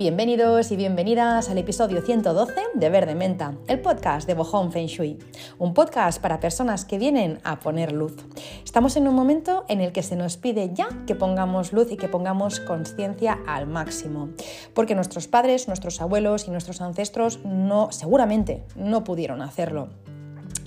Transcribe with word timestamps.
Bienvenidos 0.00 0.72
y 0.72 0.76
bienvenidas 0.76 1.50
al 1.50 1.58
episodio 1.58 2.00
112 2.00 2.54
de 2.72 2.88
Verde 2.88 3.14
Menta, 3.14 3.58
el 3.68 3.82
podcast 3.82 4.26
de 4.26 4.32
Bohong 4.32 4.72
Feng 4.72 4.86
Shui, 4.86 5.18
un 5.58 5.74
podcast 5.74 6.22
para 6.22 6.40
personas 6.40 6.86
que 6.86 6.98
vienen 6.98 7.38
a 7.44 7.60
poner 7.60 7.92
luz. 7.92 8.16
Estamos 8.64 8.96
en 8.96 9.06
un 9.06 9.14
momento 9.14 9.66
en 9.68 9.82
el 9.82 9.92
que 9.92 10.02
se 10.02 10.16
nos 10.16 10.38
pide 10.38 10.70
ya 10.72 10.88
que 11.06 11.14
pongamos 11.14 11.74
luz 11.74 11.92
y 11.92 11.98
que 11.98 12.08
pongamos 12.08 12.60
conciencia 12.60 13.40
al 13.46 13.66
máximo, 13.66 14.30
porque 14.72 14.94
nuestros 14.94 15.28
padres, 15.28 15.68
nuestros 15.68 16.00
abuelos 16.00 16.48
y 16.48 16.50
nuestros 16.50 16.80
ancestros 16.80 17.40
no 17.44 17.92
seguramente 17.92 18.64
no 18.76 19.04
pudieron 19.04 19.42
hacerlo 19.42 19.90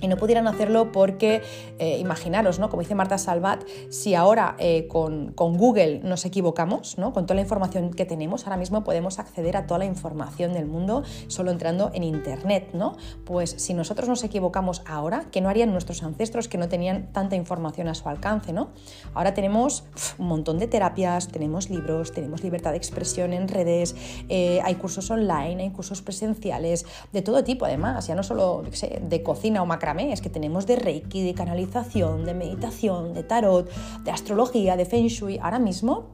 y 0.04 0.08
no 0.08 0.18
pudieran 0.18 0.46
hacerlo 0.46 0.92
porque, 0.92 1.42
eh, 1.78 1.98
imaginaros, 1.98 2.58
¿no? 2.58 2.68
como 2.68 2.82
dice 2.82 2.94
Marta 2.94 3.16
Salvat, 3.16 3.64
si 3.88 4.14
ahora 4.14 4.54
eh, 4.58 4.86
con, 4.86 5.34
Google 5.34 6.00
nos 6.00 6.26
equivocamos, 6.26 6.98
¿no? 6.98 7.12
con 7.12 7.24
toda 7.24 7.36
la 7.36 7.40
información 7.40 7.90
que 7.90 8.04
tenemos, 8.04 8.44
ahora 8.44 8.58
mismo 8.58 8.84
podemos 8.84 9.18
acceder 9.18 9.56
a 9.56 9.66
toda 9.66 9.78
la 9.78 9.86
información 9.86 10.52
del 10.52 10.66
mundo 10.66 11.04
solo 11.28 11.50
entrando 11.50 11.90
en 11.94 12.02
Internet, 12.02 12.70
¿no? 12.74 12.96
Pues 13.24 13.54
si 13.56 13.72
nosotros 13.72 14.08
nos 14.08 14.24
equivocamos 14.24 14.82
ahora, 14.86 15.24
¿qué 15.30 15.40
no 15.40 15.48
harían 15.48 15.72
nuestros 15.72 16.02
ancestros 16.02 16.48
que 16.48 16.58
no 16.58 16.68
tenían 16.68 17.12
tanta 17.12 17.36
información 17.36 17.88
a 17.88 17.94
su 17.94 18.08
alcance? 18.08 18.52
¿no? 18.52 18.68
Ahora 19.14 19.32
tenemos 19.32 19.84
un 20.18 20.26
montón 20.26 20.58
de 20.58 20.66
terapias, 20.66 21.28
tenemos 21.28 21.70
libros, 21.70 22.12
tenemos 22.12 22.42
libertad 22.42 22.72
de 22.72 22.76
expresión 22.76 23.32
en 23.32 23.48
redes, 23.48 23.96
eh, 24.28 24.60
hay 24.64 24.74
cursos 24.74 25.10
online, 25.10 25.62
hay 25.62 25.70
cursos 25.70 26.02
presenciales, 26.02 26.84
de 27.12 27.22
todo 27.22 27.42
tipo 27.44 27.64
además, 27.64 28.06
ya 28.06 28.14
no 28.14 28.22
solo 28.22 28.62
de 28.62 29.22
cocina 29.22 29.62
o 29.62 29.66
macramé, 29.66 29.93
es 30.00 30.20
que 30.20 30.30
tenemos 30.30 30.66
de 30.66 30.76
Reiki, 30.76 31.22
de 31.22 31.34
canalización, 31.34 32.24
de 32.24 32.34
meditación, 32.34 33.14
de 33.14 33.22
tarot, 33.22 33.70
de 34.04 34.10
astrología, 34.10 34.76
de 34.76 34.84
Feng 34.84 35.06
Shui. 35.06 35.38
Ahora 35.38 35.58
mismo 35.58 36.12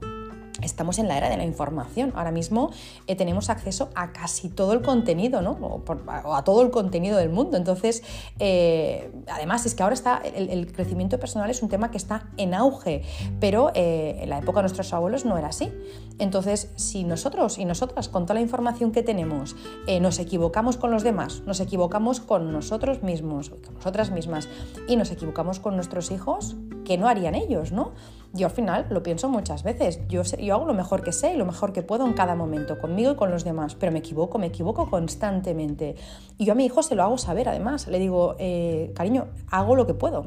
estamos 0.62 0.98
en 0.98 1.08
la 1.08 1.16
era 1.16 1.28
de 1.28 1.36
la 1.36 1.44
información. 1.44 2.12
Ahora 2.14 2.30
mismo 2.30 2.70
eh, 3.06 3.16
tenemos 3.16 3.50
acceso 3.50 3.90
a 3.94 4.12
casi 4.12 4.48
todo 4.48 4.72
el 4.72 4.82
contenido, 4.82 5.42
¿no? 5.42 5.52
O, 5.52 6.34
a 6.34 6.44
todo 6.44 6.62
el 6.62 6.70
contenido 6.70 7.18
del 7.18 7.30
mundo. 7.30 7.56
Entonces, 7.56 8.02
eh, 8.38 9.12
además 9.28 9.66
es 9.66 9.74
que 9.74 9.82
ahora 9.82 9.94
está 9.94 10.22
el, 10.24 10.70
crecimiento 10.72 11.18
personal 11.18 11.50
es 11.50 11.62
un 11.62 11.68
tema 11.68 11.90
que 11.90 11.96
está 11.96 12.28
en 12.36 12.54
auge, 12.54 13.02
pero 13.40 13.70
eh, 13.74 14.18
en 14.22 14.30
la 14.30 14.38
época 14.38 14.58
de 14.58 14.62
nuestros 14.64 14.92
abuelos 14.92 15.24
no 15.24 15.36
era 15.36 15.48
así. 15.48 15.72
Entonces, 16.18 16.70
si 16.76 17.04
nosotros 17.04 17.58
y 17.58 17.64
nosotras 17.64 18.08
con 18.08 18.24
toda 18.24 18.34
la 18.34 18.40
información 18.40 18.92
que 18.92 19.02
tenemos 19.02 19.56
nos 20.00 20.18
equivocamos 20.18 20.76
con 20.76 20.90
los 20.90 21.02
demás, 21.02 21.42
nos 21.46 21.60
equivocamos 21.60 22.20
con 22.20 22.52
nosotros 22.52 23.02
mismos, 23.02 23.50
con 23.50 23.74
nosotras 23.74 24.10
mismas 24.10 24.48
y 24.86 24.96
nos 24.96 25.10
equivocamos 25.10 25.60
con 25.60 25.74
nuestros 25.74 26.10
hijos, 26.10 26.56
¿qué 26.84 26.98
no 26.98 27.08
harían 27.08 27.34
ellos, 27.34 27.72
no? 27.72 27.92
Yo 28.32 28.46
al 28.46 28.52
final 28.52 28.86
lo 28.90 29.02
pienso 29.02 29.28
muchas 29.28 29.64
veces. 29.64 30.00
Yo, 30.08 30.22
yo 30.22 30.54
hago 30.54 30.66
lo 30.66 30.74
mejor 30.74 31.02
que 31.02 31.12
sé 31.12 31.34
y 31.34 31.36
lo 31.36 31.46
mejor 31.46 31.72
que 31.72 31.82
puedo 31.82 32.06
en 32.06 32.12
cada 32.12 32.36
momento, 32.36 32.78
conmigo 32.78 33.12
y 33.12 33.16
con 33.16 33.30
los 33.30 33.44
demás, 33.44 33.74
pero 33.74 33.90
me 33.90 33.98
equivoco, 33.98 34.38
me 34.38 34.46
equivoco 34.46 34.88
constantemente. 34.88 35.96
Y 36.38 36.44
yo 36.44 36.52
a 36.52 36.54
mi 36.54 36.64
hijo 36.64 36.82
se 36.82 36.94
lo 36.94 37.02
hago 37.02 37.18
saber, 37.18 37.48
además. 37.48 37.88
Le 37.88 37.98
digo, 37.98 38.36
eh, 38.38 38.92
cariño, 38.94 39.28
hago 39.50 39.74
lo 39.74 39.86
que 39.86 39.94
puedo 39.94 40.26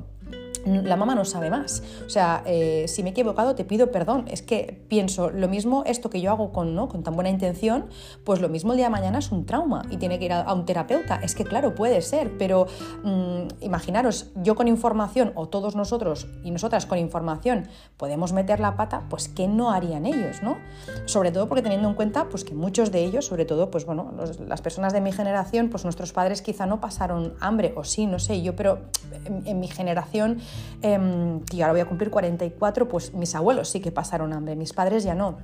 la 0.66 0.96
mamá 0.96 1.16
no 1.16 1.26
sabe 1.26 1.50
más. 1.50 1.84
O 2.06 2.10
sea, 2.10 2.44
eh, 2.46 2.86
si 2.88 3.04
me 3.04 3.10
he 3.10 3.12
equivocado, 3.12 3.56
te 3.56 3.66
pido 3.66 3.92
perdón. 3.92 4.26
Es 4.28 4.42
que 4.42 4.82
pienso, 4.88 5.30
lo 5.30 5.48
mismo 5.48 5.84
esto 5.86 6.10
que 6.10 6.22
yo 6.22 6.32
hago 6.32 6.52
con, 6.52 6.76
¿no? 6.76 6.88
con 6.88 7.04
tan 7.04 7.16
buena 7.16 7.30
intención, 7.30 7.86
pues 8.24 8.40
lo 8.40 8.50
mismo 8.50 8.74
el 8.74 8.78
día 8.78 8.88
de 8.88 8.92
mañana 8.92 9.20
es 9.20 9.32
un 9.32 9.46
trauma 9.46 9.86
y 9.90 9.98
tiene 9.98 10.20
que 10.20 10.26
ir 10.26 10.34
a, 10.34 10.52
un 10.54 10.66
terapeuta. 10.66 11.20
Es 11.22 11.36
que 11.36 11.44
claro, 11.44 11.76
puede 11.76 12.02
ser, 12.02 12.38
pero 12.38 12.68
mm, 13.04 13.62
imaginaros, 13.62 14.28
yo 14.36 14.56
con 14.56 14.68
información 14.68 15.32
o 15.36 15.48
todos 15.48 15.76
nosotros 15.76 16.28
y 16.44 16.52
nosotras 16.52 16.86
con 16.86 16.98
información 16.98 17.68
podemos 17.98 18.34
meter 18.34 18.60
la 18.60 18.76
pata, 18.76 19.04
pues 19.10 19.28
¿qué 19.28 19.48
no 19.48 19.72
harían 19.72 20.06
ellos? 20.06 20.42
¿no? 20.42 20.58
Sobre 21.06 21.32
todo 21.32 21.48
porque 21.48 21.62
teniendo 21.62 21.90
en 21.90 21.96
cuenta 21.96 22.30
pues, 22.30 22.44
que 22.44 22.54
muchos 22.54 22.92
de 22.92 23.04
ellos, 23.04 23.26
sobre 23.26 23.46
todo 23.46 23.70
pues, 23.70 23.86
bueno, 23.86 24.14
las 24.48 24.62
personas 24.62 24.94
de 24.94 25.02
mi 25.02 25.12
generación, 25.12 25.70
pues 25.70 25.84
nuestros 25.84 26.14
padres 26.14 26.42
quizá 26.42 26.66
no 26.66 26.80
pasaron 26.80 27.34
hambre, 27.40 27.74
o 27.76 27.84
sí, 27.84 28.06
no 28.06 28.20
sé, 28.20 28.42
yo, 28.42 28.56
pero 28.56 28.80
en 29.26 29.60
mi 29.60 29.68
generación 29.68 30.40
eh, 30.82 31.42
ahora 31.54 31.72
voy 31.72 31.82
a 31.82 31.86
cumplir 31.86 32.10
44, 32.10 32.88
pues 32.88 33.14
mis 33.14 33.36
abuelos 33.36 33.70
sí 33.70 33.80
que 33.80 33.92
pasaron 33.92 34.34
hambre, 34.34 34.56
mis 34.56 34.74
padres 34.74 35.04
ya 35.04 35.16
no. 35.16 35.38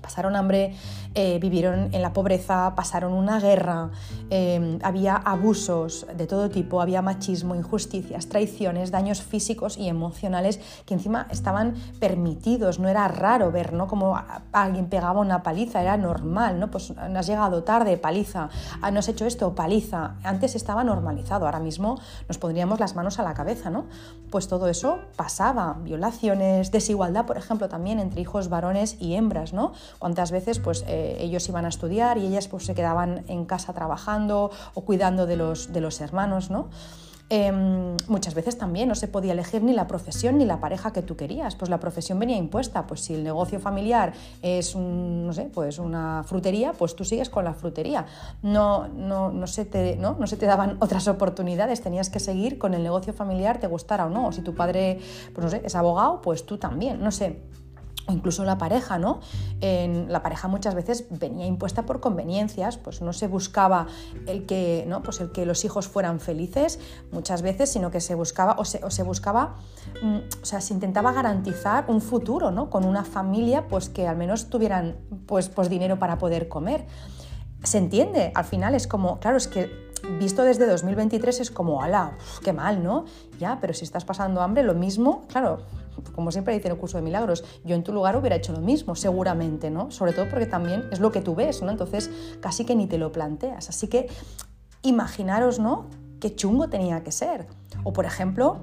Pasaron 0.00 0.36
hambre, 0.36 0.74
eh, 1.14 1.38
vivieron 1.40 1.90
en 1.92 2.02
la 2.02 2.12
pobreza, 2.12 2.74
pasaron 2.74 3.12
una 3.12 3.40
guerra, 3.40 3.90
em, 4.30 4.78
había 4.82 5.16
abusos 5.16 6.06
de 6.16 6.26
todo 6.26 6.48
tipo, 6.48 6.80
había 6.80 7.02
machismo, 7.02 7.54
injusticias, 7.54 8.28
traiciones, 8.28 8.90
daños 8.90 9.22
físicos 9.22 9.76
y 9.76 9.88
emocionales 9.88 10.60
que 10.86 10.94
encima 10.94 11.26
estaban 11.30 11.74
permitidos, 12.00 12.78
no 12.78 12.88
era 12.88 13.06
raro 13.08 13.52
ver, 13.52 13.72
¿no? 13.72 13.86
Como 13.86 14.18
alguien 14.52 14.86
pegaba 14.86 15.20
una 15.20 15.42
paliza, 15.42 15.82
era 15.82 15.96
normal, 15.96 16.58
¿no? 16.58 16.70
Pues 16.70 16.92
has 16.96 17.26
llegado 17.26 17.62
tarde, 17.62 17.96
paliza, 17.98 18.48
ah, 18.80 18.90
no 18.90 19.00
has 19.00 19.08
hecho 19.08 19.26
esto, 19.26 19.54
paliza. 19.54 20.16
Antes 20.22 20.54
estaba 20.54 20.84
normalizado, 20.84 21.46
ahora 21.46 21.60
mismo 21.60 21.98
nos 22.28 22.38
pondríamos 22.38 22.80
las 22.80 22.96
manos 22.96 23.18
a 23.18 23.22
la 23.22 23.34
cabeza, 23.34 23.70
¿no? 23.70 23.86
Pues 24.30 24.48
todo 24.48 24.68
eso 24.68 25.00
pasaba, 25.16 25.76
violaciones, 25.82 26.70
desigualdad, 26.70 27.26
por 27.26 27.36
ejemplo, 27.36 27.68
también 27.68 27.98
entre 27.98 28.20
hijos 28.20 28.48
varones 28.48 28.96
y 28.98 29.14
hembras, 29.14 29.52
¿no? 29.52 29.72
Cuántas 29.98 30.30
veces 30.30 30.58
pues, 30.58 30.84
eh, 30.86 31.16
ellos 31.20 31.48
iban 31.48 31.64
a 31.64 31.68
estudiar 31.68 32.18
y 32.18 32.26
ellas 32.26 32.48
pues, 32.48 32.64
se 32.64 32.74
quedaban 32.74 33.24
en 33.28 33.44
casa 33.44 33.72
trabajando 33.72 34.50
o 34.74 34.80
cuidando 34.82 35.26
de 35.26 35.36
los, 35.36 35.72
de 35.72 35.80
los 35.80 36.00
hermanos, 36.00 36.50
¿no? 36.50 36.68
Em, 37.34 37.96
muchas 38.08 38.34
veces 38.34 38.58
también 38.58 38.90
no 38.90 38.94
se 38.94 39.08
podía 39.08 39.32
elegir 39.32 39.62
ni 39.62 39.72
la 39.72 39.86
profesión 39.86 40.36
ni 40.36 40.44
la 40.44 40.60
pareja 40.60 40.92
que 40.92 41.00
tú 41.00 41.16
querías, 41.16 41.56
pues 41.56 41.70
la 41.70 41.80
profesión 41.80 42.18
venía 42.18 42.36
impuesta, 42.36 42.86
pues 42.86 43.00
si 43.00 43.14
el 43.14 43.24
negocio 43.24 43.58
familiar 43.58 44.12
es 44.42 44.76
no 44.76 45.32
sé, 45.32 45.44
pues 45.44 45.78
una 45.78 46.24
frutería, 46.26 46.74
pues 46.74 46.94
tú 46.94 47.06
sigues 47.06 47.30
con 47.30 47.46
la 47.46 47.54
frutería. 47.54 48.04
No, 48.42 48.86
no, 48.88 49.30
no, 49.30 49.46
se 49.46 49.64
te, 49.64 49.96
¿no? 49.96 50.14
no 50.20 50.26
se 50.26 50.36
te 50.36 50.44
daban 50.44 50.76
otras 50.80 51.08
oportunidades, 51.08 51.80
tenías 51.80 52.10
que 52.10 52.20
seguir 52.20 52.58
con 52.58 52.74
el 52.74 52.82
negocio 52.82 53.14
familiar, 53.14 53.58
te 53.58 53.66
gustara 53.66 54.04
o 54.04 54.10
no. 54.10 54.26
O 54.26 54.32
si 54.32 54.42
tu 54.42 54.54
padre 54.54 55.00
pues 55.34 55.42
no 55.42 55.50
sé, 55.50 55.62
es 55.64 55.74
abogado, 55.74 56.20
pues 56.20 56.44
tú 56.44 56.58
también, 56.58 57.02
no 57.02 57.10
sé 57.10 57.40
incluso 58.08 58.44
la 58.44 58.58
pareja, 58.58 58.98
¿no? 58.98 59.20
En 59.60 60.12
la 60.12 60.22
pareja 60.22 60.48
muchas 60.48 60.74
veces 60.74 61.06
venía 61.10 61.46
impuesta 61.46 61.86
por 61.86 62.00
conveniencias, 62.00 62.76
pues 62.76 63.00
no 63.02 63.12
se 63.12 63.26
buscaba 63.26 63.86
el 64.26 64.46
que, 64.46 64.84
¿no? 64.88 65.02
pues 65.02 65.20
el 65.20 65.32
que 65.32 65.46
los 65.46 65.64
hijos 65.64 65.88
fueran 65.88 66.20
felices 66.20 66.78
muchas 67.10 67.42
veces, 67.42 67.70
sino 67.70 67.90
que 67.90 68.00
se 68.00 68.14
buscaba, 68.14 68.56
o 68.58 68.64
se, 68.64 68.84
o 68.84 68.90
se 68.90 69.02
buscaba, 69.02 69.56
mm, 70.02 70.16
o 70.42 70.44
sea, 70.44 70.60
se 70.60 70.74
intentaba 70.74 71.12
garantizar 71.12 71.84
un 71.88 72.00
futuro, 72.00 72.50
¿no? 72.50 72.70
Con 72.70 72.84
una 72.84 73.04
familia, 73.04 73.68
pues 73.68 73.88
que 73.88 74.06
al 74.08 74.16
menos 74.16 74.48
tuvieran, 74.48 74.96
pues, 75.26 75.48
pues 75.48 75.68
dinero 75.68 75.98
para 75.98 76.18
poder 76.18 76.48
comer. 76.48 76.86
Se 77.62 77.78
entiende, 77.78 78.32
al 78.34 78.44
final 78.44 78.74
es 78.74 78.86
como, 78.86 79.20
claro, 79.20 79.36
es 79.36 79.46
que 79.46 79.92
visto 80.18 80.42
desde 80.42 80.66
2023 80.66 81.40
es 81.40 81.50
como, 81.50 81.82
ala, 81.82 82.16
qué 82.42 82.52
mal, 82.52 82.82
¿no? 82.82 83.04
Ya, 83.38 83.58
pero 83.60 83.72
si 83.72 83.84
estás 83.84 84.04
pasando 84.04 84.40
hambre, 84.40 84.62
lo 84.62 84.74
mismo, 84.74 85.24
claro, 85.28 85.60
como 86.14 86.32
siempre 86.32 86.54
dice 86.54 86.68
en 86.68 86.74
el 86.74 86.78
curso 86.78 86.96
de 86.98 87.02
milagros, 87.02 87.44
yo 87.64 87.74
en 87.74 87.82
tu 87.82 87.92
lugar 87.92 88.16
hubiera 88.16 88.36
hecho 88.36 88.52
lo 88.52 88.60
mismo, 88.60 88.94
seguramente, 88.94 89.70
¿no? 89.70 89.90
Sobre 89.90 90.12
todo 90.12 90.28
porque 90.28 90.46
también 90.46 90.84
es 90.90 91.00
lo 91.00 91.12
que 91.12 91.20
tú 91.20 91.34
ves, 91.34 91.62
¿no? 91.62 91.70
Entonces 91.70 92.10
casi 92.40 92.64
que 92.64 92.74
ni 92.74 92.86
te 92.86 92.98
lo 92.98 93.12
planteas. 93.12 93.68
Así 93.68 93.88
que 93.88 94.08
imaginaros, 94.82 95.58
¿no? 95.58 95.86
Qué 96.20 96.34
chungo 96.34 96.68
tenía 96.68 97.02
que 97.02 97.12
ser. 97.12 97.46
O 97.84 97.92
por 97.92 98.04
ejemplo, 98.04 98.58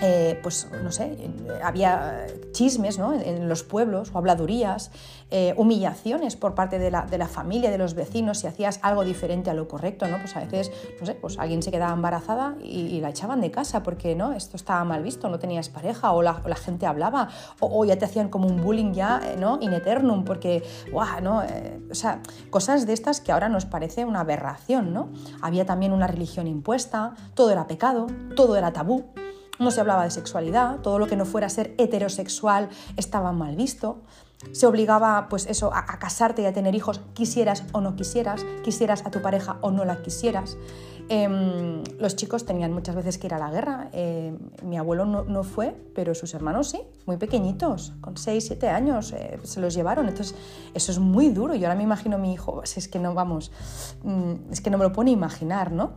eh, 0.00 0.38
pues 0.42 0.68
no 0.82 0.92
sé, 0.92 1.16
había 1.62 2.26
chismes 2.52 2.98
¿no? 2.98 3.12
en 3.14 3.48
los 3.48 3.64
pueblos 3.64 4.10
o 4.12 4.18
habladurías, 4.18 4.90
eh, 5.30 5.54
humillaciones 5.56 6.36
por 6.36 6.54
parte 6.54 6.78
de 6.78 6.90
la, 6.90 7.02
de 7.02 7.18
la, 7.18 7.26
familia, 7.26 7.70
de 7.70 7.78
los 7.78 7.94
vecinos, 7.94 8.38
si 8.38 8.46
hacías 8.46 8.78
algo 8.82 9.04
diferente 9.04 9.50
a 9.50 9.54
lo 9.54 9.68
correcto, 9.68 10.06
¿no? 10.06 10.18
Pues 10.18 10.34
a 10.36 10.40
veces, 10.40 10.70
no 11.00 11.04
sé, 11.04 11.14
pues 11.14 11.38
alguien 11.38 11.62
se 11.62 11.70
quedaba 11.70 11.92
embarazada 11.92 12.56
y, 12.62 13.00
la 13.00 13.10
echaban 13.10 13.40
de 13.40 13.50
casa 13.50 13.82
porque 13.82 14.14
no, 14.14 14.32
esto 14.32 14.56
estaba 14.56 14.82
mal 14.84 15.02
visto, 15.02 15.28
no 15.28 15.38
tenías 15.38 15.68
pareja 15.68 16.12
o 16.12 16.22
la, 16.22 16.42
la 16.46 16.56
gente 16.56 16.86
hablaba 16.86 17.28
o, 17.60 17.84
ya 17.84 17.98
te 17.98 18.06
hacían 18.06 18.28
como 18.28 18.48
un 18.48 18.62
bullying 18.62 18.92
ya, 18.92 19.20
eh, 19.22 19.36
¿no? 19.36 19.58
In 19.60 19.72
eternum 19.72 20.24
porque, 20.24 20.62
guau, 20.90 21.20
¿no? 21.20 21.42
o 21.90 21.94
sea, 21.94 22.22
cosas 22.50 22.86
de 22.86 22.92
estas 22.92 23.20
que 23.20 23.32
ahora 23.32 23.48
nos 23.48 23.66
parece 23.66 24.04
una 24.04 24.20
aberración, 24.20 24.94
¿no? 24.94 25.10
Había 25.42 25.66
también 25.66 25.92
una 25.92 26.06
religión 26.06 26.46
impuesta, 26.46 27.14
todo 27.34 27.50
era 27.50 27.66
pecado, 27.66 28.06
todo 28.34 28.56
era 28.56 28.72
tabú 28.72 29.04
no 29.58 29.70
se 29.70 29.80
hablaba 29.80 30.04
de 30.04 30.10
sexualidad, 30.10 30.80
todo 30.80 30.98
lo 30.98 31.06
que 31.06 31.16
no 31.16 31.24
fuera 31.24 31.48
ser 31.48 31.74
heterosexual 31.78 32.68
estaba 32.96 33.32
mal 33.32 33.56
visto. 33.56 34.02
Se 34.52 34.66
obligaba, 34.66 35.28
pues 35.28 35.46
eso, 35.46 35.72
a, 35.74 35.84
casarte 35.98 36.42
y 36.42 36.44
a 36.46 36.52
tener 36.52 36.74
hijos, 36.74 37.00
quisieras 37.12 37.64
o 37.72 37.80
no 37.80 37.96
quisieras, 37.96 38.46
quisieras 38.62 39.04
a 39.04 39.10
tu 39.10 39.20
pareja 39.20 39.58
o 39.62 39.72
no 39.72 39.84
la 39.84 40.00
quisieras. 40.00 40.56
Em, 41.10 41.82
los 41.98 42.16
chicos 42.16 42.44
tenían 42.44 42.72
muchas 42.72 42.94
veces 42.94 43.18
que 43.18 43.26
ir 43.26 43.34
a 43.34 43.38
la 43.38 43.50
guerra. 43.50 43.88
Em, 43.92 44.38
mi 44.62 44.78
abuelo 44.78 45.06
no, 45.06 45.42
fue, 45.42 45.74
pero 45.94 46.14
sus 46.14 46.34
hermanos 46.34 46.68
sí, 46.68 46.82
muy 47.06 47.16
pequeñitos, 47.16 47.94
con 48.00 48.16
6, 48.16 48.46
7 48.46 48.68
años, 48.68 49.12
eh, 49.12 49.40
se 49.42 49.60
los 49.60 49.74
llevaron. 49.74 50.08
Entonces, 50.08 50.36
eso 50.74 50.92
es 50.92 50.98
muy 51.00 51.30
duro. 51.30 51.54
Yo 51.56 51.66
ahora 51.66 51.76
me 51.76 51.82
imagino 51.82 52.16
a 52.16 52.18
mi 52.18 52.32
hijo, 52.32 52.62
es 52.62 52.86
que 52.88 53.00
no, 53.00 53.14
vamos, 53.14 53.50
mm, 54.04 54.52
es 54.52 54.60
que 54.60 54.70
no 54.70 54.78
me 54.78 54.84
lo 54.84 54.92
puedo 54.92 55.10
imaginar, 55.10 55.72
¿no? 55.72 55.94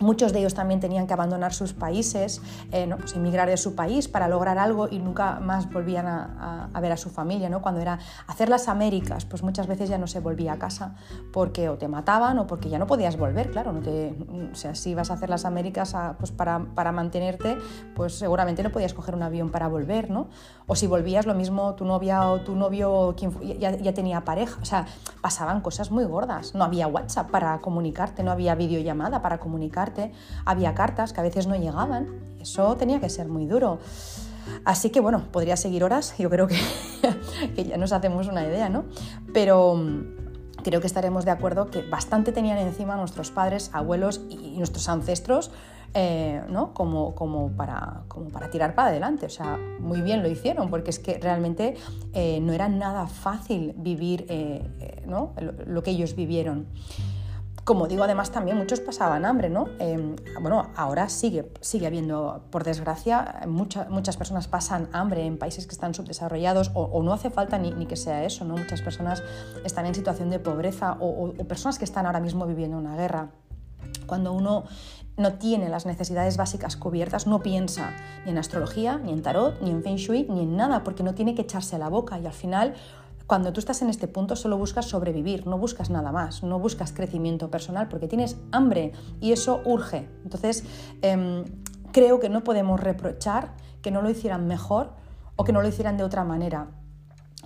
Muchos 0.00 0.32
de 0.32 0.38
ellos 0.38 0.54
también 0.54 0.78
tenían 0.78 1.08
que 1.08 1.12
abandonar 1.12 1.52
sus 1.52 1.72
países, 1.72 2.40
eh, 2.70 2.86
¿no? 2.86 2.98
pues 2.98 3.14
emigrar 3.14 3.48
de 3.48 3.56
su 3.56 3.74
país 3.74 4.06
para 4.06 4.28
lograr 4.28 4.56
algo 4.56 4.86
y 4.88 5.00
nunca 5.00 5.40
más 5.40 5.68
volvían 5.72 6.06
a, 6.06 6.70
ver 6.80 6.92
a 6.92 6.96
su 6.96 7.10
familia. 7.10 7.48
¿no? 7.48 7.62
Cuando 7.62 7.80
era 7.80 7.98
hacer 8.28 8.48
las 8.48 8.68
Américas, 8.68 9.24
pues 9.24 9.42
muchas 9.42 9.66
veces 9.66 9.88
ya 9.88 9.98
no 9.98 10.06
se 10.06 10.20
volvía 10.20 10.52
a 10.52 10.58
casa 10.58 10.94
porque 11.32 11.68
o 11.68 11.78
te 11.78 11.88
mataban 11.88 12.38
o 12.38 12.46
porque 12.46 12.68
ya 12.68 12.78
no 12.78 12.86
podías 12.86 13.16
volver, 13.16 13.50
claro. 13.50 13.72
No 13.72 13.80
te, 13.80 14.14
o 14.52 14.54
sea, 14.54 14.76
si 14.76 14.90
ibas 14.90 15.10
a 15.10 15.14
hacer 15.14 15.30
las 15.30 15.44
Américas 15.44 15.96
pues 16.16 16.30
para, 16.30 16.60
para, 16.76 16.92
mantenerte, 16.92 17.58
pues 17.96 18.16
seguramente 18.16 18.62
no 18.62 18.70
podías 18.70 18.94
coger 18.94 19.16
un 19.16 19.24
avión 19.24 19.50
para 19.50 19.66
volver. 19.66 20.10
¿no? 20.10 20.28
O 20.68 20.76
si 20.76 20.86
volvías, 20.86 21.26
lo 21.26 21.34
mismo 21.34 21.74
tu 21.74 21.84
novia 21.84 22.30
o 22.30 22.40
tu 22.42 22.54
novio 22.54 23.14
quien, 23.16 23.32
ya, 23.58 23.72
ya 23.72 23.92
tenía 23.94 24.20
pareja. 24.20 24.60
O 24.62 24.64
sea, 24.64 24.86
pasaban 25.20 25.60
cosas 25.60 25.90
muy 25.90 26.04
gordas. 26.04 26.54
No 26.54 26.62
había 26.62 26.86
WhatsApp 26.86 27.30
para 27.32 27.58
comunicarte, 27.58 28.22
no 28.22 28.30
había 28.30 28.54
videollamada 28.54 29.22
para 29.22 29.38
comunicarte 29.38 29.87
había 30.44 30.74
cartas 30.74 31.12
que 31.12 31.20
a 31.20 31.22
veces 31.22 31.46
no 31.46 31.56
llegaban, 31.56 32.08
eso 32.40 32.76
tenía 32.76 33.00
que 33.00 33.08
ser 33.08 33.28
muy 33.28 33.46
duro. 33.46 33.78
Así 34.64 34.90
que 34.90 35.00
bueno, 35.00 35.28
podría 35.30 35.56
seguir 35.56 35.84
horas, 35.84 36.14
yo 36.18 36.30
creo 36.30 36.46
que, 36.46 36.58
que 37.54 37.64
ya 37.64 37.76
nos 37.76 37.92
hacemos 37.92 38.28
una 38.28 38.44
idea, 38.44 38.68
¿no? 38.68 38.84
Pero 39.32 39.74
mm, 39.74 40.62
creo 40.62 40.80
que 40.80 40.86
estaremos 40.86 41.24
de 41.24 41.30
acuerdo 41.30 41.70
que 41.70 41.82
bastante 41.82 42.32
tenían 42.32 42.58
encima 42.58 42.96
nuestros 42.96 43.30
padres, 43.30 43.70
abuelos 43.72 44.22
y 44.30 44.56
nuestros 44.58 44.88
ancestros 44.88 45.50
eh, 45.94 46.42
¿no? 46.50 46.74
como, 46.74 47.14
como, 47.14 47.50
para, 47.52 48.02
como 48.08 48.28
para 48.28 48.50
tirar 48.50 48.74
para 48.74 48.88
adelante. 48.88 49.26
O 49.26 49.30
sea, 49.30 49.58
muy 49.80 50.02
bien 50.02 50.22
lo 50.22 50.28
hicieron, 50.28 50.68
porque 50.68 50.90
es 50.90 50.98
que 50.98 51.18
realmente 51.18 51.76
eh, 52.12 52.40
no 52.40 52.52
era 52.52 52.68
nada 52.68 53.06
fácil 53.06 53.74
vivir 53.76 54.26
eh, 54.28 55.02
¿no? 55.06 55.32
lo, 55.40 55.52
lo, 55.64 55.82
que 55.82 55.90
ellos 55.90 56.14
vivieron. 56.14 56.66
Como 57.68 57.86
digo, 57.86 58.04
además 58.04 58.30
también 58.30 58.56
muchos 58.56 58.80
pasaban 58.80 59.26
hambre, 59.26 59.50
¿no? 59.50 59.66
Em, 59.78 60.16
bueno, 60.40 60.70
ahora 60.74 61.10
sigue, 61.10 61.52
sigue 61.60 61.86
habiendo, 61.86 62.46
por 62.50 62.64
desgracia, 62.64 63.42
muchas 63.46 64.16
personas 64.16 64.48
pasan 64.48 64.88
hambre 64.94 65.26
en 65.26 65.36
países 65.36 65.66
que 65.66 65.72
están 65.72 65.92
subdesarrollados 65.92 66.70
o, 66.72 67.02
no 67.02 67.12
hace 67.12 67.28
falta 67.28 67.58
ni, 67.58 67.84
que 67.84 67.96
sea 67.96 68.24
eso, 68.24 68.46
¿no? 68.46 68.56
Muchas 68.56 68.80
personas 68.80 69.22
están 69.66 69.84
en 69.84 69.94
situación 69.94 70.30
de 70.30 70.38
pobreza 70.38 70.96
o, 70.98 71.30
personas 71.46 71.78
que 71.78 71.84
están 71.84 72.06
ahora 72.06 72.20
mismo 72.20 72.46
viviendo 72.46 72.78
una 72.78 72.96
guerra. 72.96 73.32
Cuando 74.06 74.32
uno 74.32 74.64
no 75.18 75.34
tiene 75.34 75.68
las 75.68 75.84
necesidades 75.84 76.38
básicas 76.38 76.74
cubiertas, 76.78 77.26
no 77.26 77.42
piensa 77.42 77.90
ni 78.24 78.30
en 78.30 78.38
astrología, 78.38 78.96
ni 78.96 79.12
en 79.12 79.20
tarot, 79.20 79.60
ni 79.60 79.70
en 79.70 79.82
feng 79.82 79.96
shui, 79.96 80.26
ni 80.30 80.40
en 80.40 80.56
nada, 80.56 80.84
porque 80.84 81.02
no 81.02 81.14
tiene 81.14 81.34
que 81.34 81.42
echarse 81.42 81.76
a 81.76 81.78
la 81.78 81.90
boca 81.90 82.18
y 82.18 82.24
al 82.24 82.32
final 82.32 82.74
cuando 83.28 83.52
tú 83.52 83.60
estás 83.60 83.82
en 83.82 83.90
este 83.90 84.08
punto 84.08 84.36
solo 84.36 84.56
buscas 84.56 84.86
sobrevivir, 84.86 85.46
no 85.46 85.58
buscas 85.58 85.90
nada 85.90 86.12
más, 86.12 86.42
no 86.42 86.58
buscas 86.58 86.92
crecimiento 86.92 87.50
personal 87.50 87.86
porque 87.88 88.08
tienes 88.08 88.38
hambre 88.52 88.92
y 89.20 89.32
eso 89.32 89.60
urge. 89.66 90.08
Entonces, 90.24 90.64
em, 91.02 91.44
creo 91.92 92.20
que 92.20 92.30
no 92.30 92.42
podemos 92.42 92.80
reprochar 92.80 93.52
que 93.82 93.90
no 93.90 94.00
lo 94.00 94.08
hicieran 94.08 94.46
mejor 94.46 94.92
o 95.36 95.44
que 95.44 95.52
no 95.52 95.60
lo 95.60 95.68
hicieran 95.68 95.98
de 95.98 96.04
otra 96.04 96.24
manera. 96.24 96.68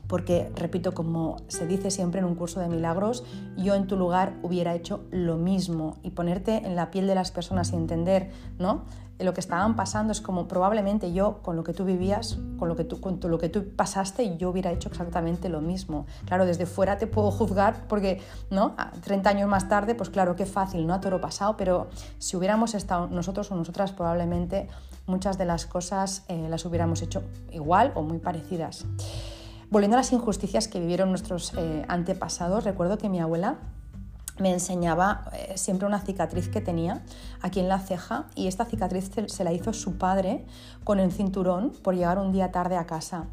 Porque, 0.07 0.53
repito, 0.55 0.95
como 0.95 1.39
se 1.49 1.67
dice 1.67 1.91
siempre 1.91 2.21
en 2.21 2.27
un 2.27 2.37
curso 2.37 2.61
de 2.61 2.69
milagros, 2.69 3.25
yo 3.57 3.75
en 3.75 3.89
tu 3.89 3.97
lugar 3.97 4.39
hubiera 4.45 4.77
hecho 4.77 5.05
lo 5.11 5.37
mismo 5.37 5.97
y 6.05 6.11
ponerte 6.11 6.65
en 6.65 6.77
la 6.77 6.93
piel 6.93 7.09
de 7.09 7.17
las 7.17 7.33
personas 7.33 7.73
y 7.73 7.77
entender 7.77 8.31
¿no? 8.57 8.85
Lo 9.25 9.35
que 9.35 9.41
estaban 9.41 9.77
pasando 9.77 10.13
es 10.13 10.21
como 10.21 10.49
probablemente 10.49 11.13
yo 11.13 11.39
con 11.43 11.57
lo 11.57 11.65
que 11.65 11.73
tú 11.73 11.85
vivías, 11.85 12.39
con 12.59 12.69
lo 12.69 12.77
que 12.77 12.85
tú, 12.85 13.01
con 13.01 13.19
lo 13.23 13.39
que 13.39 13.49
tú 13.49 13.75
pasaste, 13.75 14.37
yo 14.37 14.51
hubiera 14.51 14.71
hecho 14.71 14.89
exactamente 14.89 15.49
lo 15.49 15.61
mismo. 15.61 16.07
Claro, 16.27 16.47
desde 16.47 16.67
fuera 16.67 16.99
te 16.99 17.07
puedo 17.07 17.31
juzgar 17.31 17.87
porque, 17.89 18.21
¿no? 18.51 18.75
30 19.03 19.31
años 19.31 19.49
más 19.49 19.69
tarde, 19.69 19.95
pues 19.95 20.11
claro, 20.11 20.37
qué 20.37 20.47
fácil, 20.47 20.87
¿no? 20.87 20.95
A 20.95 21.01
toro 21.01 21.21
pasado, 21.21 21.57
pero 21.57 21.89
si 22.19 22.37
hubiéramos 22.37 22.75
estado 22.75 23.09
nosotros 23.09 23.51
o 23.51 23.57
nosotras, 23.57 23.93
probablemente 23.93 24.69
muchas 25.07 25.39
de 25.39 25.45
las 25.45 25.67
cosas 25.67 26.25
eh, 26.29 26.47
las 26.49 26.65
hubiéramos 26.65 27.03
hecho 27.03 27.23
igual 27.51 27.93
o 27.95 28.03
muy 28.03 28.19
parecidas. 28.19 28.85
Volviendo 29.71 29.97
a 29.97 30.01
las 30.01 30.13
injusticias 30.13 30.69
que 30.69 30.81
vivieron 30.81 31.09
nuestros 31.09 31.55
eh, 31.57 31.85
antepasados, 31.89 32.65
recuerdo 32.65 32.99
que 32.99 33.09
mi 33.09 33.21
abuela 33.21 33.57
me 34.43 34.53
enseñaba 34.53 35.31
eh, 35.33 35.53
siempre 35.57 35.87
una 35.87 36.01
cicatriz 36.01 36.49
que 36.49 36.61
tenía 36.61 37.03
aquí 37.41 37.61
en 37.61 37.69
la 37.69 37.79
ceja 37.79 38.27
y 38.35 38.49
esta 38.49 38.65
cicatriz 38.65 39.11
se 39.27 39.45
la 39.45 39.53
hizo 39.53 39.73
su 39.73 39.97
padre 39.97 40.45
con 40.85 40.99
el 40.99 41.13
cinturón 41.13 41.71
por 41.71 41.95
llegar 41.95 42.19
un 42.19 42.33
día 42.33 42.51
tarde 42.51 42.77
a 42.77 42.85
casa. 42.85 43.27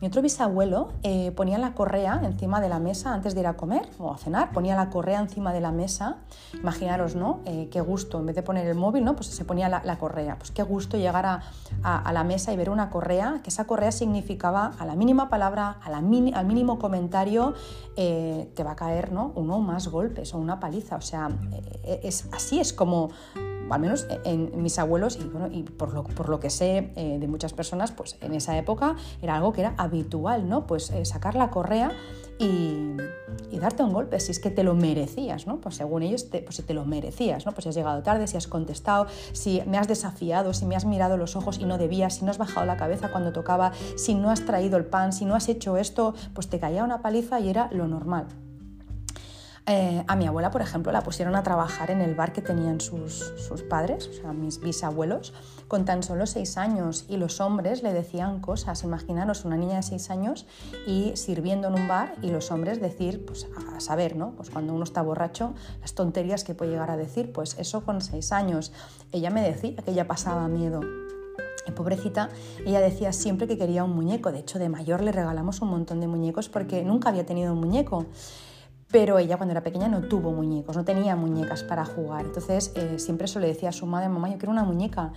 Mi 0.00 0.06
otro 0.06 0.22
bisabuelo 0.22 0.92
eh, 1.02 1.30
ponía 1.32 1.58
la 1.58 1.74
correa 1.74 2.22
encima 2.24 2.62
de 2.62 2.70
la 2.70 2.78
mesa 2.78 3.12
antes 3.12 3.34
de 3.34 3.40
ir 3.40 3.46
a 3.46 3.58
comer 3.58 3.86
o 3.98 4.10
a 4.14 4.16
cenar, 4.16 4.50
ponía 4.50 4.74
la 4.74 4.88
correa 4.88 5.20
encima 5.20 5.52
de 5.52 5.60
la 5.60 5.72
mesa. 5.72 6.16
Imaginaros, 6.54 7.16
¿no? 7.16 7.40
Eh, 7.44 7.68
qué 7.70 7.82
gusto, 7.82 8.18
en 8.18 8.24
vez 8.24 8.34
de 8.34 8.42
poner 8.42 8.66
el 8.66 8.76
móvil, 8.76 9.04
¿no? 9.04 9.14
Pues 9.14 9.26
se 9.26 9.44
ponía 9.44 9.68
la, 9.68 9.98
correa. 9.98 10.36
Pues 10.38 10.52
qué 10.52 10.62
gusto 10.62 10.96
llegar 10.96 11.26
a, 11.26 12.12
la 12.12 12.24
mesa 12.24 12.50
y 12.50 12.56
ver 12.56 12.70
una 12.70 12.88
correa, 12.88 13.40
que 13.42 13.50
esa 13.50 13.66
correa 13.66 13.92
significaba 13.92 14.72
a 14.78 14.86
la 14.86 14.94
mínima 14.96 15.28
palabra, 15.28 15.76
a 15.82 15.90
la 15.90 15.98
al 15.98 16.46
mínimo 16.46 16.78
comentario, 16.78 17.52
te 17.94 18.64
va 18.64 18.70
a 18.70 18.76
caer, 18.76 19.12
¿no? 19.12 19.32
Uno 19.34 19.58
más 19.58 19.88
golpes 19.88 20.32
o 20.32 20.38
una 20.38 20.60
paliza. 20.60 20.96
O 20.96 21.02
sea, 21.02 21.28
así 22.32 22.58
es 22.58 22.72
como 22.72 23.10
al 23.70 23.80
menos 23.80 24.06
en, 24.24 24.62
mis 24.62 24.78
abuelos 24.78 25.18
y, 25.20 25.24
bueno, 25.24 25.48
y 25.50 25.62
por, 25.62 25.94
lo, 25.94 26.04
por 26.04 26.28
lo 26.28 26.40
que 26.40 26.50
sé 26.50 26.92
eh, 26.96 27.18
de 27.18 27.28
muchas 27.28 27.52
personas, 27.52 27.92
pues 27.92 28.16
en 28.20 28.34
esa 28.34 28.56
época 28.58 28.96
era 29.22 29.36
algo 29.36 29.52
que 29.52 29.62
era 29.62 29.74
habitual, 29.78 30.48
¿no? 30.48 30.66
Pues 30.66 30.90
eh, 30.90 31.04
sacar 31.04 31.34
la 31.34 31.50
correa 31.50 31.92
y, 32.38 32.96
darte 33.60 33.82
un 33.82 33.92
golpe, 33.92 34.18
si 34.20 34.32
es 34.32 34.40
que 34.40 34.50
te 34.50 34.62
lo 34.62 34.74
merecías, 34.74 35.46
¿no? 35.46 35.60
Pues 35.60 35.74
según 35.74 36.02
ellos, 36.02 36.24
pues 36.24 36.56
si 36.56 36.62
te 36.62 36.72
lo 36.72 36.86
merecías, 36.86 37.44
¿no? 37.44 37.52
Pues 37.52 37.64
si 37.64 37.68
has 37.68 37.74
llegado 37.74 38.02
tarde, 38.02 38.26
si 38.26 38.38
has 38.38 38.46
contestado, 38.46 39.06
si 39.32 39.62
me 39.66 39.76
has 39.76 39.86
desafiado, 39.86 40.54
si 40.54 40.64
me 40.64 40.76
has 40.76 40.86
mirado 40.86 41.18
los 41.18 41.36
ojos 41.36 41.58
y 41.58 41.66
no 41.66 41.76
debías, 41.76 42.14
si 42.14 42.24
no 42.24 42.30
has 42.30 42.38
bajado 42.38 42.64
la 42.64 42.78
cabeza 42.78 43.10
cuando 43.10 43.32
tocaba, 43.32 43.72
si 43.96 44.14
no 44.14 44.30
has 44.30 44.46
traído 44.46 44.78
el 44.78 44.86
pan, 44.86 45.12
si 45.12 45.26
no 45.26 45.34
has 45.34 45.50
hecho 45.50 45.76
esto, 45.76 46.14
pues 46.32 46.48
te 46.48 46.58
caía 46.58 46.82
una 46.82 47.02
paliza 47.02 47.38
y 47.40 47.50
era 47.50 47.68
lo 47.72 47.86
normal. 47.86 48.28
Eh, 49.72 50.02
a 50.08 50.16
mi 50.16 50.26
abuela, 50.26 50.50
por 50.50 50.62
ejemplo, 50.62 50.90
la 50.90 51.02
pusieron 51.02 51.36
a 51.36 51.44
trabajar 51.44 51.92
en 51.92 52.00
el 52.00 52.16
bar 52.16 52.32
que 52.32 52.42
tenían 52.42 52.80
sus, 52.80 53.32
padres, 53.68 54.08
o 54.08 54.12
sea, 54.12 54.32
mis 54.32 54.58
bisabuelos, 54.58 55.32
con 55.68 55.84
tan 55.84 56.02
solo 56.02 56.26
seis 56.26 56.56
años 56.56 57.04
y 57.08 57.18
los 57.18 57.40
hombres 57.40 57.84
le 57.84 57.92
decían 57.92 58.40
cosas. 58.40 58.82
Imaginaros 58.82 59.44
una 59.44 59.56
niña 59.56 59.76
de 59.76 59.84
seis 59.84 60.10
años 60.10 60.44
y 60.88 61.12
sirviendo 61.14 61.68
en 61.68 61.74
un 61.74 61.86
bar 61.86 62.16
y 62.20 62.30
los 62.30 62.50
hombres 62.50 62.80
decir, 62.80 63.24
pues 63.24 63.46
a 63.76 63.78
saber, 63.78 64.16
¿no? 64.16 64.32
Pues 64.32 64.50
cuando 64.50 64.74
uno 64.74 64.82
está 64.82 65.02
borracho, 65.02 65.54
las 65.80 65.94
tonterías 65.94 66.42
que 66.42 66.56
puede 66.56 66.72
llegar 66.72 66.90
a 66.90 66.96
decir, 66.96 67.30
pues 67.30 67.56
eso 67.56 67.84
con 67.84 68.00
seis 68.00 68.32
años. 68.32 68.72
Ella 69.12 69.30
me 69.30 69.40
decía 69.40 69.76
que 69.76 69.92
ella 69.92 70.08
pasaba 70.08 70.48
miedo. 70.48 70.80
Pobrecita, 71.76 72.30
ella 72.66 72.80
decía 72.80 73.12
siempre 73.12 73.46
que 73.46 73.56
quería 73.56 73.84
un 73.84 73.94
muñeco. 73.94 74.32
De 74.32 74.40
hecho, 74.40 74.58
de 74.58 74.68
mayor 74.68 75.00
le 75.00 75.12
regalamos 75.12 75.60
un 75.60 75.68
montón 75.68 76.00
de 76.00 76.08
muñecos 76.08 76.48
porque 76.48 76.82
nunca 76.82 77.10
había 77.10 77.24
tenido 77.24 77.52
un 77.52 77.60
muñeco 77.60 78.06
pero 78.90 79.18
ella 79.18 79.36
cuando 79.36 79.52
era 79.52 79.62
pequeña 79.62 79.88
no 79.88 80.02
tuvo 80.02 80.32
muñecos, 80.32 80.76
no 80.76 80.84
tenía 80.84 81.16
muñecas 81.16 81.62
para 81.62 81.84
jugar. 81.84 82.26
Entonces 82.26 82.72
eh, 82.74 82.98
siempre 82.98 83.26
eso 83.26 83.38
le 83.38 83.46
decía 83.46 83.68
a 83.68 83.72
su 83.72 83.86
madre, 83.86 84.08
mamá, 84.08 84.28
yo 84.28 84.38
quiero 84.38 84.52
una 84.52 84.64
muñeca. 84.64 85.12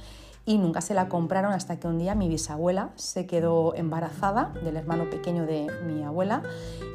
Y 0.46 0.58
nunca 0.58 0.82
se 0.82 0.94
la 0.94 1.08
compraron 1.08 1.54
hasta 1.54 1.80
que 1.80 1.88
un 1.88 1.98
día 1.98 2.16
mi 2.16 2.28
bisabuela 2.28 2.90
se 2.96 3.26
quedó 3.26 3.74
embarazada 3.76 4.52
del 4.62 4.76
hermano 4.76 5.10
pequeño 5.10 5.46
de 5.46 5.68
mi 5.86 6.04
abuela 6.04 6.44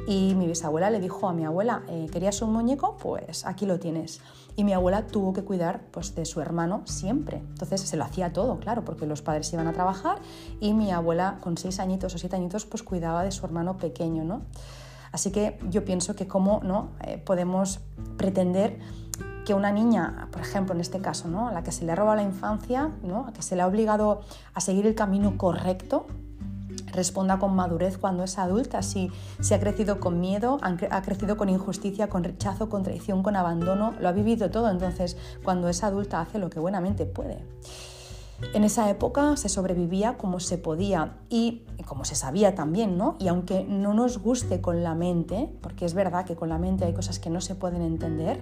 y 0.07 0.35
mi 0.35 0.45
bisabuela 0.45 0.91
le 0.91 0.99
dijo 0.99 1.27
a 1.27 1.33
mi 1.33 1.45
abuela, 1.45 1.81
eh, 1.87 2.07
¿querías 2.11 2.43
un 2.43 2.53
muñeco? 2.53 2.97
Pues 2.97 3.47
aquí 3.47 3.65
lo 3.65 3.79
tienes. 3.79 4.21
Y 4.55 4.63
mi 4.63 4.73
abuela 4.73 5.07
tuvo 5.07 5.33
que 5.33 5.41
cuidar 5.41 5.81
pues, 5.89 6.13
de 6.13 6.25
su 6.25 6.41
hermano 6.41 6.83
siempre. 6.85 7.37
Entonces 7.37 7.81
se 7.81 7.97
lo 7.97 8.03
hacía 8.03 8.33
todo, 8.33 8.59
claro, 8.59 8.85
porque 8.85 9.07
los 9.07 9.23
padres 9.23 9.51
iban 9.51 9.65
a 9.65 9.73
trabajar 9.73 10.19
y 10.59 10.75
mi 10.75 10.91
abuela 10.91 11.39
con 11.41 11.57
seis 11.57 11.79
añitos 11.79 12.13
o 12.13 12.19
siete 12.19 12.35
añitos 12.35 12.67
pues 12.67 12.83
cuidaba 12.83 13.23
de 13.23 13.31
su 13.31 13.47
hermano 13.47 13.77
pequeño, 13.77 14.23
¿no? 14.23 14.43
Así 15.11 15.31
que 15.31 15.59
yo 15.69 15.85
pienso 15.85 16.15
que 16.15 16.27
cómo 16.27 16.61
¿no? 16.63 16.89
Eh, 17.01 17.17
podemos 17.17 17.79
pretender 18.17 18.79
que 19.45 19.53
una 19.53 19.71
niña, 19.71 20.27
por 20.31 20.41
ejemplo, 20.41 20.75
en 20.75 20.81
este 20.81 20.99
caso, 20.99 21.27
¿no? 21.27 21.47
a 21.47 21.51
la 21.51 21.63
que 21.63 21.71
se 21.71 21.85
le 21.85 21.91
ha 21.91 21.95
robado 21.95 22.17
la 22.17 22.23
infancia, 22.23 22.91
¿no? 23.01 23.25
a 23.27 23.33
que 23.33 23.41
se 23.41 23.55
le 23.55 23.63
ha 23.63 23.67
obligado 23.67 24.21
a 24.53 24.61
seguir 24.61 24.85
el 24.85 24.95
camino 24.95 25.37
correcto, 25.37 26.05
responda 26.91 27.39
con 27.39 27.55
madurez 27.55 27.97
cuando 27.97 28.23
es 28.23 28.37
adulta, 28.37 28.81
si, 28.83 29.11
si 29.39 29.53
ha 29.53 29.59
crecido 29.59 29.99
con 29.99 30.19
miedo, 30.19 30.59
ha 30.61 31.01
crecido 31.01 31.37
con 31.37 31.49
injusticia, 31.49 32.09
con 32.09 32.23
rechazo, 32.23 32.69
con 32.69 32.83
traición, 32.83 33.23
con 33.23 33.35
abandono, 33.35 33.93
lo 33.99 34.09
ha 34.09 34.11
vivido 34.11 34.49
todo, 34.49 34.69
entonces 34.69 35.17
cuando 35.43 35.69
es 35.69 35.83
adulta 35.83 36.21
hace 36.21 36.39
lo 36.39 36.49
que 36.49 36.59
buenamente 36.59 37.05
puede. 37.05 37.43
En 38.53 38.63
esa 38.63 38.89
época 38.89 39.35
se 39.37 39.49
sobrevivía 39.49 40.17
como 40.17 40.39
se 40.39 40.57
podía 40.57 41.17
y 41.29 41.63
como 41.85 42.05
se 42.05 42.15
sabía 42.15 42.55
también, 42.55 42.97
¿no? 42.97 43.15
Y 43.19 43.27
aunque 43.27 43.63
no 43.63 43.93
nos 43.93 44.17
guste 44.17 44.61
con 44.61 44.83
la 44.83 44.95
mente, 44.95 45.49
porque 45.61 45.85
es 45.85 45.93
verdad 45.93 46.25
que 46.25 46.35
con 46.35 46.49
la 46.49 46.57
mente 46.57 46.85
hay 46.85 46.93
cosas 46.93 47.19
que 47.19 47.29
no 47.29 47.41
se 47.41 47.55
pueden 47.55 47.81
entender, 47.81 48.39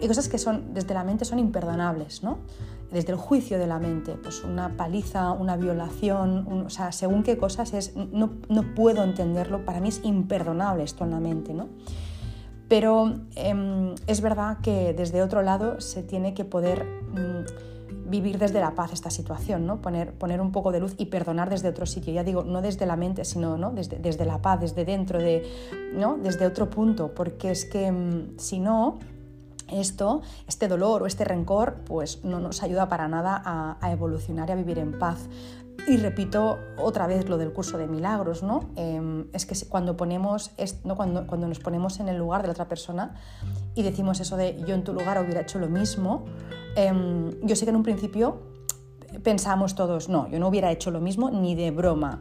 hay 0.00 0.08
cosas 0.08 0.28
que 0.28 0.38
son 0.38 0.72
desde 0.74 0.94
la 0.94 1.04
mente 1.04 1.24
son 1.24 1.38
imperdonables, 1.38 2.22
¿no? 2.22 2.38
Desde 2.92 3.12
el 3.12 3.18
juicio 3.18 3.58
de 3.58 3.66
la 3.66 3.78
mente, 3.78 4.14
pues 4.14 4.42
una 4.44 4.76
paliza, 4.76 5.32
una 5.32 5.56
violación, 5.56 6.64
o 6.66 6.70
sea, 6.70 6.92
según 6.92 7.22
qué 7.22 7.38
cosas 7.38 7.72
es, 7.72 7.94
no, 7.96 8.30
no 8.48 8.74
puedo 8.74 9.04
entenderlo, 9.04 9.64
para 9.64 9.80
mí 9.80 9.88
es 9.88 10.00
imperdonable 10.04 10.84
esto 10.84 11.04
en 11.04 11.10
la 11.10 11.20
mente, 11.20 11.54
¿no? 11.54 11.68
Pero 12.68 13.14
em, 13.34 13.94
es 14.06 14.20
verdad 14.20 14.58
que 14.62 14.92
desde 14.92 15.22
otro 15.22 15.42
lado 15.42 15.80
se 15.80 16.02
tiene 16.02 16.34
que 16.34 16.44
poder 16.44 16.84
mm, 16.84 17.79
vivir 18.10 18.38
desde 18.38 18.60
la 18.60 18.74
paz 18.74 18.92
esta 18.92 19.08
situación, 19.08 19.66
¿no? 19.66 19.80
Poner, 19.80 20.12
poner 20.12 20.40
un 20.40 20.50
poco 20.50 20.72
de 20.72 20.80
luz 20.80 20.94
y 20.98 21.06
perdonar 21.06 21.48
desde 21.48 21.68
otro 21.68 21.86
sitio. 21.86 22.12
Ya 22.12 22.24
digo, 22.24 22.42
no 22.42 22.60
desde 22.60 22.84
la 22.84 22.96
mente, 22.96 23.24
sino 23.24 23.56
¿no? 23.56 23.70
desde, 23.70 23.98
desde 23.98 24.24
la 24.24 24.42
paz, 24.42 24.60
desde 24.60 24.84
dentro, 24.84 25.18
de, 25.18 25.46
¿no? 25.94 26.18
desde 26.18 26.46
otro 26.46 26.68
punto, 26.68 27.14
porque 27.14 27.52
es 27.52 27.64
que 27.64 27.90
mm, 27.90 28.38
si 28.38 28.58
no, 28.58 28.98
esto, 29.68 30.22
este 30.48 30.66
dolor 30.66 31.04
o 31.04 31.06
este 31.06 31.24
rencor, 31.24 31.82
pues 31.86 32.24
no 32.24 32.40
nos 32.40 32.64
ayuda 32.64 32.88
para 32.88 33.06
nada 33.06 33.40
a, 33.44 33.78
a 33.80 33.92
evolucionar 33.92 34.48
y 34.48 34.52
a 34.52 34.56
vivir 34.56 34.78
en 34.78 34.98
paz. 34.98 35.28
Y 35.86 35.96
repito 35.96 36.58
otra 36.76 37.06
vez 37.06 37.28
lo 37.28 37.38
del 37.38 37.52
curso 37.52 37.78
de 37.78 37.86
milagros, 37.86 38.42
¿no? 38.42 38.70
Em, 38.76 39.26
es 39.32 39.46
que 39.46 39.54
cuando, 39.68 39.96
ponemos, 39.96 40.52
¿no? 40.84 40.96
Cuando, 40.96 41.26
cuando, 41.26 41.48
nos 41.48 41.58
ponemos 41.58 42.00
en 42.00 42.08
el 42.08 42.16
lugar 42.16 42.42
de 42.42 42.48
la 42.48 42.52
otra 42.52 42.68
persona 42.68 43.14
y 43.74 43.82
decimos 43.82 44.20
eso 44.20 44.36
de 44.36 44.62
yo 44.66 44.74
en 44.74 44.84
tu 44.84 44.92
lugar 44.92 45.22
hubiera 45.22 45.40
hecho 45.40 45.58
lo 45.58 45.68
mismo, 45.68 46.24
em, 46.76 47.30
yo 47.42 47.56
sé 47.56 47.64
que 47.64 47.70
en 47.70 47.76
un 47.76 47.82
principio 47.82 48.40
pensamos 49.22 49.74
todos, 49.74 50.08
no, 50.08 50.28
yo 50.28 50.38
no 50.38 50.48
hubiera 50.48 50.70
hecho 50.70 50.90
lo 50.90 51.00
mismo 51.00 51.30
ni 51.30 51.54
de 51.54 51.70
broma, 51.70 52.20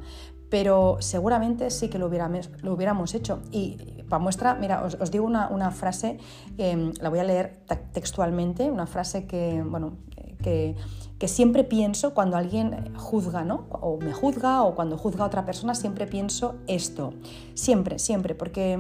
pero 0.50 0.98
seguramente 1.00 1.70
sí 1.70 1.90
que 1.90 2.00
lo 2.00 2.08
hubiéramos, 2.08 2.50
lo 2.64 2.74
hubiéramos 2.74 3.14
hecho. 3.14 3.40
Y 3.52 4.04
para 4.10 4.20
muestra, 4.20 4.56
mira, 4.56 4.84
os, 4.84 5.12
digo 5.12 5.26
una, 5.26 5.50
una 5.50 5.70
frase, 5.72 6.18
em, 6.58 6.92
la 7.00 7.10
voy 7.10 7.20
a 7.20 7.24
leer 7.24 7.62
textualmente, 7.94 8.72
una 8.72 8.88
frase 8.88 9.28
que, 9.28 9.64
bueno, 9.64 9.98
que 10.42 10.76
que 11.20 11.28
siempre 11.28 11.66
pienso 11.66 12.14
cuando 12.14 12.38
alguien 12.38 12.96
juzga, 12.96 13.44
¿no? 13.44 13.68
O 13.70 14.00
me 14.00 14.14
juzga 14.14 14.64
o 14.64 14.74
cuando 14.74 14.98
juzga 14.98 15.26
a 15.26 15.28
otra 15.28 15.46
persona, 15.46 15.76
siempre 15.76 16.08
pienso 16.08 16.56
esto. 16.66 17.14
Siempre, 17.54 18.00
siempre, 18.00 18.34
porque... 18.36 18.78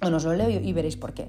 Bueno, 0.00 0.16
mm, 0.16 0.16
os 0.16 0.24
lo 0.24 0.32
leo 0.32 0.48
y 0.48 0.72
veréis 0.72 0.96
por 0.96 1.12
qué. 1.12 1.28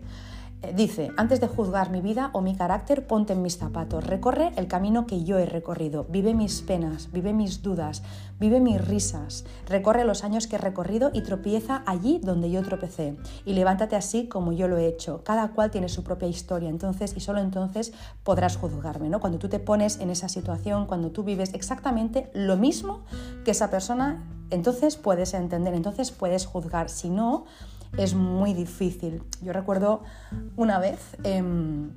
Dice, 0.75 1.09
antes 1.17 1.41
de 1.41 1.47
juzgar 1.47 1.89
mi 1.89 2.01
vida 2.01 2.29
o 2.33 2.41
mi 2.41 2.55
carácter, 2.55 3.07
ponte 3.07 3.33
en 3.33 3.41
mis 3.41 3.57
zapatos, 3.57 4.05
recorre 4.05 4.51
el 4.57 4.67
camino 4.67 5.07
que 5.07 5.23
yo 5.23 5.39
he 5.39 5.47
recorrido, 5.47 6.05
vive 6.07 6.35
mis 6.35 6.61
penas, 6.61 7.11
vive 7.11 7.33
mis 7.33 7.63
dudas, 7.63 8.03
vive 8.39 8.59
mis 8.59 8.79
risas, 8.79 9.43
recorre 9.67 10.05
los 10.05 10.23
años 10.23 10.45
que 10.45 10.57
he 10.57 10.59
recorrido 10.59 11.09
y 11.13 11.23
tropieza 11.23 11.81
allí 11.87 12.21
donde 12.23 12.51
yo 12.51 12.61
tropecé. 12.61 13.17
Y 13.43 13.53
levántate 13.53 13.95
así 13.95 14.27
como 14.27 14.51
yo 14.51 14.67
lo 14.67 14.77
he 14.77 14.85
hecho. 14.85 15.23
Cada 15.23 15.49
cual 15.49 15.71
tiene 15.71 15.89
su 15.89 16.03
propia 16.03 16.27
historia, 16.27 16.69
entonces 16.69 17.13
y 17.17 17.21
solo 17.21 17.39
entonces 17.39 17.91
podrás 18.23 18.55
juzgarme, 18.57 19.09
¿no? 19.09 19.19
Cuando 19.19 19.39
tú 19.39 19.49
te 19.49 19.59
pones 19.59 19.99
en 19.99 20.11
esa 20.11 20.29
situación, 20.29 20.85
cuando 20.85 21.09
tú 21.09 21.23
vives 21.23 21.55
exactamente 21.55 22.29
lo 22.33 22.55
mismo 22.55 23.01
que 23.43 23.51
esa 23.51 23.71
persona, 23.71 24.23
entonces 24.51 24.95
puedes 24.95 25.33
entender, 25.33 25.73
entonces 25.73 26.11
puedes 26.11 26.45
juzgar. 26.45 26.89
Si 26.89 27.09
no, 27.09 27.45
es 27.97 28.13
muy 28.13 28.53
difícil. 28.53 29.21
Yo 29.41 29.53
recuerdo 29.53 30.03
una 30.55 30.79
vez 30.79 30.99
em, 31.23 31.89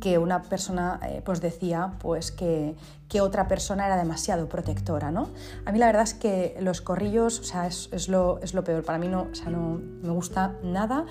que 0.00 0.18
una 0.18 0.42
persona 0.42 0.98
eh, 1.02 1.22
pues 1.24 1.40
decía 1.40 1.92
pues 2.00 2.32
que, 2.32 2.74
que 3.08 3.20
otra 3.20 3.46
persona 3.46 3.86
era 3.86 3.96
demasiado 3.96 4.48
protectora, 4.48 5.10
¿no? 5.10 5.28
A 5.64 5.70
mí 5.70 5.78
la 5.78 5.86
verdad 5.86 6.02
es 6.02 6.14
que 6.14 6.56
los 6.60 6.80
corrillos, 6.80 7.40
o 7.40 7.44
sea, 7.44 7.66
es, 7.66 8.08
lo, 8.08 8.40
es 8.40 8.54
lo, 8.54 8.64
peor. 8.64 8.84
Para 8.84 8.98
mí 8.98 9.08
no, 9.08 9.28
o 9.30 9.34
sea, 9.34 9.50
no 9.50 9.80
me 10.02 10.10
gusta 10.10 10.56
nada. 10.62 11.04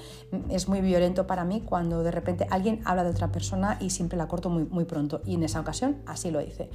Es 0.50 0.68
muy 0.68 0.82
violento 0.82 1.28
para 1.28 1.46
mí 1.46 1.62
cuando 1.62 2.04
de 2.04 2.12
repente 2.12 2.48
alguien 2.50 2.82
habla 2.86 3.04
de 3.04 3.12
otra 3.12 3.32
persona 3.32 3.78
y 3.80 3.92
siempre 3.92 4.18
la 4.18 4.28
corto 4.28 4.50
muy, 4.50 4.66
muy 4.66 4.86
pronto. 4.86 5.22
Y 5.26 5.36
en 5.36 5.44
esa 5.44 5.60
ocasión 5.60 6.02
así 6.08 6.32
lo 6.32 6.42
hice. 6.42 6.70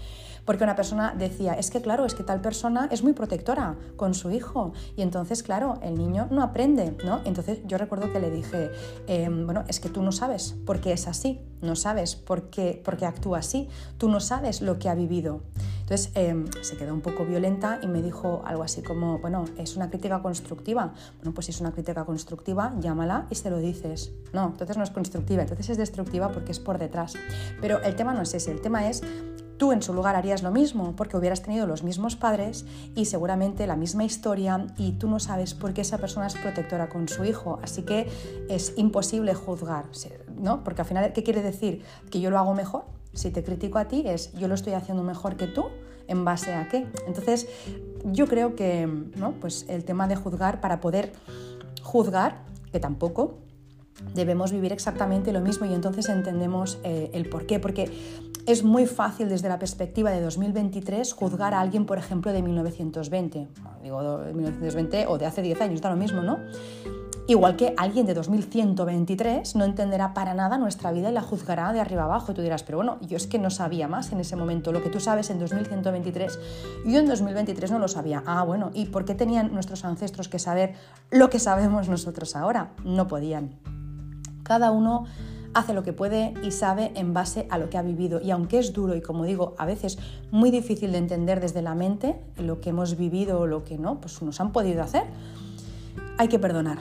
Porque 0.44 0.62
una 0.62 0.76
persona 0.76 1.12
decía, 1.18 1.54
es 1.54 1.70
que 1.72 1.82
claro, 1.82 2.06
es 2.06 2.14
que 2.14 2.22
tal 2.22 2.40
persona 2.40 2.88
es 2.92 3.02
muy 3.02 3.12
protectora 3.12 3.74
con 3.96 4.14
su 4.14 4.30
hijo. 4.30 4.72
Y 4.96 5.02
entonces, 5.02 5.42
claro, 5.42 5.80
el 5.82 5.96
niño 5.96 6.28
no 6.30 6.42
aprende, 6.42 6.96
¿no? 7.04 7.20
Entonces 7.24 7.58
yo 7.66 7.78
recuerdo 7.78 8.12
que 8.12 8.20
le 8.20 8.30
dije, 8.30 8.70
em, 9.08 9.44
bueno, 9.44 9.64
es 9.66 9.80
que 9.80 9.88
tú 9.88 10.02
no 10.02 10.12
sabes 10.12 10.54
por 10.64 10.80
qué 10.80 10.92
es 10.92 11.08
así, 11.08 11.40
no 11.62 11.74
sabes 11.74 11.85
por 12.16 12.50
qué, 12.50 12.80
por 12.84 12.96
qué 12.96 13.06
actúa 13.06 13.38
así, 13.38 13.68
tú 13.98 14.08
no 14.08 14.20
sabes 14.20 14.60
lo 14.60 14.78
que 14.78 14.88
ha 14.88 14.94
vivido 14.94 15.42
entonces 15.86 16.10
em, 16.16 16.46
se 16.62 16.76
quedó 16.76 16.92
un 16.92 17.00
poco 17.00 17.24
violenta 17.24 17.78
y 17.80 17.86
me 17.86 18.02
dijo 18.02 18.42
algo 18.44 18.64
así 18.64 18.82
como, 18.82 19.20
bueno, 19.20 19.44
es 19.56 19.76
una 19.76 19.88
crítica 19.88 20.20
constructiva. 20.20 20.92
Bueno, 21.18 21.32
pues 21.32 21.46
si 21.46 21.52
es 21.52 21.60
una 21.60 21.70
crítica 21.70 22.04
constructiva, 22.04 22.74
llámala 22.80 23.28
y 23.30 23.36
se 23.36 23.50
lo 23.50 23.58
dices. 23.58 24.10
No, 24.32 24.46
entonces 24.46 24.76
no 24.76 24.82
es 24.82 24.90
constructiva, 24.90 25.42
entonces 25.42 25.70
es 25.70 25.78
destructiva 25.78 26.32
porque 26.32 26.50
es 26.50 26.58
por 26.58 26.78
detrás. 26.78 27.14
Pero 27.60 27.80
el 27.82 27.94
tema 27.94 28.14
no 28.14 28.22
es 28.22 28.34
ese, 28.34 28.50
el 28.50 28.60
tema 28.60 28.88
es 28.88 29.04
Tú 29.58 29.72
en 29.72 29.82
su 29.82 29.94
lugar 29.94 30.16
harías 30.16 30.42
lo 30.42 30.50
mismo 30.50 30.94
porque 30.96 31.16
hubieras 31.16 31.42
tenido 31.42 31.66
los 31.66 31.82
mismos 31.82 32.16
padres 32.16 32.66
y 32.94 33.06
seguramente 33.06 33.66
la 33.66 33.76
misma 33.76 34.04
historia 34.04 34.66
y 34.76 34.92
tú 34.92 35.08
no 35.08 35.18
sabes 35.18 35.54
por 35.54 35.72
qué 35.72 35.80
esa 35.80 35.98
persona 35.98 36.26
es 36.26 36.34
protectora 36.34 36.88
con 36.88 37.08
su 37.08 37.24
hijo. 37.24 37.58
Así 37.62 37.82
que 37.82 38.08
es 38.48 38.74
imposible 38.76 39.34
juzgar, 39.34 39.86
¿no? 40.38 40.62
Porque 40.62 40.82
al 40.82 40.86
final, 40.86 41.12
¿qué 41.12 41.22
quiere 41.22 41.42
decir? 41.42 41.82
¿Que 42.10 42.20
yo 42.20 42.30
lo 42.30 42.38
hago 42.38 42.54
mejor? 42.54 42.84
Si 43.14 43.30
te 43.30 43.42
critico 43.42 43.78
a 43.78 43.88
ti 43.88 44.02
es 44.06 44.32
yo 44.34 44.46
lo 44.46 44.54
estoy 44.54 44.74
haciendo 44.74 45.02
mejor 45.02 45.36
que 45.36 45.46
tú, 45.46 45.66
¿en 46.06 46.24
base 46.24 46.54
a 46.54 46.68
qué? 46.68 46.86
Entonces, 47.06 47.48
yo 48.04 48.26
creo 48.26 48.54
que 48.54 48.86
¿no? 49.16 49.32
pues 49.32 49.64
el 49.68 49.84
tema 49.84 50.06
de 50.06 50.16
juzgar, 50.16 50.60
para 50.60 50.80
poder 50.80 51.12
juzgar, 51.82 52.42
que 52.72 52.80
tampoco, 52.80 53.38
debemos 54.14 54.52
vivir 54.52 54.72
exactamente 54.72 55.32
lo 55.32 55.40
mismo 55.40 55.66
y 55.66 55.72
entonces 55.72 56.08
entendemos 56.08 56.78
eh, 56.84 57.10
el 57.14 57.28
por 57.28 57.46
qué. 57.46 57.58
Porque 57.58 57.90
es 58.46 58.62
muy 58.62 58.86
fácil 58.86 59.28
desde 59.28 59.48
la 59.48 59.58
perspectiva 59.58 60.10
de 60.10 60.20
2023 60.20 61.12
juzgar 61.12 61.52
a 61.54 61.60
alguien, 61.60 61.84
por 61.84 61.98
ejemplo, 61.98 62.32
de 62.32 62.42
1920, 62.42 63.48
digo 63.82 64.18
de 64.18 64.32
1920 64.32 65.06
o 65.08 65.18
de 65.18 65.26
hace 65.26 65.42
10 65.42 65.60
años, 65.60 65.80
da 65.80 65.90
lo 65.90 65.96
mismo, 65.96 66.22
¿no? 66.22 66.38
Igual 67.28 67.56
que 67.56 67.74
alguien 67.76 68.06
de 68.06 68.14
2123 68.14 69.56
no 69.56 69.64
entenderá 69.64 70.14
para 70.14 70.32
nada 70.32 70.58
nuestra 70.58 70.92
vida 70.92 71.10
y 71.10 71.12
la 71.12 71.22
juzgará 71.22 71.72
de 71.72 71.80
arriba 71.80 72.04
abajo. 72.04 72.30
Y 72.30 72.36
tú 72.36 72.42
dirás, 72.42 72.62
pero 72.62 72.78
bueno, 72.78 72.98
yo 73.00 73.16
es 73.16 73.26
que 73.26 73.40
no 73.40 73.50
sabía 73.50 73.88
más 73.88 74.12
en 74.12 74.20
ese 74.20 74.36
momento. 74.36 74.70
Lo 74.70 74.80
que 74.80 74.90
tú 74.90 75.00
sabes 75.00 75.28
en 75.30 75.40
2123, 75.40 76.38
yo 76.86 77.00
en 77.00 77.06
2023 77.06 77.72
no 77.72 77.80
lo 77.80 77.88
sabía. 77.88 78.22
Ah, 78.26 78.44
bueno, 78.44 78.70
¿y 78.74 78.86
por 78.86 79.04
qué 79.04 79.16
tenían 79.16 79.52
nuestros 79.52 79.84
ancestros 79.84 80.28
que 80.28 80.38
saber 80.38 80.74
lo 81.10 81.28
que 81.28 81.40
sabemos 81.40 81.88
nosotros 81.88 82.36
ahora? 82.36 82.74
No 82.84 83.08
podían. 83.08 83.58
Cada 84.44 84.70
uno 84.70 85.06
hace 85.56 85.72
lo 85.72 85.82
que 85.82 85.94
puede 85.94 86.34
y 86.42 86.50
sabe 86.50 86.92
en 86.96 87.14
base 87.14 87.46
a 87.50 87.56
lo 87.58 87.70
que 87.70 87.78
ha 87.78 87.82
vivido. 87.82 88.20
Y 88.20 88.30
aunque 88.30 88.58
es 88.58 88.72
duro 88.72 88.94
y 88.94 89.00
como 89.00 89.24
digo, 89.24 89.54
a 89.58 89.64
veces 89.64 89.98
muy 90.30 90.50
difícil 90.50 90.92
de 90.92 90.98
entender 90.98 91.40
desde 91.40 91.62
la 91.62 91.74
mente 91.74 92.20
lo 92.36 92.60
que 92.60 92.70
hemos 92.70 92.96
vivido 92.96 93.40
o 93.40 93.46
lo 93.46 93.64
que 93.64 93.78
no, 93.78 93.98
pues 94.00 94.20
nos 94.20 94.38
han 94.40 94.52
podido 94.52 94.82
hacer, 94.82 95.04
hay 96.18 96.28
que 96.28 96.38
perdonar 96.38 96.78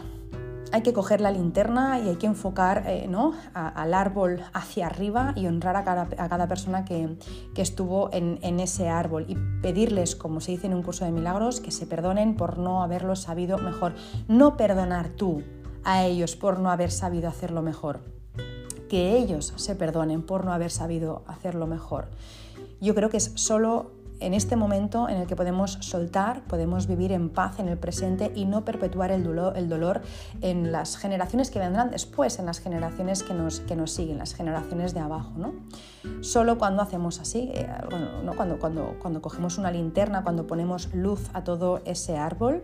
hay 0.72 0.82
que 0.82 0.92
coger 0.92 1.22
la 1.22 1.32
linterna 1.32 2.00
y 2.02 2.10
hay 2.10 2.16
que 2.18 2.26
enfocar 2.26 2.84
eh, 2.86 3.08
¿no? 3.08 3.34
al 3.54 3.94
árbol 3.94 4.42
hacia 4.52 4.88
arriba 4.88 5.32
y 5.38 5.48
honrar 5.48 5.78
a 5.78 5.86
cada, 5.86 6.48
persona 6.50 6.84
que, 6.84 7.16
estuvo 7.56 8.10
en, 8.12 8.40
en, 8.42 8.60
ese 8.60 8.90
árbol 8.90 9.26
y 9.30 9.38
pedirles, 9.62 10.18
como 10.18 10.42
se 10.42 10.52
dice 10.52 10.68
en 10.68 10.74
un 10.74 10.84
curso 10.84 11.06
de 11.06 11.12
milagros, 11.12 11.62
que 11.62 11.72
se 11.72 11.88
perdonen 11.88 12.36
por 12.36 12.58
no 12.58 12.84
haberlo 12.84 13.16
sabido 13.16 13.58
mejor. 13.58 13.94
No 14.28 14.58
perdonar 14.58 15.08
tú 15.10 15.44
a 15.86 16.04
ellos 16.04 16.36
por 16.36 16.60
no 16.60 16.70
haber 16.70 16.92
sabido 16.92 17.30
hacerlo 17.30 17.62
mejor. 17.62 18.15
Que 18.90 19.18
ellos 19.18 19.54
se 19.56 19.76
perdonen 19.76 20.22
por 20.22 20.46
no 20.46 20.54
haber 20.54 20.72
sabido 20.72 21.24
hacerlo 21.28 21.68
mejor. 21.68 22.08
Yo 22.82 22.96
creo 22.96 23.10
que 23.10 23.18
es 23.18 23.32
solo 23.36 23.92
en 24.20 24.34
este 24.34 24.56
momento 24.56 25.10
en 25.10 25.18
el 25.18 25.28
que 25.28 25.36
podemos 25.36 25.78
soltar, 25.82 26.42
podemos 26.44 26.88
vivir 26.88 27.12
en 27.12 27.30
paz 27.30 27.60
en 27.60 27.68
el 27.68 27.78
presente 27.78 28.32
y 28.36 28.46
no 28.46 28.64
perpetuar 28.64 29.12
el 29.12 29.24
dolor, 29.24 30.02
en 30.42 30.72
las 30.72 30.98
generaciones 30.98 31.52
que 31.52 31.60
vendrán 31.60 31.92
después, 31.92 32.40
en 32.40 32.46
las 32.46 32.60
generaciones 32.60 33.24
que 33.24 33.34
nos, 33.34 33.60
que 33.62 33.76
nos 33.76 33.92
siguen, 33.92 34.18
las 34.18 34.34
generaciones 34.34 34.94
de 34.94 35.02
abajo. 35.02 35.32
¿no? 35.36 35.54
Solo 36.22 36.58
cuando 36.58 36.82
hacemos 36.82 37.20
así, 37.20 37.52
eh, 37.54 37.68
cuando, 38.36 38.58
cuando, 38.58 38.96
cuando 39.02 39.22
cogemos 39.22 39.58
una 39.58 39.72
linterna, 39.72 40.24
cuando 40.24 40.48
ponemos 40.48 40.94
luz 40.94 41.30
a 41.34 41.44
todo 41.44 41.82
ese 41.86 42.18
árbol, 42.18 42.64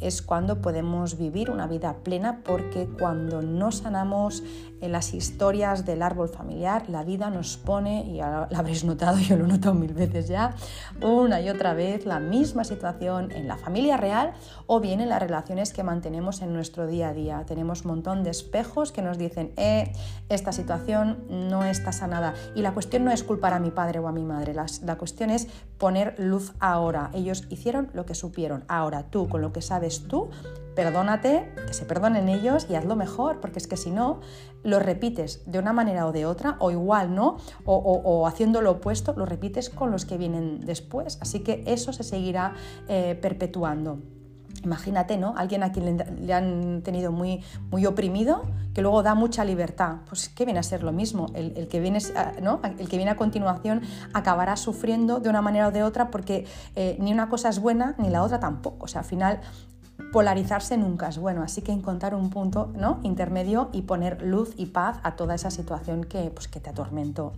es 0.00 0.20
cuando 0.20 0.60
podemos 0.60 1.16
vivir 1.16 1.50
una 1.50 1.66
vida 1.66 1.96
plena 2.02 2.40
porque 2.44 2.88
cuando 2.98 3.40
no 3.40 3.70
sanamos 3.70 4.42
en 4.82 4.92
las 4.92 5.14
historias 5.14 5.86
del 5.86 6.02
árbol 6.02 6.28
familiar, 6.28 6.90
la 6.90 7.04
vida 7.04 7.30
nos 7.30 7.56
pone, 7.56 8.04
y 8.04 8.18
lo 8.18 8.48
habréis 8.54 8.84
notado, 8.84 9.18
yo 9.28 9.36
lo 9.36 9.44
he 9.44 9.48
notado 9.48 9.74
mil 9.74 9.94
veces 9.94 10.28
ya, 10.28 10.54
una 11.00 11.40
y 11.40 11.48
otra 11.48 11.72
vez 11.72 12.04
la 12.04 12.18
misma 12.18 12.64
situación 12.64 13.32
en 13.32 13.48
la 13.48 13.56
familia 13.56 13.96
real 13.96 14.34
o 14.66 14.80
bien 14.80 15.00
en 15.00 15.08
las 15.08 15.20
relaciones 15.20 15.72
que 15.72 15.82
mantenemos 15.82 16.42
en 16.42 16.52
nuestro 16.52 16.86
día 16.86 17.08
a 17.08 17.14
día. 17.14 17.44
Tenemos 17.46 17.82
un 17.82 17.92
montón 17.92 18.24
de 18.24 18.30
espejos 18.30 18.92
que 18.92 19.02
nos 19.02 19.18
dicen, 19.18 19.52
eh, 19.56 19.92
esta 20.28 20.52
situación 20.52 21.24
no 21.28 21.64
está 21.64 21.92
sanada. 21.92 22.34
Y 22.54 22.62
la 22.62 22.72
cuestión 22.72 23.04
no 23.04 23.12
es 23.12 23.22
culpar 23.22 23.54
a 23.54 23.60
mi 23.60 23.70
padre 23.70 24.00
o 24.00 24.08
a 24.08 24.12
mi 24.12 24.24
madre, 24.24 24.52
la, 24.52 24.66
la 24.82 24.96
cuestión 24.98 25.30
es 25.30 25.46
poner 25.78 26.16
luz 26.18 26.52
ahora. 26.58 27.10
Ellos 27.14 27.44
hicieron 27.50 27.90
lo 27.92 28.04
que 28.04 28.14
supieron. 28.14 28.64
Ahora 28.68 29.04
tú, 29.04 29.28
con 29.28 29.40
lo 29.40 29.52
que 29.52 29.62
sabes 29.62 30.08
tú, 30.08 30.30
perdónate, 30.74 31.52
que 31.66 31.74
se 31.74 31.84
perdonen 31.84 32.28
ellos 32.28 32.66
y 32.68 32.74
hazlo 32.74 32.96
mejor, 32.96 33.40
porque 33.40 33.58
es 33.58 33.66
que 33.66 33.76
si 33.76 33.90
no, 33.90 34.20
lo 34.62 34.78
repites 34.78 35.42
de 35.46 35.58
una 35.58 35.72
manera 35.72 36.06
o 36.06 36.12
de 36.12 36.26
otra, 36.26 36.56
o 36.60 36.70
igual, 36.70 37.14
¿no? 37.14 37.36
O, 37.64 38.26
haciendo 38.26 38.62
lo 38.62 38.72
opuesto, 38.72 39.14
lo 39.16 39.26
repites 39.26 39.70
con 39.70 39.90
los 39.90 40.04
que 40.04 40.18
vienen 40.18 40.60
después. 40.60 41.18
Así 41.20 41.40
que 41.40 41.64
eso 41.66 41.92
se 41.92 42.04
seguirá 42.04 42.54
eh, 42.88 43.18
perpetuando. 43.20 43.98
Imagínate, 44.64 45.16
¿no? 45.16 45.34
Alguien 45.36 45.64
a 45.64 45.72
quien 45.72 45.96
le 46.20 46.32
han 46.32 46.82
tenido 46.82 47.10
muy, 47.10 47.42
muy 47.70 47.84
oprimido, 47.84 48.42
que 48.74 48.80
luego 48.80 49.02
da 49.02 49.14
mucha 49.14 49.44
libertad. 49.44 49.96
Pues 50.08 50.28
que 50.28 50.44
viene 50.44 50.60
a 50.60 50.62
ser 50.62 50.84
lo 50.84 50.92
mismo. 50.92 51.26
El, 51.34 51.66
que, 51.66 51.80
viene, 51.80 51.98
¿no? 52.40 52.60
el 52.62 52.88
que 52.88 52.96
viene 52.96 53.10
a 53.10 53.16
continuación 53.16 53.82
acabará 54.12 54.56
sufriendo 54.56 55.18
de 55.18 55.28
una 55.28 55.42
manera 55.42 55.68
o 55.68 55.72
de 55.72 55.82
otra 55.82 56.10
porque 56.10 56.46
eh, 56.76 56.96
ni 57.00 57.12
una 57.12 57.28
cosa 57.28 57.48
es 57.48 57.58
buena 57.58 57.96
ni 57.98 58.08
la 58.08 58.22
otra 58.22 58.38
tampoco. 58.38 58.84
O 58.84 58.88
sea, 58.88 59.00
al 59.00 59.06
final 59.06 59.40
polarizarse 60.10 60.76
nunca 60.76 61.08
es 61.08 61.18
bueno, 61.18 61.42
así 61.42 61.62
que 61.62 61.72
encontrar 61.72 62.14
un 62.14 62.30
punto 62.30 62.72
¿no? 62.74 63.00
intermedio 63.02 63.70
y 63.72 63.82
poner 63.82 64.22
luz 64.22 64.54
y 64.56 64.66
paz 64.66 64.98
a 65.02 65.16
toda 65.16 65.34
esa 65.34 65.50
situación 65.50 66.04
que, 66.04 66.30
pues, 66.30 66.48
que 66.48 66.60
te 66.60 66.70
atormentó. 66.70 67.32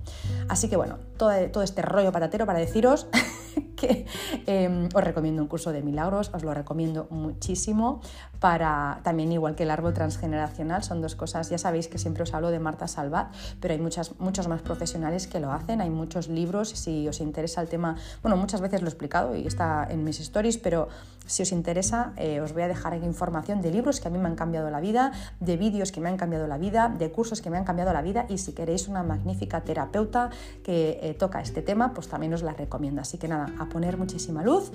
Así 0.48 0.68
que 0.68 0.76
bueno, 0.76 0.98
todo, 1.16 1.62
este 1.62 1.82
rollo 1.82 2.12
patatero 2.12 2.46
para 2.46 2.58
deciros 2.58 3.06
que 3.76 4.06
em, 4.46 4.88
os 4.94 5.04
recomiendo 5.04 5.42
un 5.42 5.48
curso 5.48 5.72
de 5.72 5.82
milagros, 5.82 6.30
os 6.34 6.42
lo 6.42 6.54
recomiendo 6.54 7.06
muchísimo 7.10 8.00
para 8.40 9.00
también 9.02 9.32
igual 9.32 9.54
que 9.54 9.62
el 9.62 9.70
árbol 9.70 9.94
transgeneracional, 9.94 10.82
son 10.82 11.00
dos 11.00 11.14
cosas, 11.14 11.48
ya 11.48 11.58
sabéis 11.58 11.88
que 11.88 11.98
siempre 11.98 12.24
os 12.24 12.34
hablo 12.34 12.50
de 12.50 12.58
Marta 12.58 12.88
Salvat, 12.88 13.34
pero 13.60 13.72
hay 13.72 13.80
muchas, 13.80 14.18
muchos 14.20 14.48
más 14.48 14.60
profesionales 14.60 15.26
que 15.26 15.40
lo 15.40 15.50
hacen, 15.50 15.80
hay 15.80 15.90
muchos 15.90 16.28
libros, 16.28 16.68
si 16.68 17.08
os 17.08 17.20
interesa 17.20 17.62
el 17.62 17.68
tema, 17.68 17.96
bueno, 18.22 18.36
muchas 18.36 18.60
veces 18.60 18.82
lo 18.82 18.88
he 18.88 18.90
explicado 18.90 19.34
y 19.34 19.46
está 19.46 19.86
en 19.88 20.04
mis 20.04 20.20
stories, 20.20 20.58
pero 20.58 20.88
si 21.26 21.42
os 21.42 21.52
interesa, 21.52 22.12
eh, 22.16 22.40
os 22.40 22.52
voy 22.52 22.62
a 22.62 22.68
dejar 22.68 22.94
aquí 22.94 23.04
información 23.04 23.62
de 23.62 23.70
libros 23.70 24.00
que 24.00 24.08
a 24.08 24.10
mí 24.10 24.18
me 24.18 24.28
han 24.28 24.36
cambiado 24.36 24.70
la 24.70 24.80
vida, 24.80 25.12
de 25.40 25.56
vídeos 25.56 25.92
que 25.92 26.00
me 26.00 26.08
han 26.08 26.16
cambiado 26.16 26.46
la 26.46 26.58
vida, 26.58 26.88
de 26.88 27.10
cursos 27.10 27.40
que 27.40 27.50
me 27.50 27.56
han 27.56 27.64
cambiado 27.64 27.92
la 27.92 28.02
vida 28.02 28.26
y 28.28 28.38
si 28.38 28.52
queréis 28.52 28.88
una 28.88 29.02
magnífica 29.02 29.62
terapeuta 29.62 30.30
que 30.62 30.98
eh, 31.02 31.14
toca 31.14 31.40
este 31.40 31.62
tema, 31.62 31.94
pues 31.94 32.08
también 32.08 32.34
os 32.34 32.42
la 32.42 32.52
recomiendo. 32.52 33.00
Así 33.00 33.18
que 33.18 33.28
nada, 33.28 33.52
a 33.58 33.68
poner 33.68 33.96
muchísima 33.96 34.42
luz 34.42 34.72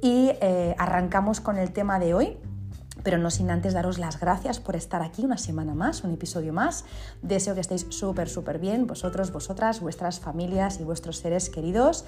y 0.00 0.30
eh, 0.40 0.74
arrancamos 0.78 1.40
con 1.40 1.58
el 1.58 1.72
tema 1.72 1.98
de 1.98 2.14
hoy 2.14 2.38
pero 3.02 3.18
no 3.18 3.30
sin 3.30 3.50
antes 3.50 3.74
daros 3.74 3.98
las 3.98 4.20
gracias 4.20 4.60
por 4.60 4.76
estar 4.76 5.02
aquí 5.02 5.24
una 5.24 5.38
semana 5.38 5.74
más, 5.74 6.04
un 6.04 6.12
episodio 6.12 6.52
más. 6.52 6.84
Deseo 7.22 7.54
que 7.54 7.60
estéis 7.60 7.86
súper, 7.90 8.28
súper 8.28 8.58
bien, 8.58 8.86
vosotros, 8.86 9.32
vosotras, 9.32 9.80
vuestras 9.80 10.20
familias 10.20 10.80
y 10.80 10.84
vuestros 10.84 11.18
seres 11.18 11.50
queridos. 11.50 12.04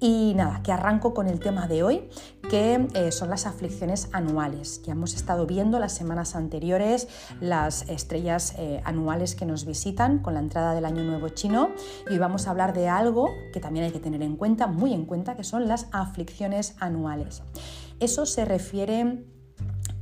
Y 0.00 0.34
nada, 0.36 0.62
que 0.62 0.72
arranco 0.72 1.14
con 1.14 1.28
el 1.28 1.40
tema 1.40 1.68
de 1.68 1.82
hoy, 1.82 2.08
que 2.50 2.88
eh, 2.94 3.12
son 3.12 3.30
las 3.30 3.46
aflicciones 3.46 4.08
anuales. 4.12 4.82
Ya 4.84 4.92
hemos 4.92 5.14
estado 5.14 5.46
viendo 5.46 5.78
las 5.78 5.92
semanas 5.92 6.36
anteriores 6.36 7.08
las 7.40 7.88
estrellas 7.88 8.54
eh, 8.58 8.80
anuales 8.84 9.34
que 9.34 9.46
nos 9.46 9.64
visitan 9.64 10.18
con 10.20 10.34
la 10.34 10.40
entrada 10.40 10.74
del 10.74 10.84
Año 10.84 11.02
Nuevo 11.04 11.28
Chino 11.30 11.70
y 12.08 12.12
hoy 12.12 12.18
vamos 12.18 12.46
a 12.46 12.50
hablar 12.50 12.72
de 12.72 12.88
algo 12.88 13.28
que 13.52 13.60
también 13.60 13.86
hay 13.86 13.92
que 13.92 14.00
tener 14.00 14.22
en 14.22 14.36
cuenta, 14.36 14.66
muy 14.66 14.92
en 14.92 15.04
cuenta, 15.04 15.36
que 15.36 15.44
son 15.44 15.68
las 15.68 15.86
aflicciones 15.92 16.74
anuales. 16.80 17.42
Eso 18.00 18.26
se 18.26 18.44
refiere 18.44 19.24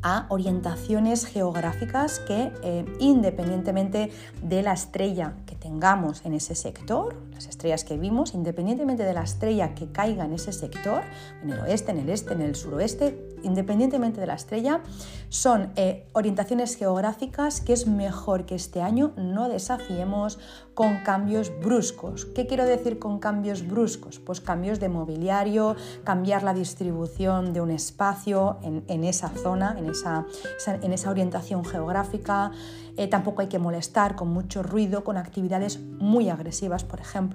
a 0.02 0.26
orientaciones 0.28 1.26
geográficas 1.26 2.20
que 2.20 2.52
eh, 2.62 2.84
independientemente 3.00 4.10
de 4.42 4.62
la 4.62 4.72
estrella 4.72 5.34
que 5.46 5.56
tengamos 5.56 6.24
en 6.24 6.34
ese 6.34 6.54
sector, 6.54 7.14
las 7.36 7.46
estrellas 7.46 7.84
que 7.84 7.98
vimos, 7.98 8.34
independientemente 8.34 9.04
de 9.04 9.12
la 9.12 9.22
estrella 9.22 9.74
que 9.74 9.92
caiga 9.92 10.24
en 10.24 10.32
ese 10.32 10.52
sector, 10.52 11.02
en 11.42 11.50
el 11.50 11.60
oeste, 11.60 11.92
en 11.92 11.98
el 11.98 12.08
este, 12.08 12.32
en 12.32 12.40
el 12.40 12.56
suroeste, 12.56 13.36
independientemente 13.42 14.20
de 14.20 14.26
la 14.26 14.34
estrella, 14.34 14.80
son 15.28 15.70
eh, 15.76 16.08
orientaciones 16.12 16.76
geográficas 16.76 17.60
que 17.60 17.74
es 17.74 17.86
mejor 17.86 18.46
que 18.46 18.54
este 18.54 18.80
año 18.80 19.12
no 19.16 19.48
desafiemos 19.48 20.38
con 20.74 20.98
cambios 21.04 21.52
bruscos. 21.60 22.26
¿Qué 22.26 22.46
quiero 22.46 22.64
decir 22.64 22.98
con 22.98 23.18
cambios 23.18 23.66
bruscos? 23.66 24.18
Pues 24.18 24.40
cambios 24.40 24.80
de 24.80 24.88
mobiliario, 24.88 25.76
cambiar 26.04 26.42
la 26.42 26.54
distribución 26.54 27.52
de 27.52 27.60
un 27.60 27.70
espacio 27.70 28.58
en, 28.62 29.04
esa 29.04 29.28
zona, 29.30 29.76
en 29.78 29.90
esa, 29.90 30.26
en 30.66 30.92
esa 30.92 31.10
orientación 31.10 31.64
geográfica. 31.64 32.52
Eh, 32.98 33.08
tampoco 33.08 33.42
hay 33.42 33.48
que 33.48 33.58
molestar 33.58 34.16
con 34.16 34.28
mucho 34.28 34.62
ruido, 34.62 35.04
con 35.04 35.16
actividades 35.18 35.80
muy 35.80 36.30
agresivas, 36.30 36.84
por 36.84 37.00
ejemplo. 37.00 37.25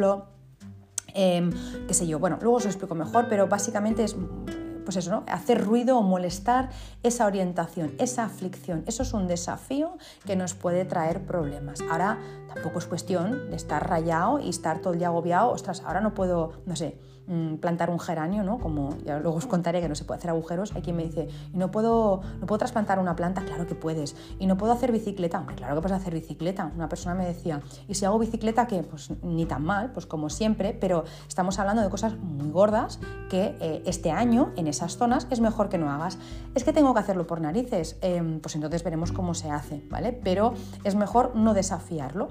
Em, 1.14 1.52
qué 1.88 1.94
sé 1.94 2.08
yo, 2.08 2.20
bueno, 2.20 2.38
luego 2.42 2.58
os 2.58 2.64
lo 2.64 2.70
explico 2.70 2.96
mejor, 2.96 3.28
pero 3.28 3.48
básicamente 3.48 4.04
es 4.04 4.16
pues 4.84 4.98
eso, 4.98 5.12
¿no? 5.12 5.24
hacer 5.28 5.64
ruido 5.64 5.98
o 5.98 6.02
molestar 6.02 6.70
esa 7.04 7.26
orientación, 7.26 7.94
esa 8.00 8.24
aflicción. 8.24 8.84
Eso 8.88 9.04
es 9.04 9.14
un 9.14 9.28
desafío 9.28 9.98
que 10.26 10.36
nos 10.36 10.54
puede 10.54 10.86
traer 10.86 11.26
problemas. 11.26 11.82
Ahora 11.90 12.20
tampoco 12.54 12.80
es 12.80 12.88
cuestión 12.88 13.50
de 13.50 13.56
estar 13.56 13.88
rayado 13.88 14.40
y 14.40 14.50
estar 14.50 14.80
todo 14.80 14.94
el 14.94 15.00
día 15.00 15.10
agobiado, 15.10 15.52
ostras, 15.52 15.84
ahora 15.86 16.02
no 16.02 16.14
puedo, 16.14 16.54
no 16.66 16.76
sé, 16.76 16.98
plantar 17.60 17.90
un 17.90 18.00
geranio, 18.00 18.44
¿no? 18.44 18.60
Como 18.60 18.98
ya 19.06 19.20
luego 19.20 19.38
os 19.38 19.48
contaré 19.48 19.82
que 19.82 19.88
no 19.88 19.96
se 19.96 20.04
puede 20.04 20.18
hacer 20.20 20.30
agujeros, 20.30 20.74
hay 20.76 20.82
quien 20.82 20.96
me 20.96 21.04
dice, 21.04 21.28
¿y 21.54 21.58
no 21.58 21.72
puedo, 21.72 22.22
no 22.40 22.46
puedo 22.46 22.60
trasplantar 22.60 23.00
una 23.00 23.16
planta? 23.16 23.42
Claro 23.42 23.68
que 23.68 23.76
puedes. 23.76 24.16
¿Y 24.40 24.48
no 24.48 24.58
puedo 24.58 24.74
hacer 24.74 24.92
bicicleta? 24.92 25.46
Claro 25.56 25.76
que 25.76 25.82
puedes 25.82 25.98
hacer 25.98 26.14
bicicleta. 26.14 26.72
Una 26.76 26.90
persona 26.90 27.16
me 27.16 27.26
decía, 27.26 27.62
¿y 27.88 27.96
si 27.96 28.06
hago 28.06 28.20
bicicleta 28.20 28.68
qué? 28.68 28.84
Pues 28.84 29.12
ni 29.24 29.46
tan 29.46 29.64
mal, 29.64 29.92
pues 29.92 30.06
como 30.06 30.30
siempre, 30.30 30.78
pero 30.80 31.04
estamos 31.28 31.60
hablando 31.60 31.82
de 31.82 31.90
cosas 31.90 32.18
muy 32.18 32.50
gordas 32.50 33.00
que 33.30 33.56
eh, 33.60 33.84
este 33.86 34.12
año 34.12 34.52
en 34.58 34.68
esas 34.68 34.98
zonas 34.98 35.28
es 35.30 35.40
mejor 35.40 35.70
que 35.70 35.78
no 35.78 35.90
hagas. 35.90 36.18
Es 36.56 36.64
que 36.64 36.74
tengo 36.74 36.94
que 36.94 37.00
hacerlo 37.00 37.28
por 37.28 37.40
narices, 37.42 37.98
em, 38.02 38.40
pues 38.40 38.56
entonces 38.56 38.84
veremos 38.84 39.12
cómo 39.12 39.34
se 39.34 39.50
hace, 39.50 39.84
¿vale? 39.90 40.12
Pero 40.12 40.54
es 40.84 40.96
mejor 40.96 41.36
no 41.36 41.54
desafiarlo. 41.54 42.30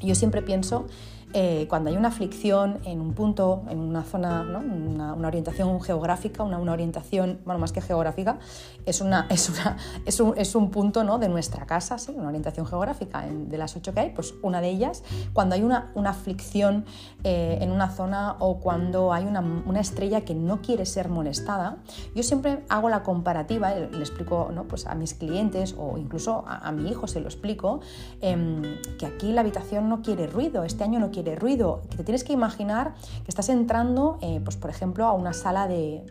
Yo 0.00 0.14
siempre 0.14 0.42
pienso 0.42 0.86
eh, 1.34 1.66
cuando 1.68 1.90
hay 1.90 1.96
una 1.96 2.08
aflicción 2.08 2.78
en 2.84 3.00
un 3.00 3.12
punto, 3.12 3.62
en 3.68 3.78
una 3.78 4.02
zona, 4.02 4.40
una, 4.42 5.26
orientación 5.26 5.78
geográfica, 5.80 6.42
una, 6.42 6.58
orientación, 6.58 7.40
bueno, 7.44 7.58
más 7.58 7.72
que 7.72 7.82
geográfica, 7.82 8.38
es, 8.86 9.02
una, 9.02 9.26
es, 9.30 9.50
una, 9.50 9.76
es, 10.06 10.20
un, 10.20 10.34
es 10.38 10.54
un 10.54 10.70
punto 10.70 11.04
¿no? 11.04 11.18
de 11.18 11.28
nuestra 11.28 11.66
casa, 11.66 11.98
¿sí? 11.98 12.14
una 12.16 12.28
orientación 12.28 12.66
geográfica 12.66 13.26
de 13.26 13.58
las 13.58 13.76
ocho 13.76 13.92
que 13.92 14.00
hay, 14.00 14.10
pues 14.10 14.34
una 14.42 14.62
de 14.62 14.70
ellas, 14.70 15.02
cuando 15.34 15.54
hay 15.54 15.62
una, 15.62 15.92
una 15.94 16.10
aflicción 16.10 16.86
eh, 17.24 17.58
en 17.60 17.72
una 17.72 17.90
zona 17.90 18.36
o 18.38 18.58
cuando 18.58 19.12
hay 19.12 19.24
una, 19.24 19.40
una, 19.40 19.80
estrella 19.80 20.22
que 20.22 20.34
no 20.34 20.62
quiere 20.62 20.86
ser 20.86 21.08
molestada, 21.08 21.76
yo 22.14 22.22
siempre 22.22 22.64
hago 22.68 22.88
la 22.88 23.02
comparativa, 23.02 23.74
le, 23.74 23.90
le 23.90 24.00
explico 24.00 24.50
¿no? 24.52 24.64
pues 24.64 24.86
a 24.86 24.94
mis 24.94 25.14
clientes 25.14 25.74
o 25.78 25.98
incluso 25.98 26.44
a, 26.46 26.68
a 26.68 26.72
mi 26.72 26.88
hijo 26.88 27.06
se 27.06 27.20
lo 27.20 27.26
explico, 27.26 27.80
em, 28.22 28.62
que 28.98 29.06
aquí 29.06 29.32
la 29.32 29.42
habitación 29.42 29.88
no 29.88 30.00
quiere 30.02 30.26
ruido, 30.26 30.64
este 30.64 30.84
año 30.84 30.98
no 30.98 31.10
quiere 31.10 31.17
quiere 31.22 31.36
ruido, 31.36 31.82
que 31.90 31.96
te 31.96 32.04
tienes 32.04 32.22
que 32.22 32.32
imaginar 32.32 32.94
que 33.24 33.28
estás 33.28 33.48
entrando, 33.48 34.18
eh, 34.22 34.40
pues 34.44 34.56
por 34.56 34.70
ejemplo, 34.70 35.04
a 35.04 35.12
una 35.12 35.32
sala 35.32 35.66
de, 35.66 36.04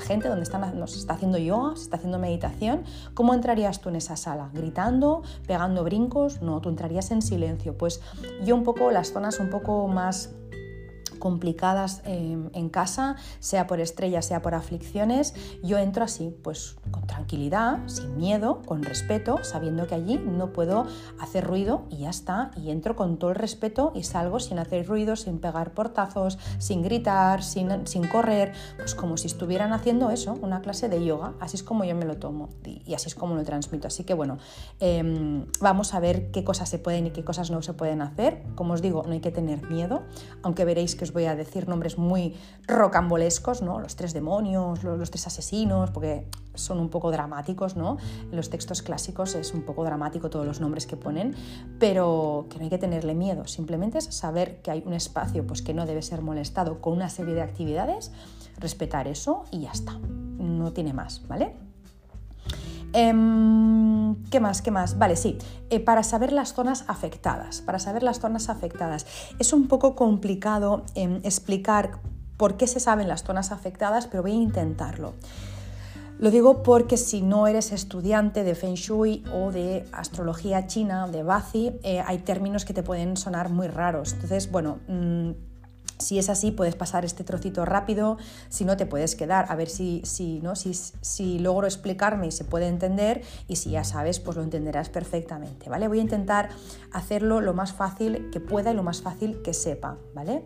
gente 0.00 0.28
donde 0.28 0.42
están, 0.42 0.82
está 0.82 1.14
haciendo 1.14 1.38
yoga, 1.38 1.76
se 1.76 1.84
está 1.84 1.96
haciendo 1.96 2.18
meditación, 2.18 2.82
¿cómo 3.14 3.32
entrarías 3.32 3.80
tú 3.80 3.90
en 3.90 3.96
esa 3.96 4.16
sala? 4.16 4.50
¿Gritando? 4.52 5.22
¿Pegando 5.46 5.84
brincos? 5.84 6.42
No, 6.42 6.60
tú 6.60 6.68
entrarías 6.68 7.12
en 7.12 7.22
silencio. 7.22 7.78
Pues 7.78 8.00
yo 8.44 8.56
un 8.56 8.64
poco, 8.64 8.90
las 8.90 9.12
zonas 9.12 9.38
un 9.38 9.50
poco 9.50 9.86
más 9.86 10.34
complicadas 11.18 12.02
em, 12.04 12.50
en 12.52 12.68
casa, 12.68 13.16
sea 13.40 13.66
por 13.66 13.80
estrellas, 13.80 14.26
sea 14.26 14.42
por 14.42 14.54
aflicciones, 14.54 15.34
yo 15.62 15.78
entro 15.78 16.04
así, 16.04 16.34
pues 16.42 16.76
con 16.90 17.06
tranquilidad, 17.06 17.78
sin 17.86 18.16
miedo, 18.16 18.62
con 18.66 18.82
respeto, 18.82 19.42
sabiendo 19.42 19.86
que 19.86 19.94
allí 19.94 20.18
no 20.18 20.52
puedo 20.52 20.86
hacer 21.18 21.44
ruido 21.44 21.84
y 21.90 21.98
ya 21.98 22.10
está, 22.10 22.50
y 22.56 22.70
entro 22.70 22.96
con 22.96 23.18
todo 23.18 23.30
el 23.30 23.36
respeto 23.36 23.92
y 23.94 24.02
salgo 24.02 24.40
sin 24.40 24.58
hacer 24.58 24.86
ruido, 24.86 25.16
sin 25.16 25.38
pegar 25.38 25.72
portazos, 25.72 26.38
sin 26.58 26.82
gritar, 26.82 27.42
sin, 27.42 27.86
sin 27.86 28.06
correr, 28.08 28.52
pues 28.76 28.94
como 28.94 29.16
si 29.16 29.26
estuvieran 29.26 29.72
haciendo 29.72 30.10
eso, 30.10 30.38
una 30.42 30.60
clase 30.60 30.88
de 30.88 31.04
yoga, 31.04 31.34
así 31.40 31.56
es 31.56 31.62
como 31.62 31.84
yo 31.84 31.94
me 31.94 32.04
lo 32.04 32.16
tomo 32.16 32.48
y, 32.64 32.94
así 32.94 33.08
es 33.08 33.14
como 33.14 33.34
lo 33.34 33.44
transmito. 33.44 33.88
Así 33.88 34.04
que 34.04 34.14
bueno, 34.14 34.38
em, 34.80 35.46
vamos 35.60 35.94
a 35.94 36.00
ver 36.00 36.30
qué 36.30 36.44
cosas 36.44 36.68
se 36.68 36.78
pueden 36.78 37.06
y 37.06 37.10
qué 37.10 37.24
cosas 37.24 37.50
no 37.50 37.62
se 37.62 37.72
pueden 37.72 38.02
hacer. 38.02 38.42
Como 38.54 38.74
os 38.74 38.82
digo, 38.82 39.02
no 39.06 39.12
hay 39.12 39.20
que 39.20 39.30
tener 39.30 39.68
miedo, 39.68 40.02
aunque 40.42 40.64
veréis 40.64 40.94
que 40.96 41.03
os 41.04 41.12
voy 41.12 41.26
a 41.26 41.36
decir 41.36 41.68
nombres 41.68 41.98
muy 41.98 42.34
rocambolescos, 42.66 43.62
¿no? 43.62 43.78
Los 43.78 43.96
tres 43.96 44.12
demonios, 44.12 44.82
los, 44.82 45.10
tres 45.10 45.26
asesinos, 45.26 45.90
porque 45.90 46.26
son 46.54 46.80
un 46.80 46.88
poco 46.88 47.10
dramáticos, 47.10 47.76
¿no? 47.76 47.98
En 48.30 48.36
los 48.36 48.50
textos 48.50 48.82
clásicos 48.82 49.34
es 49.34 49.54
un 49.54 49.62
poco 49.62 49.84
dramático 49.84 50.30
todos 50.30 50.46
los 50.46 50.60
nombres 50.60 50.86
que 50.86 50.96
ponen, 50.96 51.34
pero 51.78 52.46
que 52.50 52.58
no 52.58 52.64
hay 52.64 52.70
que 52.70 52.78
tenerle 52.78 53.14
miedo, 53.14 53.46
simplemente 53.46 53.98
es 53.98 54.06
saber 54.06 54.60
que 54.62 54.70
hay 54.70 54.82
un 54.84 54.94
espacio 54.94 55.46
pues, 55.46 55.62
que 55.62 55.74
no 55.74 55.86
debe 55.86 56.02
ser 56.02 56.22
molestado 56.22 56.80
con 56.80 56.94
una 56.94 57.08
serie 57.08 57.34
de 57.34 57.42
actividades, 57.42 58.10
respetar 58.58 59.08
eso 59.08 59.44
y 59.50 59.60
ya 59.60 59.72
está, 59.72 59.92
no 59.98 60.72
tiene 60.72 60.92
más, 60.92 61.26
¿vale? 61.28 61.54
Em, 62.94 64.14
¿Qué 64.30 64.38
más? 64.38 64.62
¿Qué 64.62 64.70
más? 64.70 64.98
Vale, 64.98 65.16
sí. 65.16 65.36
Eh, 65.68 65.80
para 65.80 66.04
saber 66.04 66.32
las 66.32 66.54
zonas 66.54 66.84
afectadas. 66.86 67.60
Para 67.60 67.80
saber 67.80 68.04
las 68.04 68.20
zonas 68.20 68.48
afectadas. 68.48 69.04
Es 69.40 69.52
un 69.52 69.66
poco 69.66 69.96
complicado 69.96 70.84
em, 70.94 71.20
explicar 71.24 71.98
por 72.36 72.56
qué 72.56 72.68
se 72.68 72.78
saben 72.78 73.08
las 73.08 73.24
zonas 73.24 73.50
afectadas, 73.50 74.06
pero 74.06 74.22
voy 74.22 74.32
a 74.32 74.36
intentarlo. 74.36 75.14
Lo 76.20 76.30
digo 76.30 76.62
porque 76.62 76.96
si 76.96 77.20
no 77.20 77.48
eres 77.48 77.72
estudiante 77.72 78.44
de 78.44 78.54
Feng 78.54 78.74
Shui 78.74 79.24
o 79.34 79.50
de 79.50 79.84
astrología 79.92 80.68
china, 80.68 81.08
de 81.08 81.24
Bazi, 81.24 81.72
eh, 81.82 82.00
hay 82.06 82.18
términos 82.18 82.64
que 82.64 82.72
te 82.72 82.84
pueden 82.84 83.16
sonar 83.16 83.50
muy 83.50 83.66
raros. 83.66 84.12
Entonces, 84.12 84.50
bueno, 84.50 84.78
mm, 84.86 85.30
Si 86.04 86.18
es 86.18 86.28
así, 86.28 86.50
puedes 86.50 86.76
pasar 86.76 87.06
este 87.06 87.24
trocito 87.24 87.64
rápido, 87.64 88.18
si 88.50 88.66
no 88.66 88.76
te 88.76 88.84
puedes 88.84 89.16
quedar 89.16 89.46
a 89.48 89.56
ver 89.56 89.70
si, 89.70 90.02
si, 90.04 90.40
¿no? 90.40 90.54
si, 90.54 90.74
si 90.74 91.38
logro 91.38 91.66
explicarme 91.66 92.26
y 92.26 92.30
se 92.30 92.44
puede 92.44 92.68
entender 92.68 93.22
y 93.48 93.56
si 93.56 93.70
ya 93.70 93.84
sabes, 93.84 94.20
pues 94.20 94.36
lo 94.36 94.42
entenderás 94.42 94.90
perfectamente, 94.90 95.70
¿vale? 95.70 95.88
Voy 95.88 96.00
a 96.00 96.02
intentar 96.02 96.50
hacerlo 96.92 97.40
lo 97.40 97.54
más 97.54 97.72
fácil 97.72 98.28
que 98.30 98.38
pueda 98.38 98.70
y 98.70 98.74
lo 98.74 98.82
más 98.82 99.00
fácil 99.00 99.40
que 99.40 99.54
sepa, 99.54 99.96
¿vale? 100.14 100.44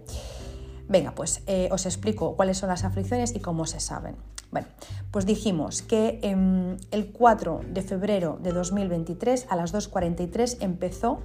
Venga, 0.89 1.15
pues 1.17 1.43
eh, 1.49 1.69
os 1.73 1.87
explico 1.87 2.37
cuáles 2.37 2.59
son 2.59 2.69
las 2.69 2.85
aflicciones 2.85 3.35
y 3.35 3.41
cómo 3.41 3.67
se 3.67 3.81
saben. 3.81 4.15
Bueno, 4.51 4.69
pues 5.11 5.27
dijimos 5.27 5.83
que 5.83 6.21
em, 6.23 6.79
el 6.91 7.13
4 7.13 7.61
de 7.69 7.83
febrero 7.83 8.39
de 8.43 8.53
2023 8.53 9.47
a 9.51 9.57
las 9.57 9.75
2.43 9.75 10.59
empezó 10.61 11.21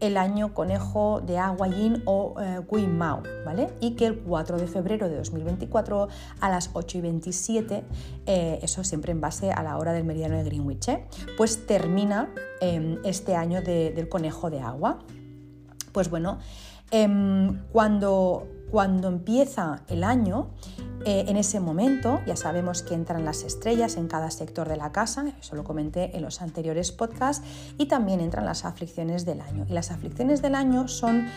el 0.00 0.16
año 0.16 0.54
conejo 0.54 1.20
de 1.20 1.38
agua 1.38 1.68
yin 1.68 2.02
o 2.04 2.34
eh, 2.40 2.86
Mao, 2.86 3.22
¿vale? 3.44 3.68
Y 3.80 3.92
que 3.92 4.06
el 4.06 4.18
4 4.20 4.58
de 4.58 4.66
febrero 4.66 5.08
de 5.08 5.16
2024 5.16 6.08
a 6.40 6.48
las 6.48 6.72
8.27, 6.74 7.82
eh, 8.26 8.58
eso 8.62 8.84
siempre 8.84 9.12
en 9.12 9.20
base 9.20 9.50
a 9.50 9.62
la 9.62 9.76
hora 9.76 9.92
del 9.92 10.04
meridiano 10.04 10.36
de 10.36 10.44
Greenwich, 10.44 10.88
¿eh? 10.88 11.06
pues 11.36 11.66
termina 11.66 12.32
em, 12.60 12.98
este 13.04 13.34
año 13.34 13.62
del 13.62 14.08
conejo 14.08 14.50
de 14.50 14.60
agua. 14.60 14.98
Pues 15.92 16.10
bueno, 16.10 16.38
em, 16.90 17.58
cuando 17.72 18.46
cuando 18.70 19.08
empieza 19.08 19.82
el 19.88 20.04
año, 20.04 20.48
eh, 21.04 21.24
en 21.28 21.36
ese 21.36 21.60
momento 21.60 22.20
ya 22.26 22.36
sabemos 22.36 22.82
que 22.82 22.94
entran 22.94 23.24
las 23.24 23.44
estrellas 23.44 23.96
en 23.96 24.08
cada 24.08 24.30
sector 24.30 24.68
de 24.68 24.76
la 24.76 24.92
casa, 24.92 25.24
eso 25.40 25.56
lo 25.56 25.64
comenté 25.64 26.16
en 26.16 26.22
los 26.22 26.42
anteriores 26.42 26.92
podcasts, 26.92 27.46
y 27.78 27.86
también 27.86 28.20
entran 28.20 28.44
las 28.44 28.64
aflicciones 28.64 29.24
del 29.24 29.40
año. 29.40 29.64
Y 29.68 29.72
las 29.72 29.90
aflicciones 29.90 30.42
del 30.42 30.54
año 30.54 30.88
son, 30.88 31.28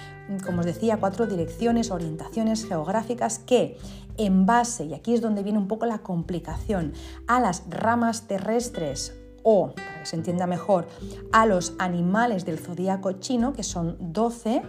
como 0.45 0.59
os 0.59 0.65
decía, 0.65 0.97
cuatro 0.97 1.27
direcciones, 1.27 1.91
orientaciones 1.91 2.65
geográficas 2.65 3.39
que 3.39 3.77
en 4.17 4.45
base, 4.45 4.85
y 4.85 4.93
aquí 4.93 5.13
es 5.13 5.21
donde 5.21 5.43
viene 5.43 5.59
un 5.59 5.67
poco 5.67 5.85
la 5.85 5.99
complicación, 5.99 6.93
a 7.27 7.39
las 7.39 7.63
ramas 7.69 8.27
terrestres 8.27 9.15
o, 9.43 9.73
para 9.73 9.99
que 9.99 10.05
se 10.05 10.15
entienda 10.15 10.47
mejor, 10.47 10.87
a 11.31 11.45
los 11.45 11.73
animales 11.79 12.45
del 12.45 12.59
zodíaco 12.59 13.13
chino, 13.13 13.53
que 13.53 13.63
son 13.63 13.97
12, 13.99 14.61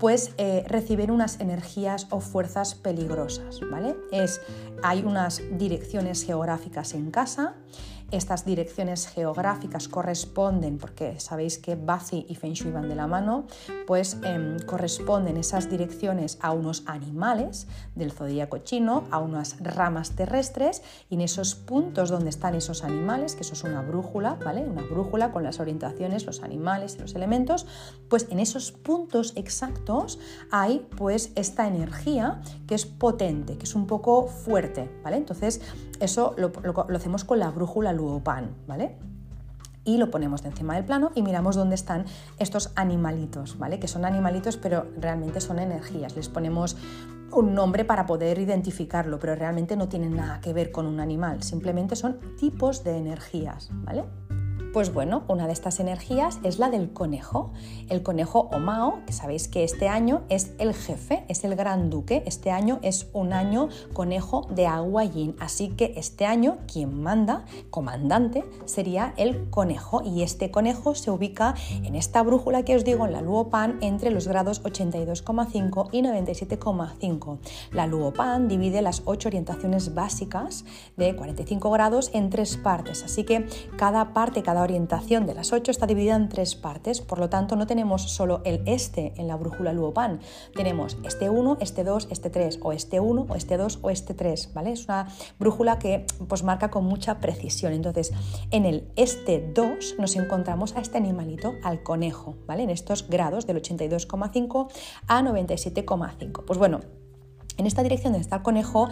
pues 0.00 0.32
eh, 0.38 0.64
reciben 0.66 1.10
unas 1.10 1.38
energías 1.40 2.06
o 2.10 2.20
fuerzas 2.20 2.74
peligrosas, 2.74 3.60
¿vale? 3.70 3.94
Es, 4.10 4.40
hay 4.82 5.02
unas 5.04 5.42
direcciones 5.52 6.24
geográficas 6.24 6.94
en 6.94 7.10
casa, 7.10 7.54
estas 8.10 8.44
direcciones 8.44 9.06
geográficas 9.08 9.88
corresponden, 9.88 10.78
porque 10.78 11.18
sabéis 11.20 11.58
que 11.58 11.76
Bazi 11.76 12.26
y 12.28 12.34
Feng 12.34 12.52
Shui 12.52 12.70
van 12.70 12.88
de 12.88 12.94
la 12.94 13.06
mano, 13.06 13.46
pues 13.86 14.16
em, 14.22 14.58
corresponden 14.60 15.36
esas 15.36 15.70
direcciones 15.70 16.38
a 16.40 16.52
unos 16.52 16.82
animales 16.86 17.66
del 17.94 18.12
zodíaco 18.12 18.58
chino, 18.58 19.04
a 19.10 19.18
unas 19.18 19.56
ramas 19.60 20.12
terrestres, 20.12 20.82
y 21.08 21.14
en 21.14 21.20
esos 21.22 21.54
puntos 21.54 22.10
donde 22.10 22.30
están 22.30 22.54
esos 22.54 22.84
animales, 22.84 23.34
que 23.34 23.42
eso 23.42 23.54
es 23.54 23.64
una 23.64 23.82
brújula, 23.82 24.34
¿vale? 24.44 24.62
Una 24.62 24.82
brújula 24.82 25.32
con 25.32 25.42
las 25.42 25.60
orientaciones, 25.60 26.26
los 26.26 26.42
animales 26.42 26.96
y 26.96 27.00
los 27.00 27.14
elementos, 27.14 27.66
pues 28.08 28.26
en 28.30 28.40
esos 28.40 28.72
puntos 28.72 29.32
exactos 29.36 30.18
hay 30.50 30.86
pues 30.96 31.32
esta 31.34 31.66
energía 31.66 32.40
que 32.66 32.74
es 32.74 32.86
potente, 32.86 33.56
que 33.56 33.64
es 33.64 33.74
un 33.74 33.86
poco 33.86 34.26
fuerte, 34.26 34.90
¿vale? 35.02 35.16
Entonces, 35.16 35.60
eso 36.00 36.34
lo, 36.36 36.52
hacemos 36.94 37.24
con 37.24 37.38
la 37.38 37.50
brújula 37.50 37.92
Luopan, 37.92 38.50
¿vale? 38.66 38.96
y 39.84 39.96
lo 39.96 40.10
ponemos 40.10 40.42
de 40.42 40.50
encima 40.50 40.74
del 40.74 40.84
plano 40.84 41.10
y 41.14 41.22
miramos 41.22 41.56
dónde 41.56 41.74
están 41.74 42.04
estos 42.38 42.70
animalitos, 42.76 43.58
¿vale? 43.58 43.80
Que 43.80 43.88
son 43.88 44.04
animalitos, 44.04 44.56
pero 44.58 44.86
realmente 44.98 45.40
son 45.40 45.58
energías. 45.58 46.14
Les 46.16 46.28
ponemos 46.28 46.76
un 47.32 47.54
nombre 47.54 47.84
para 47.84 48.06
poder 48.06 48.38
identificarlo, 48.38 49.18
pero 49.18 49.34
realmente 49.34 49.76
no 49.76 49.88
tienen 49.88 50.16
nada 50.16 50.40
que 50.40 50.52
ver 50.52 50.70
con 50.70 50.86
un 50.86 51.00
animal, 51.00 51.42
simplemente 51.42 51.96
son 51.96 52.18
tipos 52.38 52.84
de 52.84 52.98
energías, 52.98 53.70
¿vale? 53.72 54.04
Pues 54.72 54.94
bueno, 54.94 55.24
una 55.26 55.48
de 55.48 55.52
estas 55.52 55.80
energías 55.80 56.38
es 56.44 56.60
la 56.60 56.70
del 56.70 56.92
conejo. 56.92 57.50
El 57.88 58.04
conejo 58.04 58.48
o 58.52 58.60
Mao, 58.60 59.00
que 59.04 59.12
sabéis 59.12 59.48
que 59.48 59.64
este 59.64 59.88
año 59.88 60.22
es 60.28 60.52
el 60.58 60.74
jefe, 60.74 61.24
es 61.26 61.42
el 61.42 61.56
gran 61.56 61.90
duque. 61.90 62.22
Este 62.24 62.52
año 62.52 62.78
es 62.82 63.08
un 63.12 63.32
año 63.32 63.68
conejo 63.94 64.46
de 64.48 64.68
agua 64.68 65.02
yin. 65.02 65.34
Así 65.40 65.70
que 65.70 65.94
este 65.96 66.24
año 66.24 66.58
quien 66.72 67.02
manda, 67.02 67.46
comandante, 67.70 68.44
sería 68.64 69.12
el 69.16 69.50
conejo. 69.50 70.02
Y 70.04 70.22
este 70.22 70.52
conejo 70.52 70.94
se 70.94 71.10
ubica 71.10 71.56
en 71.82 71.96
esta 71.96 72.22
brújula 72.22 72.64
que 72.64 72.76
os 72.76 72.84
digo, 72.84 73.06
en 73.06 73.12
la 73.12 73.22
Luopan, 73.22 73.76
entre 73.80 74.12
los 74.12 74.28
grados 74.28 74.62
82,5 74.62 75.88
y 75.90 76.02
97,5. 76.02 77.38
La 77.72 77.88
Luopan 77.88 78.46
divide 78.46 78.82
las 78.82 79.02
ocho 79.04 79.30
orientaciones 79.30 79.94
básicas 79.94 80.64
de 80.96 81.16
45 81.16 81.72
grados 81.72 82.12
en 82.14 82.30
tres 82.30 82.56
partes. 82.56 83.02
Así 83.02 83.24
que 83.24 83.48
cada 83.76 84.12
parte, 84.12 84.44
cada 84.44 84.59
orientación 84.62 85.26
de 85.26 85.34
las 85.34 85.52
8 85.52 85.70
está 85.70 85.86
dividida 85.86 86.16
en 86.16 86.28
tres 86.28 86.54
partes, 86.54 87.00
por 87.00 87.18
lo 87.18 87.28
tanto 87.28 87.56
no 87.56 87.66
tenemos 87.66 88.02
solo 88.02 88.42
el 88.44 88.62
este 88.66 89.12
en 89.16 89.28
la 89.28 89.36
brújula 89.36 89.72
Luopan, 89.72 90.20
tenemos 90.54 90.98
este 91.04 91.30
1, 91.30 91.58
este 91.60 91.84
2, 91.84 92.08
este 92.10 92.30
3, 92.30 92.60
o 92.62 92.72
este 92.72 93.00
1, 93.00 93.26
o 93.28 93.34
este 93.34 93.56
2, 93.56 93.78
o 93.82 93.90
este 93.90 94.14
3, 94.14 94.50
¿vale? 94.54 94.72
Es 94.72 94.86
una 94.86 95.08
brújula 95.38 95.78
que 95.78 96.06
pues, 96.28 96.42
marca 96.42 96.70
con 96.70 96.84
mucha 96.84 97.20
precisión. 97.20 97.72
Entonces, 97.72 98.12
en 98.50 98.66
el 98.66 98.88
este 98.96 99.52
2 99.54 99.96
nos 99.98 100.16
encontramos 100.16 100.76
a 100.76 100.80
este 100.80 100.98
animalito, 100.98 101.54
al 101.62 101.82
conejo, 101.82 102.36
¿vale? 102.46 102.62
En 102.62 102.70
estos 102.70 103.08
grados 103.08 103.46
del 103.46 103.62
82,5 103.62 104.68
a 105.06 105.22
97,5. 105.22 106.44
Pues 106.44 106.58
bueno, 106.58 106.80
en 107.56 107.66
esta 107.66 107.82
dirección 107.82 108.12
donde 108.12 108.22
está 108.22 108.36
el 108.36 108.42
conejo 108.42 108.88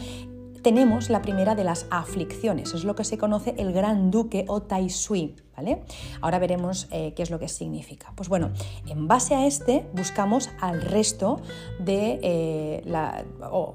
tenemos 0.69 1.09
la 1.09 1.23
primera 1.23 1.55
de 1.55 1.65
las 1.65 1.87
aflicciones, 1.89 2.75
es 2.75 2.85
lo 2.85 2.95
que 2.95 3.03
se 3.03 3.17
conoce 3.17 3.55
el 3.57 3.73
Gran 3.73 4.11
Duque 4.11 4.45
o 4.49 4.61
Tai 4.61 4.91
Sui. 4.91 5.35
¿Vale? 5.57 5.83
Ahora 6.21 6.39
veremos 6.39 6.87
eh, 6.93 7.15
qué 7.17 7.23
es 7.23 7.31
lo 7.31 7.39
que 7.39 7.49
significa. 7.49 8.13
Pues 8.15 8.29
bueno, 8.29 8.51
en 8.87 9.09
base 9.09 9.35
a 9.35 9.47
este 9.47 9.89
buscamos 9.95 10.51
al 10.61 10.83
resto 10.83 11.41
de 11.81 12.21
eh, 12.23 12.83
la, 12.85 13.25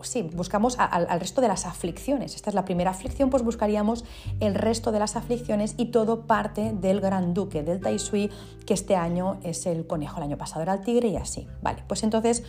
sí, 0.03 0.21
buscamos 0.21 0.77
al 0.77 1.19
resto 1.19 1.41
de 1.41 1.47
las 1.47 1.65
aflicciones. 1.65 2.35
Esta 2.35 2.51
es 2.51 2.53
la 2.53 2.63
primera 2.63 2.91
aflicción, 2.91 3.31
pues 3.31 3.43
buscaríamos 3.43 4.05
el 4.39 4.53
resto 4.53 4.91
de 4.91 4.99
las 4.99 5.15
aflicciones 5.15 5.73
y 5.77 5.87
todo 5.87 6.27
parte 6.27 6.73
del 6.73 7.01
Gran 7.01 7.33
Duque, 7.33 7.63
del 7.63 7.81
Tai 7.81 7.97
Sui, 7.97 8.29
que 8.67 8.75
este 8.75 8.95
año 8.95 9.39
es 9.41 9.65
el 9.65 9.87
conejo, 9.87 10.17
el 10.17 10.23
año 10.25 10.37
pasado 10.37 10.61
era 10.61 10.75
el 10.75 10.81
tigre 10.81 11.07
y 11.07 11.17
así. 11.17 11.47
Vale, 11.63 11.83
pues 11.87 12.03
entonces 12.03 12.43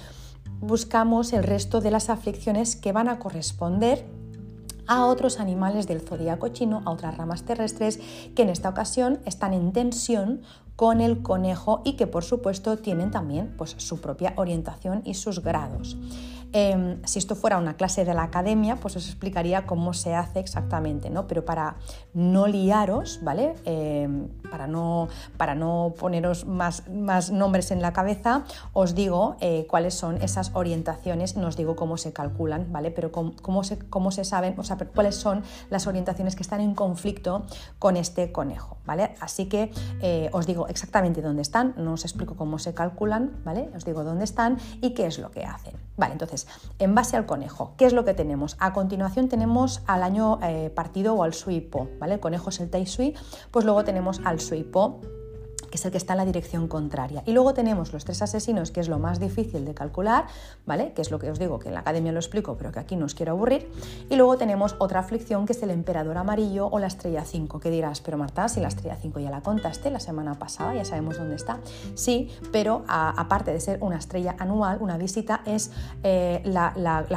buscamos 0.61 1.33
el 1.33 1.45
resto 1.45 1.81
de 1.81 1.91
las 1.91 2.11
aflicciones 2.11 2.77
que 2.77 2.93
van 2.93 3.09
a 3.09 3.19
corresponder 3.19 4.05
a 4.87 5.07
otros 5.07 5.41
animales 5.41 5.87
del 5.87 6.01
zodíaco 6.01 6.49
chino, 6.49 6.83
a 6.85 6.91
otras 6.91 7.17
ramas 7.17 7.43
terrestres 7.43 8.01
que 8.35 8.43
en 8.43 8.51
esta 8.51 8.69
ocasión 8.69 9.21
están 9.25 9.55
en 9.55 9.73
tensión 9.73 10.43
con 10.77 11.01
el 11.01 11.23
conejo 11.23 11.83
y 11.85 11.95
que 11.95 12.07
por 12.07 12.25
supuesto 12.25 12.77
tienen 12.79 13.11
también 13.11 13.55
pues, 13.57 13.75
su 13.79 14.01
propia 14.01 14.35
orientación 14.37 15.03
y 15.05 15.15
sus 15.15 15.41
grados. 15.41 15.97
Em, 16.57 17.05
si 17.05 17.19
esto 17.19 17.35
fuera 17.35 17.59
una 17.59 17.75
clase 17.75 18.05
de 18.05 18.15
la 18.15 18.23
academia, 18.23 18.77
pues 18.77 18.95
os 18.95 19.07
explicaría 19.09 19.67
cómo 19.67 19.93
se 19.93 20.15
hace 20.15 20.39
exactamente, 20.39 21.11
¿no? 21.11 21.27
Pero 21.27 21.45
para 21.45 21.79
no 22.13 22.47
liaros, 22.47 23.19
¿vale? 23.23 23.57
Em, 23.65 24.29
para, 24.53 24.69
no, 24.69 25.09
para 25.37 25.57
no 25.57 25.95
poneros 25.99 26.47
más, 26.47 26.89
más 26.89 27.33
nombres 27.33 27.73
en 27.73 27.83
la 27.83 27.93
cabeza, 27.93 28.45
os 28.73 28.95
digo 28.95 29.37
eh, 29.41 29.67
cuáles 29.69 29.95
son 29.95 30.23
esas 30.23 30.53
orientaciones, 30.55 31.37
no 31.37 31.49
os 31.49 31.57
digo 31.57 31.75
cómo 31.75 31.97
se 31.97 32.13
calculan, 32.13 32.71
¿vale? 32.71 32.93
Pero 32.93 33.11
cómo, 33.11 33.65
se, 33.65 33.77
cómo 33.77 34.13
se 34.13 34.23
saben, 34.23 34.55
o 34.57 34.63
sea, 34.63 34.77
cuáles 34.77 35.17
son 35.17 35.43
las 35.71 35.89
orientaciones 35.89 36.37
que 36.37 36.45
están 36.45 36.61
en 36.61 36.77
conflicto 36.77 37.47
con 37.81 37.97
este 37.97 38.31
conejo, 38.31 38.77
¿vale? 38.87 39.17
Así 39.19 39.47
que 39.47 39.73
eh, 40.01 40.31
os 40.31 40.47
digo 40.47 40.69
exactamente 40.69 41.21
dónde 41.21 41.43
están, 41.43 41.75
no 41.77 41.95
os 41.95 42.05
explico 42.05 42.37
cómo 42.37 42.61
se 42.61 42.75
calculan, 42.75 43.41
¿vale? 43.45 43.71
Os 43.75 43.85
digo 43.85 44.05
dónde 44.05 44.23
están 44.23 44.57
y 44.81 44.91
qué 44.91 45.07
es 45.07 45.19
lo 45.19 45.33
que 45.33 45.45
hacen. 45.45 45.75
Vale, 45.97 46.13
entonces, 46.13 46.44
en 46.79 46.95
base 46.95 47.17
al 47.17 47.27
conejo, 47.27 47.75
¿qué 47.77 47.87
es 47.87 47.93
lo 47.93 48.05
que 48.05 48.15
tenemos? 48.15 48.57
A 48.61 48.73
continuación 48.73 49.29
tenemos 49.29 49.83
al 49.87 50.03
año 50.03 50.39
eh, 50.43 50.71
partido 50.75 51.15
o 51.15 51.23
al 51.23 51.35
suipo, 51.35 51.89
¿vale? 51.99 52.15
El 52.15 52.21
conejo 52.21 52.51
es 52.51 52.61
el 52.61 52.71
tai 52.71 52.87
sui, 52.87 53.15
pues 53.51 53.65
luego 53.65 53.85
tenemos 53.85 54.21
al 54.25 54.41
suipo 54.41 55.01
es 55.77 55.85
el 55.85 55.91
que 55.91 55.99
está 55.99 56.13
en 56.15 56.19
la 56.19 56.25
dirección 56.25 56.69
contraria. 56.69 57.23
Y 57.27 57.33
luego 57.33 57.53
tenemos 57.53 57.93
los 57.93 58.05
tres 58.05 58.23
asesinos, 58.23 58.71
que 58.71 58.81
es 58.81 58.89
lo 58.89 58.99
más 58.99 59.19
difícil 59.19 59.65
de 59.65 59.75
calcular, 59.75 60.27
¿vale? 60.67 60.93
Que 60.93 61.03
es 61.03 61.11
lo 61.11 61.19
que 61.19 61.31
os 61.31 61.39
digo, 61.39 61.59
que 61.59 61.69
en 61.69 61.75
la 61.75 61.81
academia 61.81 62.13
lo 62.13 62.21
explico, 62.21 62.57
pero 62.57 62.71
que 62.71 62.79
aquí 62.79 62.97
no 62.97 63.07
os 63.07 63.15
quiero 63.15 63.33
aburrir. 63.33 63.71
Y 64.09 64.17
luego 64.17 64.37
tenemos 64.37 64.77
otra 64.79 65.01
aflicción, 65.01 65.47
que 65.47 65.53
es 65.53 65.63
el 65.63 65.71
emperador 65.71 66.17
amarillo 66.17 66.69
o 66.69 66.79
la 66.79 66.87
estrella 66.87 67.25
5, 67.25 67.59
que 67.59 67.71
dirás, 67.71 68.01
pero 68.01 68.17
Marta, 68.17 68.49
si 68.49 68.61
la 68.61 68.69
estrella 68.69 68.97
5 69.01 69.19
ya 69.21 69.31
la 69.31 69.41
contaste 69.41 69.91
la 69.91 70.01
semana 70.01 70.39
pasada, 70.39 70.75
ya 70.75 70.85
sabemos 70.85 71.19
dónde 71.19 71.37
está. 71.37 71.59
Sí, 71.95 72.31
pero 72.53 72.85
aparte 72.87 73.53
de 73.53 73.61
ser 73.61 73.79
una 73.83 73.99
estrella 73.99 74.37
anual, 74.39 74.79
una 74.81 74.97
visita 74.97 75.43
es 75.45 75.73
eh, 76.03 76.41
la, 76.45 76.73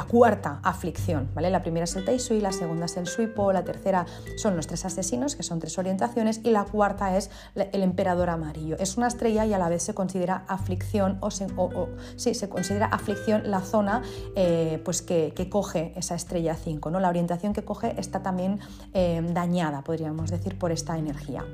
cuarta 0.08 0.60
aflicción, 0.64 1.28
¿vale? 1.34 1.50
La 1.50 1.62
primera 1.62 1.84
es 1.84 1.94
el 1.96 2.04
Teisui, 2.04 2.40
la 2.40 2.52
segunda 2.52 2.86
es 2.86 2.96
el 2.96 3.06
Suipo, 3.06 3.52
la 3.52 3.62
tercera 3.62 4.06
son 4.36 4.56
los 4.56 4.66
tres 4.66 4.84
asesinos, 4.84 5.36
que 5.36 5.42
son 5.42 5.60
tres 5.60 5.78
orientaciones, 5.78 6.40
y 6.42 6.50
la 6.50 6.64
cuarta 6.64 7.16
es 7.16 7.30
el 7.54 7.82
emperador 7.82 8.30
amarillo 8.30 8.47
Es 8.78 8.96
una 8.96 9.08
estrella 9.08 9.46
y 9.46 9.52
a 9.52 9.58
la 9.58 9.68
vez 9.68 9.82
se 9.82 9.94
considera 9.94 10.44
aflicción 10.48 11.18
o, 11.20 11.30
se, 11.30 12.34
se 12.34 12.48
considera 12.48 12.86
aflicción 12.86 13.50
la 13.50 13.60
zona 13.60 14.02
eh, 14.36 14.80
pues 14.84 15.02
que, 15.02 15.32
coge 15.50 15.92
esa 15.96 16.14
estrella 16.14 16.54
5. 16.54 16.90
¿no? 16.90 17.00
La 17.00 17.08
orientación 17.08 17.52
que 17.52 17.64
coge 17.64 17.98
está 17.98 18.22
también 18.22 18.60
eh, 18.94 19.20
dañada, 19.32 19.82
podríamos 19.82 20.30
decir, 20.30 20.58
por 20.58 20.72
esta 20.72 20.98
energía. 20.98 21.44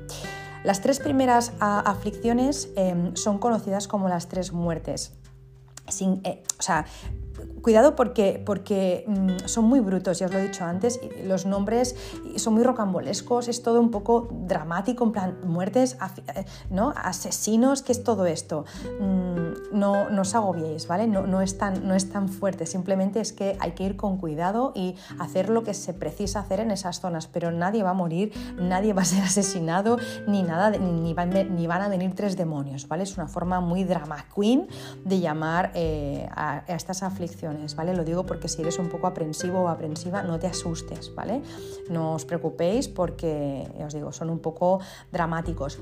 Las 0.63 0.81
tres 0.81 0.99
primeras 0.99 1.53
aflicciones 1.59 2.69
em, 2.75 3.15
son 3.15 3.37
conocidas 3.37 3.87
como 3.87 4.09
las 4.09 4.27
tres 4.27 4.51
muertes. 4.51 5.13
Sin, 5.87 6.23
o 6.59 6.61
sea, 6.61 6.85
Cuidado 7.65 7.95
porque, 7.95 8.39
porque 8.45 9.05
mm, 9.07 9.47
son 9.47 9.65
muy 9.65 9.79
brutos, 9.79 10.19
ya 10.19 10.27
os 10.27 10.31
lo 10.31 10.37
he 10.37 10.43
dicho 10.43 10.63
antes, 10.63 10.99
los 11.23 11.47
nombres 11.47 11.95
son 12.35 12.53
muy 12.53 12.61
rocambolescos, 12.61 13.47
es 13.47 13.63
todo 13.63 13.81
un 13.81 13.89
poco 13.89 14.27
dramático, 14.31 15.03
en 15.03 15.11
plan 15.11 15.37
muertes, 15.43 15.97
eh, 16.35 16.45
¿no? 16.69 16.93
asesinos, 16.95 17.81
¿qué 17.81 17.91
es 17.91 18.03
todo 18.03 18.27
esto? 18.27 18.65
Mm, 18.99 19.79
no, 19.79 20.11
no 20.11 20.21
os 20.21 20.35
agobiéis, 20.35 20.87
¿vale? 20.87 21.07
No, 21.07 21.25
no, 21.25 21.41
es 21.41 21.57
tan, 21.57 21.87
no 21.87 21.95
es 21.95 22.07
tan 22.11 22.29
fuerte, 22.29 22.67
simplemente 22.67 23.19
es 23.19 23.33
que 23.33 23.57
hay 23.59 23.71
que 23.71 23.83
ir 23.83 23.95
con 23.95 24.17
cuidado 24.17 24.71
y 24.75 24.95
hacer 25.17 25.49
lo 25.49 25.63
que 25.63 25.73
se 25.73 25.95
precisa 25.95 26.41
hacer 26.41 26.59
en 26.59 26.69
esas 26.69 26.99
zonas, 26.99 27.25
pero 27.25 27.49
nadie 27.49 27.81
va 27.81 27.89
a 27.89 27.93
morir, 27.95 28.31
nadie 28.59 28.93
va 28.93 29.01
a 29.01 29.05
ser 29.05 29.23
asesinado, 29.23 29.97
ni 30.27 30.43
nada, 30.43 30.69
ni, 30.69 31.15
van, 31.15 31.31
ni 31.55 31.65
van 31.65 31.81
a 31.81 31.87
venir 31.87 32.13
tres 32.13 32.37
demonios, 32.37 32.87
¿vale? 32.87 33.01
Es 33.01 33.17
una 33.17 33.27
forma 33.27 33.59
muy 33.59 33.85
drama 33.85 34.23
queen 34.35 34.67
de 35.03 35.19
llamar 35.19 35.71
eh, 35.73 36.29
a 36.35 36.63
estas 36.67 37.01
aflicciones 37.01 37.54
¿vale? 37.75 37.95
Lo 37.95 38.03
digo 38.03 38.25
porque 38.25 38.47
si 38.47 38.61
eres 38.61 38.79
un 38.79 38.89
poco 38.89 39.07
aprensivo 39.07 39.61
o 39.61 39.67
aprensiva, 39.67 40.23
no 40.23 40.39
te 40.39 40.47
asustes, 40.47 41.13
¿vale? 41.15 41.41
No 41.89 42.13
os 42.13 42.25
preocupéis 42.25 42.87
porque, 42.87 43.67
os 43.85 43.93
digo, 43.93 44.11
son 44.11 44.29
un 44.29 44.39
poco 44.39 44.79
dramáticos. 45.11 45.79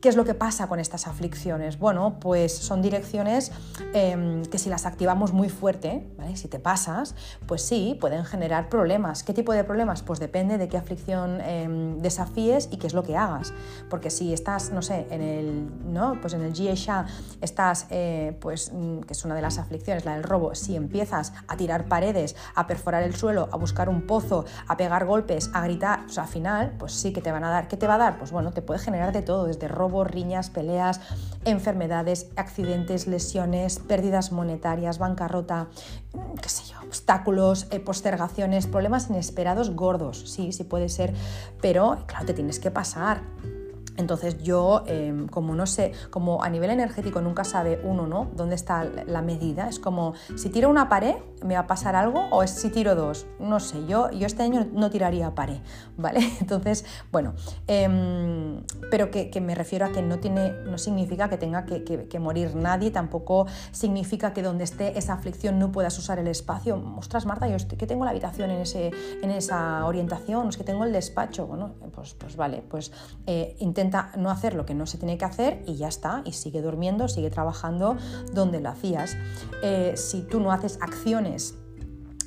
¿Qué 0.00 0.08
es 0.08 0.16
lo 0.16 0.24
que 0.24 0.32
pasa 0.32 0.66
con 0.66 0.80
estas 0.80 1.06
aflicciones? 1.06 1.78
Bueno, 1.78 2.16
pues 2.20 2.56
son 2.56 2.80
direcciones 2.80 3.52
em, 3.92 4.42
que 4.46 4.56
si 4.56 4.70
las 4.70 4.86
activamos 4.86 5.34
muy 5.34 5.50
fuerte, 5.50 6.08
si 6.36 6.48
te 6.48 6.58
pasas, 6.58 7.14
pues 7.46 7.60
sí, 7.60 7.98
pueden 8.00 8.24
generar 8.24 8.70
problemas. 8.70 9.22
¿Qué 9.22 9.34
tipo 9.34 9.52
de 9.52 9.62
problemas? 9.62 10.02
Pues 10.02 10.18
depende 10.18 10.56
de 10.56 10.68
qué 10.68 10.78
aflicción 10.78 11.42
em, 11.42 11.98
desafíes 11.98 12.68
y 12.70 12.78
qué 12.78 12.86
es 12.86 12.94
lo 12.94 13.02
que 13.02 13.18
hagas. 13.18 13.52
Porque 13.90 14.08
si 14.08 14.32
estás, 14.32 14.70
no 14.70 14.80
sé, 14.80 15.06
en 15.10 15.20
el, 15.20 15.92
¿no? 15.92 16.18
pues 16.18 16.32
en 16.32 16.42
el 16.42 16.54
estás, 17.42 17.86
eh, 17.90 18.38
pues, 18.40 18.72
mm, 18.72 19.00
que 19.00 19.12
es 19.12 19.24
una 19.26 19.34
de 19.34 19.42
las 19.42 19.58
aflicciones, 19.58 20.06
la 20.06 20.14
del 20.14 20.22
robo, 20.22 20.54
si 20.54 20.76
empiezas 20.76 21.34
a 21.46 21.56
tirar 21.58 21.88
paredes, 21.88 22.36
a 22.54 22.66
perforar 22.66 23.02
el 23.02 23.14
suelo, 23.14 23.50
a 23.52 23.56
buscar 23.58 23.90
un 23.90 24.06
pozo, 24.06 24.46
a 24.66 24.78
pegar 24.78 25.04
golpes, 25.04 25.50
a 25.52 25.62
gritar, 25.62 26.04
pues 26.04 26.16
al 26.16 26.28
final, 26.28 26.72
pues 26.78 26.92
sí 26.92 27.12
que 27.12 27.20
te 27.20 27.32
van 27.32 27.44
a 27.44 27.50
dar. 27.50 27.68
¿Qué 27.68 27.76
te 27.76 27.86
va 27.86 27.96
a 27.96 27.98
dar? 27.98 28.18
Pues 28.18 28.30
bueno, 28.30 28.52
te 28.52 28.62
puede 28.62 28.80
generar 28.80 29.12
de 29.12 29.20
todo, 29.20 29.44
desde 29.44 29.68
robo 29.68 29.89
riñas, 30.04 30.50
peleas, 30.50 31.00
enfermedades, 31.44 32.28
accidentes, 32.36 33.06
lesiones, 33.06 33.78
pérdidas 33.78 34.32
monetarias, 34.32 34.98
bancarrota, 34.98 35.68
qué 36.40 36.48
sé 36.48 36.64
yo, 36.64 36.78
obstáculos, 36.86 37.66
eh, 37.70 37.80
postergaciones, 37.80 38.66
problemas 38.66 39.10
inesperados 39.10 39.70
gordos. 39.70 40.30
Sí, 40.30 40.52
sí 40.52 40.64
puede 40.64 40.88
ser, 40.88 41.12
pero 41.60 41.98
claro, 42.06 42.26
te 42.26 42.34
tienes 42.34 42.58
que 42.58 42.70
pasar. 42.70 43.22
Entonces 43.96 44.42
yo, 44.42 44.84
em, 44.86 45.26
como 45.28 45.54
no 45.54 45.66
sé, 45.66 45.92
como 46.10 46.42
a 46.42 46.48
nivel 46.48 46.70
energético 46.70 47.20
nunca 47.20 47.44
sabe 47.44 47.80
uno, 47.84 48.06
¿no? 48.06 48.30
¿Dónde 48.36 48.54
está 48.54 48.84
la 48.84 49.22
medida? 49.22 49.68
Es 49.68 49.78
como, 49.78 50.14
si 50.36 50.48
tiro 50.48 50.68
una 50.68 50.88
pared, 50.88 51.16
¿me 51.44 51.54
va 51.54 51.60
a 51.60 51.66
pasar 51.66 51.96
algo? 51.96 52.26
¿O 52.30 52.42
es 52.42 52.50
si 52.50 52.70
tiro 52.70 52.94
dos? 52.94 53.26
No 53.38 53.60
sé, 53.60 53.86
yo, 53.86 54.10
yo 54.10 54.26
este 54.26 54.42
año 54.42 54.66
no 54.72 54.90
tiraría 54.90 55.34
pared, 55.34 55.58
¿vale? 55.96 56.20
Entonces, 56.40 56.84
bueno, 57.12 57.34
em, 57.66 58.62
pero 58.90 59.10
que, 59.10 59.40
me 59.40 59.54
refiero 59.54 59.86
a 59.86 59.92
que 59.92 60.02
no, 60.02 60.18
tiene, 60.18 60.52
no 60.66 60.78
significa 60.78 61.28
que 61.28 61.38
tenga 61.38 61.64
que, 61.64 62.18
morir 62.20 62.54
nadie, 62.54 62.90
tampoco 62.90 63.46
significa 63.72 64.32
que 64.34 64.42
donde 64.42 64.64
esté 64.64 64.98
esa 64.98 65.14
aflicción 65.14 65.58
no 65.58 65.72
puedas 65.72 65.98
usar 65.98 66.18
el 66.18 66.26
espacio. 66.26 66.82
Ostras, 66.98 67.24
Marta, 67.24 67.48
yo 67.48 67.56
que 67.68 67.86
tengo 67.86 68.04
la 68.04 68.10
habitación 68.10 68.50
en, 68.50 68.60
ese, 68.60 68.90
en 69.22 69.30
esa 69.30 69.84
orientación, 69.86 70.48
es 70.48 70.56
que 70.56 70.64
tengo 70.64 70.84
el 70.84 70.92
despacho. 70.92 71.46
Bueno, 71.46 71.74
pues, 71.94 72.14
pues 72.14 72.36
vale, 72.36 72.62
pues 72.68 72.92
eh, 73.26 73.56
intenta 73.80 74.12
no 74.16 74.30
hacer 74.30 74.54
lo 74.54 74.66
que 74.66 74.74
no 74.74 74.86
se 74.86 74.98
tiene 74.98 75.16
que 75.16 75.24
hacer 75.24 75.62
y 75.66 75.76
ya 75.76 75.88
está, 75.88 76.22
y 76.26 76.32
sigue 76.32 76.60
durmiendo, 76.60 77.08
sigue 77.08 77.30
trabajando 77.30 77.96
donde 78.34 78.60
lo 78.60 78.68
hacías. 78.68 79.16
Eh, 79.62 79.94
si 79.96 80.20
tú 80.20 80.38
no 80.38 80.52
haces 80.52 80.78
acciones 80.82 81.54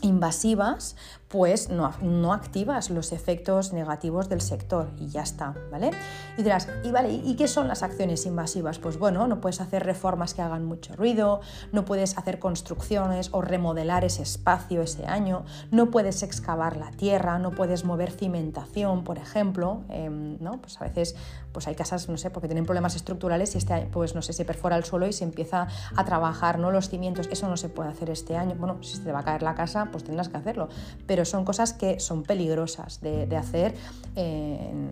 invasivas, 0.01 0.95
pues 1.33 1.69
no, 1.69 1.91
no, 2.03 2.31
activas 2.31 2.91
los 2.91 3.11
efectos 3.11 3.73
negativos 3.73 4.29
del 4.29 4.39
sector 4.39 4.91
y 4.99 5.07
ya 5.07 5.23
está, 5.23 5.55
¿vale? 5.71 5.89
Y 6.37 6.43
dirás, 6.43 6.67
¿y, 6.83 6.91
vale, 6.91 7.11
¿y 7.11 7.35
qué 7.35 7.47
son 7.47 7.67
las 7.67 7.81
acciones 7.81 8.27
invasivas? 8.27 8.77
Pues 8.77 8.99
bueno, 8.99 9.27
no 9.27 9.41
puedes 9.41 9.59
hacer 9.59 9.83
reformas 9.83 10.35
que 10.35 10.43
hagan 10.43 10.63
mucho 10.63 10.95
ruido, 10.95 11.41
no 11.71 11.85
puedes 11.85 12.19
hacer 12.19 12.37
construcciones 12.37 13.29
o 13.31 13.41
remodelar 13.41 14.05
ese 14.05 14.21
espacio 14.21 14.83
ese 14.83 15.07
año, 15.07 15.43
no 15.71 15.89
puedes 15.89 16.21
excavar 16.21 16.77
la 16.77 16.91
tierra, 16.91 17.39
no 17.39 17.49
puedes 17.49 17.83
mover 17.83 18.11
cimentación, 18.11 19.03
por 19.03 19.17
ejemplo, 19.17 19.81
em, 19.89 20.37
¿no? 20.39 20.61
Pues 20.61 20.79
a 20.79 20.83
veces 20.83 21.15
pues 21.51 21.67
hay 21.67 21.75
casas, 21.75 22.09
no 22.09 22.17
sé, 22.17 22.29
porque 22.29 22.47
tienen 22.47 22.65
problemas 22.65 22.95
estructurales 22.95 23.55
y 23.55 23.59
este 23.59 23.87
pues 23.91 24.13
no 24.13 24.21
sé, 24.21 24.33
se 24.33 24.45
perfora 24.45 24.75
el 24.75 24.83
suelo 24.83 25.07
y 25.07 25.13
se 25.13 25.23
empieza 25.23 25.67
a 25.95 26.05
trabajar, 26.05 26.59
¿no? 26.59 26.71
Los 26.71 26.89
cimientos, 26.89 27.27
eso 27.31 27.47
no 27.47 27.57
se 27.57 27.69
puede 27.69 27.89
hacer 27.89 28.11
este 28.11 28.37
año. 28.37 28.55
Bueno, 28.55 28.77
si 28.83 28.99
te 28.99 29.11
va 29.11 29.19
a 29.19 29.23
caer 29.23 29.41
la 29.41 29.55
casa, 29.55 29.89
pues 29.91 30.03
tendrás 30.03 30.29
que 30.29 30.37
hacerlo, 30.37 30.69
pero 31.07 31.22
son 31.25 31.45
cosas 31.45 31.73
que 31.73 31.99
son 31.99 32.23
peligrosas 32.23 33.01
de, 33.01 33.37
hacer 33.37 33.73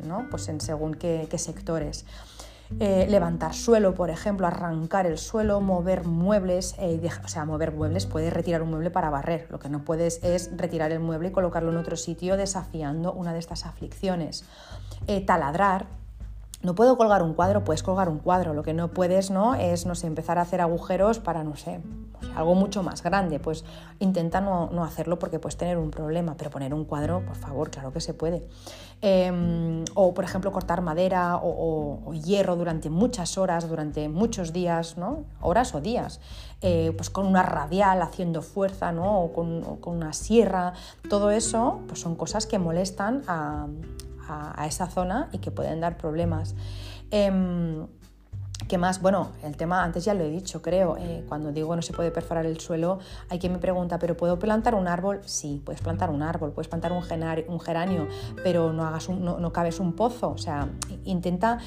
¿no? 0.05 0.27
pues 0.29 0.47
en 0.47 0.61
según 0.61 0.95
qué, 0.95 1.27
sectores. 1.37 2.05
Eh, 2.79 3.05
levantar 3.09 3.53
suelo, 3.53 3.93
por 3.93 4.09
ejemplo, 4.09 4.47
arrancar 4.47 5.05
el 5.05 5.17
suelo, 5.17 5.59
mover 5.59 6.05
muebles, 6.05 6.75
eh, 6.79 7.01
o 7.23 7.27
sea, 7.27 7.43
mover 7.43 7.73
muebles, 7.73 8.05
puedes 8.05 8.31
retirar 8.31 8.61
un 8.61 8.69
mueble 8.69 8.89
para 8.89 9.09
barrer, 9.09 9.47
lo 9.49 9.59
que 9.59 9.67
no 9.67 9.83
puedes 9.83 10.23
es 10.23 10.49
retirar 10.55 10.91
el 10.91 11.01
mueble 11.01 11.29
y 11.29 11.31
colocarlo 11.31 11.71
en 11.71 11.77
otro 11.77 11.97
sitio 11.97 12.37
desafiando 12.37 13.11
una 13.11 13.33
de 13.33 13.39
estas 13.39 13.65
aflicciones. 13.65 14.45
Eh, 15.07 15.25
taladrar, 15.25 15.87
no 16.63 16.75
puedo 16.75 16.95
colgar 16.95 17.23
un 17.23 17.33
cuadro, 17.33 17.63
puedes 17.63 17.81
colgar 17.81 18.07
un 18.07 18.19
cuadro. 18.19 18.53
Lo 18.53 18.61
que 18.61 18.73
no 18.73 18.89
puedes, 18.89 19.31
¿no? 19.31 19.55
Es, 19.55 19.85
no 19.85 19.95
sé, 19.95 20.07
empezar 20.07 20.37
a 20.37 20.41
hacer 20.41 20.61
agujeros 20.61 21.19
para, 21.19 21.43
no 21.43 21.55
sé, 21.55 21.79
algo 22.35 22.53
mucho 22.53 22.83
más 22.83 23.01
grande. 23.01 23.39
Pues 23.39 23.65
intenta 23.99 24.41
no, 24.41 24.83
hacerlo 24.83 25.17
porque 25.17 25.39
puedes 25.39 25.57
tener 25.57 25.77
un 25.77 25.89
problema. 25.89 26.35
Pero 26.37 26.51
poner 26.51 26.73
un 26.73 26.85
cuadro, 26.85 27.25
por 27.25 27.35
favor, 27.35 27.71
claro 27.71 27.91
que 27.91 27.99
se 27.99 28.13
puede. 28.13 28.47
Em, 29.01 29.83
o, 29.95 30.13
por 30.13 30.23
ejemplo, 30.23 30.51
cortar 30.51 30.81
madera 30.81 31.39
o, 31.41 32.13
hierro 32.13 32.55
durante 32.55 32.91
muchas 32.91 33.39
horas, 33.39 33.67
durante 33.67 34.07
muchos 34.07 34.53
días, 34.53 34.97
¿no? 34.97 35.23
Horas 35.41 35.73
o 35.73 35.81
días. 35.81 36.19
Eh, 36.61 36.93
pues 36.95 37.09
con 37.09 37.25
una 37.25 37.41
radial 37.41 38.03
haciendo 38.03 38.43
fuerza, 38.43 38.91
¿no? 38.91 39.23
O 39.23 39.33
con, 39.33 39.63
o 39.63 39.77
con 39.77 39.95
una 39.95 40.13
sierra. 40.13 40.73
Todo 41.09 41.31
eso, 41.31 41.79
pues 41.87 41.99
son 41.99 42.15
cosas 42.15 42.45
que 42.45 42.59
molestan 42.59 43.23
a 43.27 43.65
a, 44.27 44.65
esa 44.67 44.87
zona 44.87 45.29
y 45.31 45.39
que 45.39 45.51
pueden 45.51 45.81
dar 45.81 45.97
problemas. 45.97 46.55
Em, 47.09 47.87
¿Qué 48.67 48.77
más? 48.77 49.01
Bueno, 49.01 49.31
el 49.43 49.57
tema 49.57 49.83
antes 49.83 50.05
ya 50.05 50.13
lo 50.13 50.23
he 50.23 50.29
dicho, 50.29 50.61
creo. 50.61 50.95
Eh, 50.97 51.25
cuando 51.27 51.51
digo 51.51 51.75
no 51.75 51.81
se 51.81 51.93
puede 51.93 52.11
perforar 52.11 52.45
el 52.45 52.59
suelo, 52.59 52.99
hay 53.29 53.39
quien 53.39 53.53
me 53.53 53.59
pregunta, 53.59 53.97
¿pero 53.99 54.15
puedo 54.15 54.37
plantar 54.39 54.75
un 54.75 54.87
árbol? 54.87 55.21
Sí, 55.25 55.61
puedes 55.65 55.81
plantar 55.81 56.09
un 56.09 56.21
árbol, 56.21 56.51
puedes 56.51 56.67
plantar 56.67 56.91
un, 56.91 57.03
un 57.47 57.59
geranio, 57.59 58.07
pero 58.43 58.71
no, 58.71 58.85
hagas 58.85 59.09
no, 59.09 59.39
no 59.39 59.51
cabes 59.51 59.79
un 59.79 59.93
pozo. 59.93 60.29
O 60.29 60.37
sea, 60.37 60.69
intenta 61.05 61.57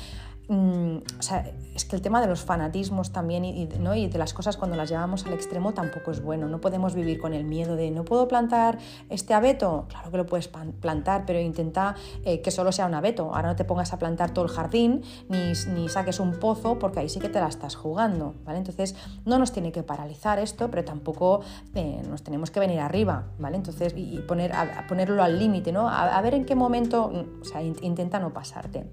Mm, 0.49 0.99
o 1.19 1.23
sea, 1.23 1.51
es 1.75 1.87
que 1.87 1.97
el 1.97 2.03
tema 2.03 2.21
de 2.21 2.27
los 2.27 2.43
fanatismos 2.43 3.13
también 3.13 3.47
y, 3.47 3.67
¿no? 3.79 3.95
y, 3.95 4.09
de 4.09 4.19
las 4.19 4.35
cosas 4.35 4.59
cuando 4.59 4.77
las 4.77 4.91
llevamos 4.91 5.25
al 5.25 5.33
extremo 5.33 5.73
tampoco 5.73 6.11
es 6.11 6.23
bueno. 6.23 6.49
No 6.49 6.61
podemos 6.61 6.95
vivir 6.95 7.19
con 7.19 7.33
el 7.33 7.45
miedo 7.45 7.77
de 7.77 7.91
no 7.91 8.05
puedo 8.05 8.29
plantar 8.29 8.79
este 9.09 9.33
abeto. 9.33 9.87
Claro 9.89 10.11
que 10.11 10.17
lo 10.19 10.27
puedes 10.27 10.49
plantar, 10.49 11.25
pero 11.27 11.41
intenta 11.41 11.95
eh, 12.25 12.43
que 12.43 12.51
solo 12.51 12.73
sea 12.73 12.87
un 12.87 12.95
abeto. 12.95 13.35
Ahora 13.35 13.49
no 13.49 13.57
te 13.57 13.65
pongas 13.65 13.93
a 13.95 13.99
plantar 13.99 14.33
todo 14.33 14.45
el 14.45 14.51
jardín 14.51 15.03
ni, 15.29 15.53
ni, 15.73 15.89
saques 15.89 16.21
un 16.21 16.39
pozo 16.39 16.79
porque 16.79 17.01
ahí 17.01 17.09
sí 17.09 17.21
que 17.21 17.31
te 17.31 17.41
la 17.41 17.49
estás 17.49 17.75
jugando. 17.75 18.35
¿vale? 18.45 18.59
Entonces 18.59 18.95
no 19.25 19.39
nos 19.39 19.53
tiene 19.53 19.73
que 19.73 19.83
paralizar 19.83 20.39
esto, 20.39 20.71
pero 20.71 20.85
tampoco 20.85 21.41
eh, 21.75 22.03
nos 22.09 22.23
tenemos 22.23 22.51
que 22.51 22.61
venir 22.61 22.81
arriba. 22.81 23.25
¿vale? 23.39 23.57
Entonces, 23.57 23.95
y, 23.97 24.19
poner, 24.19 24.53
a, 24.53 24.87
ponerlo 24.89 25.23
al 25.23 25.39
límite, 25.39 25.73
¿no? 25.73 25.89
A, 25.89 26.17
a, 26.17 26.21
ver 26.21 26.35
en 26.35 26.45
qué 26.45 26.55
momento, 26.55 27.11
o 27.41 27.45
sea, 27.45 27.63
intenta 27.63 28.19
no 28.19 28.33
pasarte. 28.33 28.87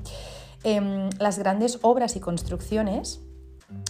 Em, 0.63 1.09
las 1.19 1.39
grandes 1.39 1.79
obras 1.81 2.15
y 2.15 2.19
construcciones 2.19 3.21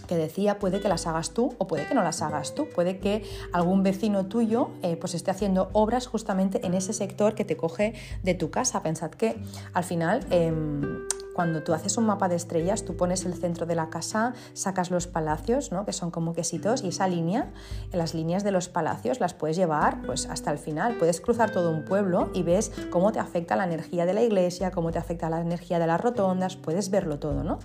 que 0.08 0.16
decía 0.16 0.60
puede 0.60 0.80
que 0.80 0.88
las 0.88 1.08
hagas 1.08 1.32
tú 1.34 1.56
o 1.58 1.68
puede 1.68 1.88
que 1.88 1.96
no 1.96 2.04
las 2.04 2.22
hagas 2.22 2.54
tú, 2.54 2.68
puede 2.70 3.00
que 3.00 3.24
algún 3.52 3.84
vecino 3.84 4.26
tuyo 4.26 4.70
eh, 4.84 4.96
pues 4.96 5.16
esté 5.16 5.32
haciendo 5.32 5.70
obras 5.74 6.08
justamente 6.08 6.66
en 6.66 6.74
ese 6.74 6.94
sector 6.94 7.34
que 7.36 7.46
te 7.46 7.58
coge 7.58 7.94
de 8.24 8.34
tu 8.34 8.52
casa. 8.52 8.84
Pensad 8.84 9.12
que 9.12 9.42
al 9.74 9.84
final 9.84 10.26
em, 10.30 11.01
cuando 11.34 11.64
tú 11.64 11.74
haces 11.74 11.98
un 11.98 12.06
mapa 12.06 12.28
de 12.28 12.36
estrellas, 12.36 12.86
tú 12.86 12.96
pones 12.96 13.26
el 13.26 13.34
centro 13.34 13.66
de 13.66 13.76
la 13.76 13.90
casa, 13.90 14.34
sacas 14.54 14.92
los 14.92 15.08
palacios, 15.08 15.72
¿no? 15.72 15.86
que 15.86 15.94
son 15.94 16.12
como 16.12 16.34
quesitos, 16.34 16.84
y 16.84 16.90
esa 16.90 17.08
línea, 17.08 17.52
las 17.92 18.14
líneas 18.14 18.44
de 18.44 18.52
los 18.52 18.70
palacios 18.70 19.20
las 19.20 19.34
puedes 19.34 19.58
llevar 19.58 20.02
pues, 20.04 20.28
hasta 20.28 20.52
el 20.52 20.58
final. 20.58 20.96
Puedes 20.98 21.22
cruzar 21.22 21.52
todo 21.52 21.72
un 21.72 21.86
pueblo 21.86 22.30
y 22.34 22.44
ves 22.44 22.72
cómo 22.90 23.12
te 23.12 23.20
afecta 23.20 23.56
la 23.56 23.66
energía 23.66 24.06
de 24.06 24.14
la 24.14 24.22
iglesia, 24.22 24.72
cómo 24.72 24.92
te 24.92 25.00
afecta 25.00 25.30
la 25.30 25.42
energía 25.42 25.80
de 25.80 25.88
las 25.88 26.02
rotondas, 26.02 26.56
puedes 26.56 26.90
verlo 26.90 27.20
todo, 27.20 27.44
¿no? 27.44 27.60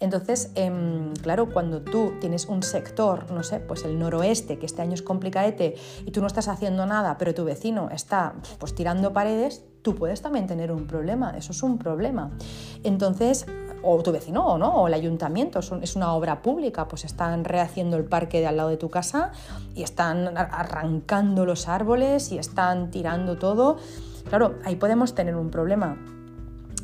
Entonces, 0.00 0.52
em, 0.54 1.12
claro, 1.14 1.50
cuando 1.52 1.82
tú 1.82 2.12
tienes 2.20 2.46
un 2.46 2.62
sector, 2.62 3.30
no 3.32 3.42
sé, 3.42 3.58
pues 3.58 3.84
el 3.84 3.98
noroeste, 3.98 4.58
que 4.58 4.66
este 4.66 4.82
año 4.82 4.94
es 4.94 5.02
complicadete, 5.02 5.74
y 6.06 6.10
tú 6.12 6.20
no 6.20 6.28
estás 6.28 6.48
haciendo 6.48 6.86
nada, 6.86 7.18
pero 7.18 7.34
tu 7.34 7.44
vecino 7.44 7.88
está 7.90 8.34
pues 8.58 8.74
tirando 8.74 9.12
paredes, 9.12 9.64
tú 9.82 9.96
puedes 9.96 10.22
también 10.22 10.46
tener 10.46 10.70
un 10.70 10.86
problema, 10.86 11.36
eso 11.36 11.52
es 11.52 11.62
un 11.62 11.78
problema. 11.78 12.30
Entonces, 12.84 13.46
o 13.82 14.00
tu 14.02 14.12
vecino 14.12 14.46
o 14.46 14.58
no, 14.58 14.82
o 14.82 14.86
el 14.86 14.94
ayuntamiento, 14.94 15.58
es 15.58 15.96
una 15.96 16.12
obra 16.14 16.42
pública, 16.42 16.86
pues 16.86 17.04
están 17.04 17.44
rehaciendo 17.44 17.96
el 17.96 18.04
parque 18.04 18.40
de 18.40 18.46
al 18.46 18.56
lado 18.56 18.68
de 18.68 18.76
tu 18.76 18.90
casa 18.90 19.32
y 19.74 19.82
están 19.82 20.36
arrancando 20.36 21.44
los 21.44 21.68
árboles 21.68 22.30
y 22.30 22.38
están 22.38 22.90
tirando 22.90 23.36
todo. 23.36 23.78
Claro, 24.28 24.56
ahí 24.64 24.76
podemos 24.76 25.14
tener 25.14 25.36
un 25.36 25.50
problema 25.50 25.96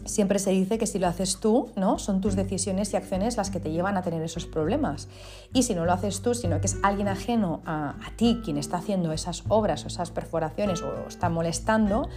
siempre 0.05 0.39
se 0.39 0.51
dice 0.51 0.79
que 0.79 0.87
si 0.87 0.99
lo 0.99 1.09
haces 1.09 1.39
tú, 1.39 1.71
¿no? 1.77 1.99
Son 1.99 2.21
tus 2.21 2.37
decisiones 2.37 2.93
y 2.93 2.97
acciones 2.97 3.37
las 3.37 3.51
que 3.51 3.61
te 3.61 3.71
llevan 3.71 3.97
a 3.97 4.03
tener 4.03 4.23
esos 4.23 4.47
problemas. 4.47 5.09
Y 5.53 5.63
si 5.63 5.75
no 5.75 5.85
lo 5.85 5.93
haces 5.93 6.23
tú, 6.23 6.35
sino 6.35 6.61
que 6.61 6.67
es 6.67 6.77
alguien 6.83 7.09
ajeno 7.09 7.63
a, 7.65 7.95
ti 8.17 8.41
quien 8.45 8.59
está 8.59 8.79
haciendo 8.79 9.13
esas 9.13 9.45
obras 9.49 9.85
o 9.85 9.89
esas 9.89 10.11
perforaciones 10.11 10.83
o 10.83 11.09
está 11.09 11.29
molestando, 11.29 12.09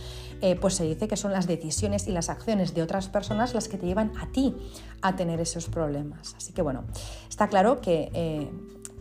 eh, 0.41 0.55
pues 0.55 0.75
se 0.75 0.83
dice 0.83 1.07
que 1.07 1.17
son 1.17 1.31
las 1.31 1.47
decisiones 1.47 2.07
y 2.07 2.11
las 2.11 2.29
acciones 2.29 2.73
de 2.73 2.81
otras 2.81 3.09
personas 3.09 3.53
las 3.53 3.67
que 3.67 3.77
te 3.77 3.85
llevan 3.85 4.11
a 4.19 4.31
ti 4.31 4.55
a 5.01 5.15
tener 5.15 5.39
esos 5.39 5.67
problemas. 5.67 6.35
Así 6.35 6.53
que 6.53 6.61
bueno, 6.61 6.83
está 7.29 7.47
claro 7.47 7.81
que... 7.81 8.11
Eh, 8.13 8.51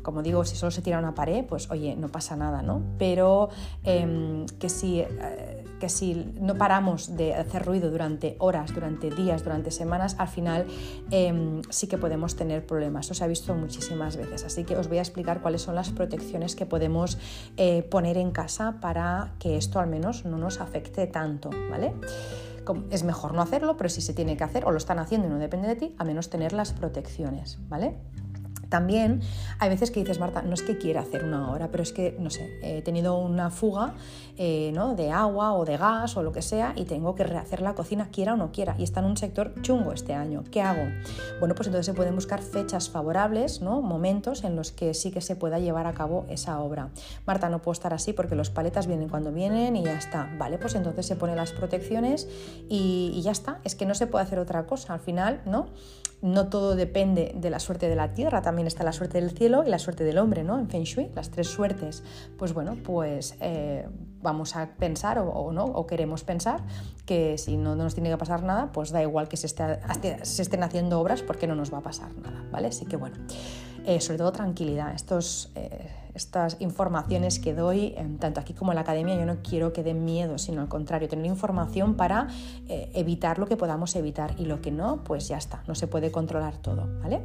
como 0.07 0.23
digo, 0.23 0.45
si 0.45 0.55
solo 0.55 0.71
se 0.71 0.83
tira 0.83 1.01
una 1.01 1.17
pared, 1.17 1.45
pues 1.45 1.69
oye, 1.69 1.97
no 1.97 2.07
pasa 2.07 2.37
nada, 2.37 2.63
¿no? 2.63 2.81
Pero 2.97 3.49
em, 3.83 4.47
que 4.61 4.69
si 4.69 5.01
eh, 5.01 5.66
que 5.79 5.89
si 5.89 6.33
no 6.41 6.57
paramos 6.57 7.17
de 7.17 7.35
hacer 7.35 7.65
ruido 7.65 7.91
durante 7.91 8.37
horas, 8.39 8.75
durante 8.75 9.11
días, 9.11 9.45
durante 9.45 9.71
semanas, 9.71 10.17
al 10.19 10.29
final 10.29 10.67
em, 11.11 11.63
sí 11.71 11.87
que 11.87 11.99
podemos 11.99 12.37
tener 12.37 12.67
problemas. 12.67 13.07
Eso 13.07 13.15
se 13.15 13.25
ha 13.25 13.27
visto 13.27 13.55
muchísimas 13.55 14.17
veces. 14.17 14.45
Así 14.45 14.65
que 14.65 14.77
os 14.77 14.89
voy 14.89 14.99
a 14.99 15.03
explicar 15.03 15.41
cuáles 15.43 15.63
son 15.63 15.75
las 15.75 15.91
protecciones 15.91 16.57
que 16.57 16.67
podemos 16.67 17.19
eh, 17.57 17.83
poner 17.83 18.17
en 18.17 18.31
casa 18.31 18.79
para 18.81 19.35
que 19.39 19.57
esto 19.57 19.81
al 19.81 19.89
menos 19.89 20.25
no 20.25 20.39
nos 20.39 20.61
afecte 20.61 21.07
tanto, 21.07 21.51
¿vale? 21.71 21.95
Es 22.91 23.05
mejor 23.05 23.33
no 23.33 23.43
hacerlo, 23.43 23.77
pero 23.77 23.89
si 23.89 24.01
se 24.01 24.13
tiene 24.13 24.37
que 24.37 24.45
hacer 24.45 24.65
o 24.65 24.73
lo 24.73 24.79
están 24.79 24.99
haciendo 24.99 25.29
y 25.29 25.31
no 25.31 25.39
depende 25.39 25.69
de 25.69 25.77
ti, 25.77 25.95
al 25.99 26.07
menos 26.07 26.31
tener 26.31 26.53
las 26.53 26.73
protecciones, 26.73 27.59
¿vale? 27.69 27.97
También 28.77 29.23
hay 29.59 29.71
veces 29.71 29.91
que 29.91 30.01
dices, 30.01 30.21
Marta, 30.21 30.43
no 30.43 30.53
es 30.53 30.61
que 30.61 30.77
quiera 30.77 31.01
hacer 31.01 31.25
una 31.25 31.51
hora, 31.51 31.71
pero 31.71 31.83
es 31.83 31.95
que, 31.95 32.15
no 32.19 32.29
sé, 32.29 32.59
he 32.61 32.83
tenido 32.83 33.17
una 33.17 33.51
fuga 33.51 33.95
eh, 34.37 34.71
¿no? 34.75 34.95
de 34.95 35.11
agua 35.13 35.55
o 35.55 35.65
de 35.65 35.79
gas 35.79 36.15
o 36.19 36.23
lo 36.23 36.31
que 36.31 36.43
sea 36.43 36.75
y 36.77 36.85
tengo 36.85 37.15
que 37.15 37.25
rehacer 37.25 37.63
la 37.63 37.75
cocina, 37.75 38.11
quiera 38.13 38.35
o 38.35 38.37
no 38.37 38.53
quiera, 38.53 38.75
y 38.77 38.83
está 38.83 39.01
en 39.01 39.07
un 39.07 39.17
sector 39.17 39.55
chungo 39.63 39.95
este 39.95 40.13
año. 40.13 40.45
¿Qué 40.51 40.61
hago? 40.61 40.83
Bueno, 41.41 41.55
pues 41.55 41.69
entonces 41.69 41.87
se 41.87 41.95
pueden 41.95 42.15
buscar 42.15 42.43
fechas 42.43 42.91
favorables, 42.91 43.63
¿no? 43.63 43.81
momentos 43.81 44.45
en 44.45 44.57
los 44.57 44.73
que 44.73 44.93
sí 44.93 45.11
que 45.11 45.23
se 45.23 45.37
pueda 45.37 45.59
llevar 45.59 45.87
a 45.87 45.95
cabo 45.95 46.27
esa 46.29 46.61
obra. 46.61 46.91
Marta, 47.25 47.49
no 47.49 47.63
puedo 47.63 47.73
estar 47.73 47.95
así 47.95 48.13
porque 48.13 48.35
los 48.35 48.51
paletas 48.51 48.87
vienen 48.87 49.09
cuando 49.09 49.33
vienen 49.33 49.75
y 49.77 49.85
ya 49.85 49.97
está. 49.97 50.29
Vale, 50.37 50.59
pues 50.59 50.75
entonces 50.75 51.07
se 51.07 51.17
pone 51.17 51.35
las 51.35 51.53
protecciones 51.53 52.29
y, 52.69 53.11
y 53.15 53.23
ya 53.23 53.31
está. 53.31 53.59
Es 53.65 53.75
que 53.75 53.87
no 53.87 53.95
se 53.95 54.07
puede 54.07 54.27
hacer 54.27 54.39
otra 54.39 54.67
cosa. 54.67 54.93
Al 54.93 55.01
final, 55.01 55.41
¿no? 55.47 55.69
no 56.23 56.49
todo 56.49 56.77
depende 56.77 57.33
de 57.35 57.51
la 57.51 57.61
suerte 57.61 57.89
de 57.89 57.97
la 57.97 58.15
tierra, 58.15 58.43
también 58.43 58.66
está 58.67 58.85
la 58.85 58.93
suerte 58.93 59.21
del 59.21 59.31
cielo 59.31 59.65
y 59.65 59.71
la 59.71 59.79
suerte 59.79 60.05
del 60.05 60.19
hombre, 60.19 60.45
¿no? 60.45 60.59
En 60.59 60.69
Feng 60.69 60.85
Shui, 60.85 61.11
las 61.15 61.31
tres 61.31 61.49
suertes. 61.49 62.03
Pues 62.39 62.53
bueno, 62.53 62.77
pues 62.83 63.37
eh, 63.41 63.89
vamos 64.23 64.57
a 64.57 64.69
pensar 64.77 65.19
o, 65.19 65.53
no, 65.53 65.65
o 65.65 65.87
queremos 65.87 66.25
pensar 66.25 66.63
que 67.05 67.39
si 67.39 67.57
no, 67.57 67.77
nos 67.77 67.95
tiene 67.95 68.11
que 68.11 68.17
pasar 68.17 68.43
nada, 68.43 68.73
pues 68.73 68.91
da 68.91 69.03
igual 69.03 69.29
que 69.29 69.37
se, 69.37 69.47
estén 69.47 70.63
haciendo 70.63 71.01
obras 71.01 71.23
porque 71.23 71.47
no 71.47 71.55
nos 71.55 71.73
va 71.73 71.79
a 71.79 71.83
pasar 71.83 72.15
nada, 72.17 72.45
¿vale? 72.51 72.69
Así 72.69 72.87
que 72.87 72.97
bueno, 72.97 73.17
eh, 73.87 74.01
sobre 74.01 74.19
todo 74.19 74.33
tranquilidad. 74.33 74.95
Estos, 74.95 75.51
eh, 75.55 75.91
estas 76.15 76.57
informaciones 76.61 77.39
que 77.39 77.55
doy, 77.55 77.95
tanto 78.19 78.41
aquí 78.41 78.55
como 78.55 78.73
en 78.73 78.77
la 78.77 78.81
academia, 78.81 79.15
yo 79.17 79.27
no 79.27 79.43
quiero 79.43 79.73
que 79.73 79.83
den 79.83 80.05
miedo, 80.05 80.39
sino 80.39 80.63
al 80.63 80.69
contrario, 80.69 81.09
tener 81.09 81.27
información 81.27 81.95
para 81.95 82.29
evitar 82.69 83.39
lo 83.39 83.47
que 83.47 83.57
podamos 83.57 83.95
evitar 83.97 84.35
y 84.39 84.47
lo 84.47 84.63
que 84.63 84.71
no, 84.71 85.05
pues 85.05 85.29
ya 85.29 85.37
está, 85.37 85.63
no 85.69 85.75
se 85.75 85.87
puede 85.87 86.11
controlar 86.11 86.57
todo, 86.57 86.89
¿vale? 87.03 87.23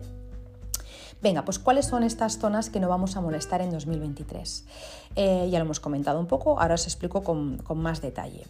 Venga, 1.22 1.46
pues 1.46 1.60
¿cuáles 1.60 1.86
son 1.86 2.04
estas 2.04 2.40
zonas 2.40 2.70
que 2.70 2.80
no 2.80 2.90
vamos 2.90 3.16
a 3.16 3.22
molestar 3.22 3.62
en 3.62 3.72
2023? 3.72 4.66
ya 5.16 5.60
lo 5.60 5.66
hemos 5.66 5.80
comentado 5.80 6.20
un 6.20 6.26
poco, 6.26 6.60
ahora 6.60 6.76
os 6.76 6.86
explico 6.86 7.22
con, 7.22 7.58
con 7.58 7.78
más 7.78 8.02
detalle. 8.02 8.46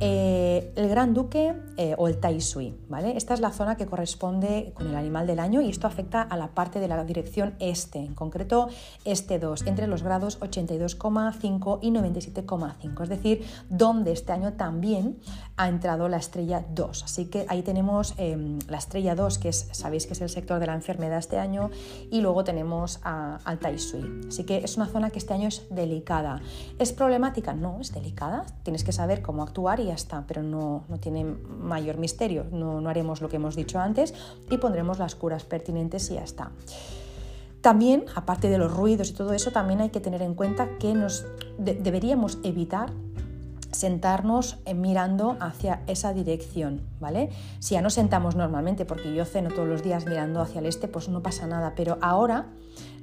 Eh, 0.00 0.72
el 0.76 0.88
Gran 0.88 1.12
Duque 1.12 1.56
eh, 1.76 1.96
o 1.98 2.06
el 2.06 2.18
Tai 2.18 2.40
Sui, 2.40 2.72
¿vale? 2.88 3.16
Esta 3.16 3.34
es 3.34 3.40
la 3.40 3.50
zona 3.50 3.76
que 3.76 3.86
corresponde 3.86 4.72
con 4.76 4.86
el 4.86 4.94
animal 4.94 5.26
del 5.26 5.40
año 5.40 5.60
y 5.60 5.68
esto 5.68 5.88
afecta 5.88 6.22
a 6.22 6.36
la 6.36 6.48
parte 6.54 6.78
de 6.78 6.86
la 6.86 7.02
dirección 7.02 7.56
este, 7.58 7.98
en 7.98 8.14
concreto 8.14 8.68
este 9.04 9.40
2, 9.40 9.66
entre 9.66 9.88
los 9.88 10.04
grados 10.04 10.38
82,5 10.38 11.80
y 11.82 11.90
97,5, 11.90 13.02
es 13.02 13.08
decir, 13.08 13.44
donde 13.70 14.12
este 14.12 14.30
año 14.30 14.52
también 14.52 15.18
ha 15.56 15.68
entrado 15.68 16.08
la 16.08 16.18
estrella 16.18 16.64
2. 16.70 17.02
Así 17.02 17.24
que 17.24 17.44
ahí 17.48 17.62
tenemos 17.62 18.14
em, 18.18 18.60
la 18.68 18.78
estrella 18.78 19.16
2, 19.16 19.38
que 19.38 19.48
es, 19.48 19.68
sabéis 19.72 20.06
que 20.06 20.12
es 20.12 20.20
el 20.20 20.28
sector 20.28 20.60
de 20.60 20.66
la 20.66 20.74
enfermedad 20.74 21.18
este 21.18 21.38
año, 21.38 21.70
y 22.08 22.20
luego 22.20 22.44
tenemos 22.44 23.00
al 23.02 23.58
Tai 23.58 23.76
Sui. 23.80 24.20
Así 24.28 24.44
que 24.44 24.58
es 24.58 24.76
una 24.76 24.86
zona 24.86 25.10
que 25.10 25.18
este 25.18 25.34
año 25.34 25.48
es 25.48 25.66
delicada. 25.70 26.40
¿Es 26.78 26.92
problemática? 26.92 27.52
No, 27.52 27.80
es 27.80 27.92
delicada. 27.92 28.46
Tienes 28.62 28.84
que 28.84 28.92
saber 28.92 29.22
cómo 29.22 29.42
actuar 29.42 29.80
y 29.80 29.87
ya 29.88 29.94
está, 29.94 30.24
pero 30.26 30.42
no, 30.42 30.84
tiene 31.00 31.24
mayor 31.24 31.98
misterio. 31.98 32.46
No, 32.50 32.86
haremos 32.88 33.20
lo 33.20 33.28
que 33.28 33.36
hemos 33.36 33.56
dicho 33.56 33.78
antes 33.78 34.14
y 34.50 34.58
pondremos 34.58 34.98
las 34.98 35.14
curas 35.14 35.44
pertinentes 35.44 36.10
y 36.10 36.14
ya 36.14 36.24
está. 36.24 36.50
También, 37.60 38.04
aparte 38.14 38.48
de 38.48 38.58
los 38.58 38.72
ruidos 38.72 39.10
y 39.10 39.14
todo 39.14 39.32
eso, 39.32 39.50
también 39.50 39.80
hay 39.80 39.90
que 39.90 40.00
tener 40.00 40.22
en 40.22 40.34
cuenta 40.34 40.78
que 40.78 40.94
nos 40.94 41.26
deberíamos 41.58 42.38
evitar 42.44 42.92
sentarnos 43.72 44.58
eh, 44.64 44.74
mirando 44.74 45.36
hacia 45.40 45.82
esa 45.86 46.12
dirección, 46.12 46.82
¿vale? 47.00 47.30
Si 47.60 47.74
ya 47.74 47.82
nos 47.82 47.94
sentamos 47.94 48.36
normalmente, 48.36 48.84
porque 48.84 49.14
yo 49.14 49.24
ceno 49.24 49.50
todos 49.50 49.68
los 49.68 49.82
días 49.82 50.06
mirando 50.06 50.40
hacia 50.40 50.60
el 50.60 50.66
este, 50.66 50.88
pues 50.88 51.08
no 51.08 51.22
pasa 51.22 51.46
nada, 51.46 51.74
pero 51.76 51.98
ahora 52.00 52.46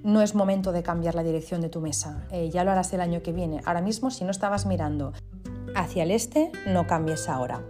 no 0.04 0.22
es 0.22 0.36
momento 0.36 0.72
de 0.72 0.84
cambiar 0.84 1.16
la 1.16 1.24
dirección 1.24 1.62
de 1.62 1.70
tu 1.70 1.82
mesa, 1.82 2.26
eh, 2.32 2.50
ya 2.50 2.64
lo 2.64 2.72
harás 2.72 2.94
el 2.94 3.02
año 3.02 3.22
que 3.22 3.32
viene. 3.32 3.62
Ahora 3.66 3.82
mismo, 3.82 4.12
si 4.12 4.24
no 4.24 4.32
estabas 4.32 4.66
mirando 4.66 5.14
hacia 5.76 6.04
el 6.04 6.12
este, 6.12 6.52
no 6.68 6.88
cambies 6.88 7.28
ahora. 7.28 7.62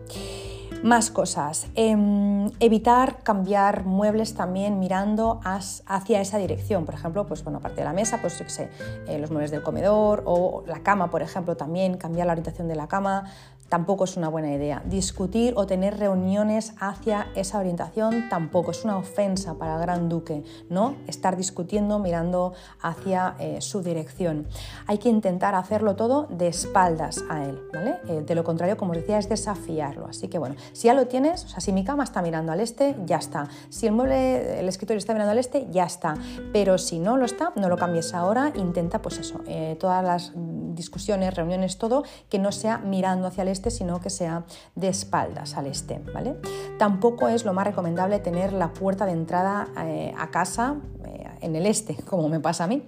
Más 0.83 1.09
cosas. 1.09 1.67
Em, 1.75 2.51
evitar 2.59 3.23
cambiar 3.23 3.85
muebles 3.85 4.35
también 4.35 4.79
mirando 4.79 5.39
hacia 5.43 6.21
esa 6.21 6.37
dirección. 6.37 6.85
Por 6.85 6.93
ejemplo, 6.93 7.25
pues 7.25 7.43
bueno, 7.43 7.59
aparte 7.59 7.81
de 7.81 7.85
la 7.85 7.93
mesa, 7.93 8.19
pues 8.21 8.37
yo 8.37 8.47
sé, 8.47 8.69
eh, 9.07 9.17
los 9.17 9.31
muebles 9.31 9.51
del 9.51 9.63
comedor 9.63 10.23
o 10.25 10.63
la 10.67 10.79
cama, 10.81 11.09
por 11.09 11.21
ejemplo, 11.21 11.57
también 11.57 11.97
cambiar 11.97 12.27
la 12.27 12.33
orientación 12.33 12.67
de 12.67 12.75
la 12.75 12.87
cama 12.87 13.25
tampoco 13.69 14.03
es 14.03 14.17
una 14.17 14.29
buena 14.29 14.53
idea. 14.53 14.83
Discutir 14.85 15.53
o 15.57 15.65
tener 15.65 15.97
reuniones 15.97 16.73
hacia 16.79 17.27
esa 17.35 17.59
orientación 17.59 18.29
tampoco 18.29 18.71
es 18.71 18.83
una 18.83 18.97
ofensa 18.97 19.55
para 19.55 19.75
el 19.75 19.81
gran 19.81 20.09
duque, 20.09 20.43
¿no? 20.69 20.95
Estar 21.07 21.35
discutiendo 21.37 21.99
mirando 21.99 22.53
hacia 22.81 23.35
eh, 23.39 23.61
su 23.61 23.81
dirección. 23.81 24.47
Hay 24.87 24.97
que 24.97 25.09
intentar 25.09 25.55
hacerlo 25.55 25.95
todo 25.95 26.27
de 26.29 26.47
espaldas 26.47 27.23
a 27.29 27.43
él, 27.43 27.59
¿vale? 27.73 27.97
Eh, 28.07 28.23
de 28.25 28.35
lo 28.35 28.43
contrario, 28.43 28.77
como 28.77 28.91
os 28.91 28.97
decía, 28.97 29.17
es 29.17 29.29
desafiarlo. 29.29 30.07
Así 30.07 30.27
que 30.27 30.37
bueno, 30.37 30.55
si 30.73 30.87
ya 30.87 30.93
lo 30.93 31.07
tienes, 31.07 31.45
o 31.45 31.47
sea, 31.47 31.59
si 31.59 31.71
mi 31.71 31.83
cama 31.83 32.03
está 32.03 32.21
mirando 32.21 32.51
al 32.51 32.59
este, 32.59 32.95
ya 33.05 33.17
está. 33.17 33.47
Si 33.69 33.87
el 33.87 33.93
mueble, 33.93 34.59
el 34.59 34.69
escritorio 34.69 34.97
está 34.97 35.13
mirando 35.13 35.31
al 35.31 35.37
este, 35.39 35.67
ya 35.71 35.85
está. 35.85 36.15
Pero 36.53 36.77
si 36.77 36.99
no 36.99 37.17
lo 37.17 37.25
está, 37.25 37.51
no 37.55 37.69
lo 37.69 37.77
cambies 37.77 38.13
ahora, 38.13 38.51
intenta 38.55 39.01
pues 39.01 39.17
eso, 39.17 39.41
eh, 39.47 39.75
todas 39.79 40.03
las 40.03 40.33
discusiones, 40.75 41.33
reuniones, 41.33 41.77
todo, 41.77 42.03
que 42.29 42.37
no 42.37 42.51
sea 42.51 42.77
mirando 42.77 43.27
hacia 43.27 43.41
el 43.41 43.47
este, 43.47 43.54
sino 43.71 43.99
que 44.01 44.09
sea 44.09 44.45
de 44.75 44.87
espaldas 44.87 45.55
al 45.55 45.67
este. 45.67 45.99
¿vale? 46.13 46.35
Tampoco 46.77 47.27
es 47.27 47.45
lo 47.45 47.53
más 47.53 47.65
recomendable 47.65 48.19
tener 48.19 48.53
la 48.53 48.73
puerta 48.73 49.05
de 49.05 49.13
entrada 49.13 49.67
eh, 49.77 50.13
a 50.17 50.29
casa 50.31 50.75
eh, 51.05 51.14
en 51.45 51.55
el 51.55 51.65
este, 51.65 51.95
como 52.09 52.27
me 52.27 52.39
pasa 52.39 52.65
a 52.65 52.67
mí, 52.67 52.85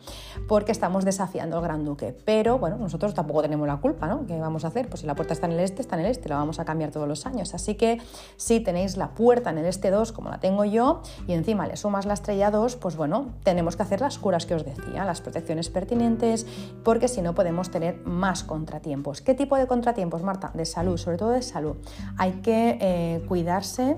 porque 0.47 0.71
estamos 0.71 1.05
desafiando 1.05 1.57
al 1.57 1.63
Gran 1.63 1.85
Duque. 1.85 2.15
Pero 2.25 2.57
bueno, 2.57 2.77
nosotros 2.77 3.13
tampoco 3.13 3.41
tenemos 3.41 3.67
la 3.67 3.77
culpa, 3.77 4.07
¿no? 4.07 4.25
¿Qué 4.25 4.37
vamos 4.39 4.65
a 4.65 4.69
hacer? 4.69 4.89
Pues 4.89 5.01
si 5.01 5.07
la 5.07 5.15
puerta 5.15 5.33
está 5.33 5.45
en 5.45 5.53
el 5.53 5.59
este, 5.59 5.81
está 5.81 5.95
en 5.95 6.05
el 6.05 6.11
este, 6.11 6.27
la 6.29 6.37
vamos 6.37 6.59
a 6.59 6.65
cambiar 6.65 6.91
todos 6.91 7.07
los 7.07 7.25
años. 7.25 7.53
Así 7.53 7.75
que 7.75 8.01
si 8.35 8.59
tenéis 8.59 8.97
la 8.97 9.09
puerta 9.09 9.51
en 9.51 9.59
el 9.59 9.65
este 9.65 9.91
2, 9.91 10.11
como 10.11 10.29
la 10.29 10.39
tengo 10.39 10.65
yo, 10.65 11.01
y 11.27 11.33
encima 11.33 11.67
le 11.67 11.77
sumas 11.77 12.05
la 12.05 12.13
estrella 12.13 12.51
2, 12.51 12.75
pues 12.77 12.95
bueno, 12.95 13.27
tenemos 13.43 13.75
que 13.75 13.83
hacer 13.83 14.01
las 14.01 14.17
curas 14.17 14.45
que 14.45 14.55
os 14.55 14.65
decía, 14.65 15.05
las 15.05 15.21
protecciones 15.21 15.69
pertinentes, 15.69 16.45
porque 16.83 17.07
si 17.07 17.21
no 17.21 17.35
podemos 17.35 17.69
tener 17.69 18.01
más 18.05 18.43
contratiempos. 18.43 19.21
¿Qué 19.21 19.35
tipo 19.35 19.55
de 19.55 19.67
contratiempos, 19.67 20.23
Marta? 20.23 20.51
De 20.53 20.65
salud, 20.65 20.97
sobre 20.97 21.17
todo 21.17 21.29
de 21.29 21.41
salud. 21.41 21.75
Hay 22.17 22.33
que 22.41 22.77
eh, 22.81 23.25
cuidarse 23.27 23.97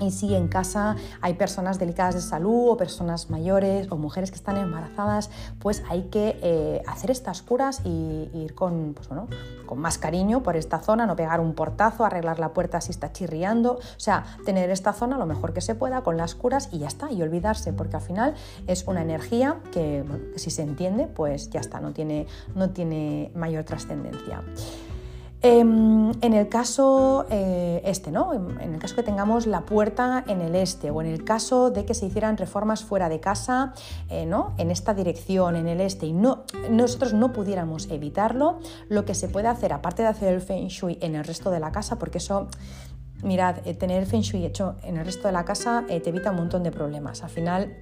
y 0.00 0.10
si 0.10 0.34
en 0.34 0.48
casa 0.48 0.96
hay 1.20 1.34
personas 1.34 1.78
delicadas 1.78 2.14
de 2.14 2.20
salud 2.20 2.70
o 2.70 2.76
personas 2.76 3.30
mayores 3.30 3.90
o 3.90 3.96
mujeres 3.96 4.30
que 4.30 4.36
están 4.36 4.56
embarazadas, 4.56 5.30
pues 5.58 5.82
hay 5.88 6.04
que 6.04 6.38
eh, 6.42 6.82
hacer 6.86 7.10
estas 7.10 7.42
curas 7.42 7.80
y, 7.84 8.30
ir 8.34 8.54
con, 8.54 8.94
pues 8.94 9.08
bueno, 9.08 9.28
con 9.66 9.78
más 9.78 9.98
cariño 9.98 10.42
por 10.42 10.56
esta 10.56 10.78
zona, 10.78 11.06
no 11.06 11.16
pegar 11.16 11.40
un 11.40 11.54
portazo, 11.54 12.04
arreglar 12.04 12.38
la 12.38 12.52
puerta 12.52 12.80
si 12.80 12.90
está 12.90 13.12
chirriando, 13.12 13.74
o 13.74 14.00
sea, 14.00 14.24
tener 14.44 14.70
esta 14.70 14.92
zona 14.92 15.18
lo 15.18 15.26
mejor 15.26 15.52
que 15.52 15.60
se 15.60 15.74
pueda 15.74 16.02
con 16.02 16.16
las 16.16 16.34
curas 16.34 16.68
y 16.72 16.78
ya 16.78 16.88
está, 16.88 17.10
y 17.10 17.22
olvidarse, 17.22 17.72
porque 17.72 17.96
al 17.96 18.02
final 18.02 18.34
es 18.66 18.86
una 18.86 19.02
energía 19.02 19.56
que, 19.72 20.04
que 20.32 20.38
si 20.38 20.50
se 20.50 20.62
entiende, 20.62 21.06
pues 21.06 21.50
ya 21.50 21.60
está, 21.60 21.80
no 21.80 21.92
tiene, 21.92 22.26
no 22.54 22.70
tiene 22.70 23.30
mayor 23.34 23.64
trascendencia. 23.64 24.42
Em, 25.40 26.10
en 26.20 26.34
el 26.34 26.48
caso 26.48 27.24
eh, 27.30 27.80
este, 27.84 28.10
¿no? 28.10 28.32
En, 28.34 28.74
el 28.74 28.80
caso 28.80 28.96
que 28.96 29.04
tengamos 29.04 29.46
la 29.46 29.60
puerta 29.60 30.24
en 30.26 30.40
el 30.40 30.56
este 30.56 30.90
o 30.90 31.00
en 31.00 31.06
el 31.06 31.22
caso 31.22 31.70
de 31.70 31.84
que 31.84 31.94
se 31.94 32.06
hicieran 32.06 32.36
reformas 32.36 32.82
fuera 32.82 33.08
de 33.08 33.20
casa, 33.20 33.72
eh, 34.10 34.26
¿no? 34.26 34.52
En 34.58 34.72
esta 34.72 34.94
dirección, 34.94 35.54
en 35.54 35.68
el 35.68 35.80
este, 35.80 36.06
y 36.06 36.12
no, 36.12 36.42
nosotros 36.70 37.12
no 37.14 37.32
pudiéramos 37.32 37.88
evitarlo, 37.88 38.58
lo 38.88 39.04
que 39.04 39.14
se 39.14 39.28
puede 39.28 39.46
hacer, 39.46 39.72
aparte 39.72 40.02
de 40.02 40.08
hacer 40.08 40.34
el 40.34 40.40
feng 40.40 40.66
shui 40.66 40.98
en 41.00 41.14
el 41.14 41.22
resto 41.22 41.52
de 41.52 41.60
la 41.60 41.70
casa, 41.70 42.00
porque 42.00 42.18
eso 42.18 42.48
mirad, 43.22 43.58
eh, 43.64 43.74
tener 43.74 44.06
feng 44.06 44.22
shui 44.22 44.44
hecho 44.44 44.74
en 44.82 44.96
el 44.96 45.04
resto 45.04 45.28
de 45.28 45.32
la 45.32 45.44
casa 45.44 45.84
te 45.86 46.08
evita 46.08 46.32
un 46.32 46.36
montón 46.36 46.64
de 46.64 46.72
problemas. 46.72 47.22
Al 47.22 47.30
final 47.30 47.76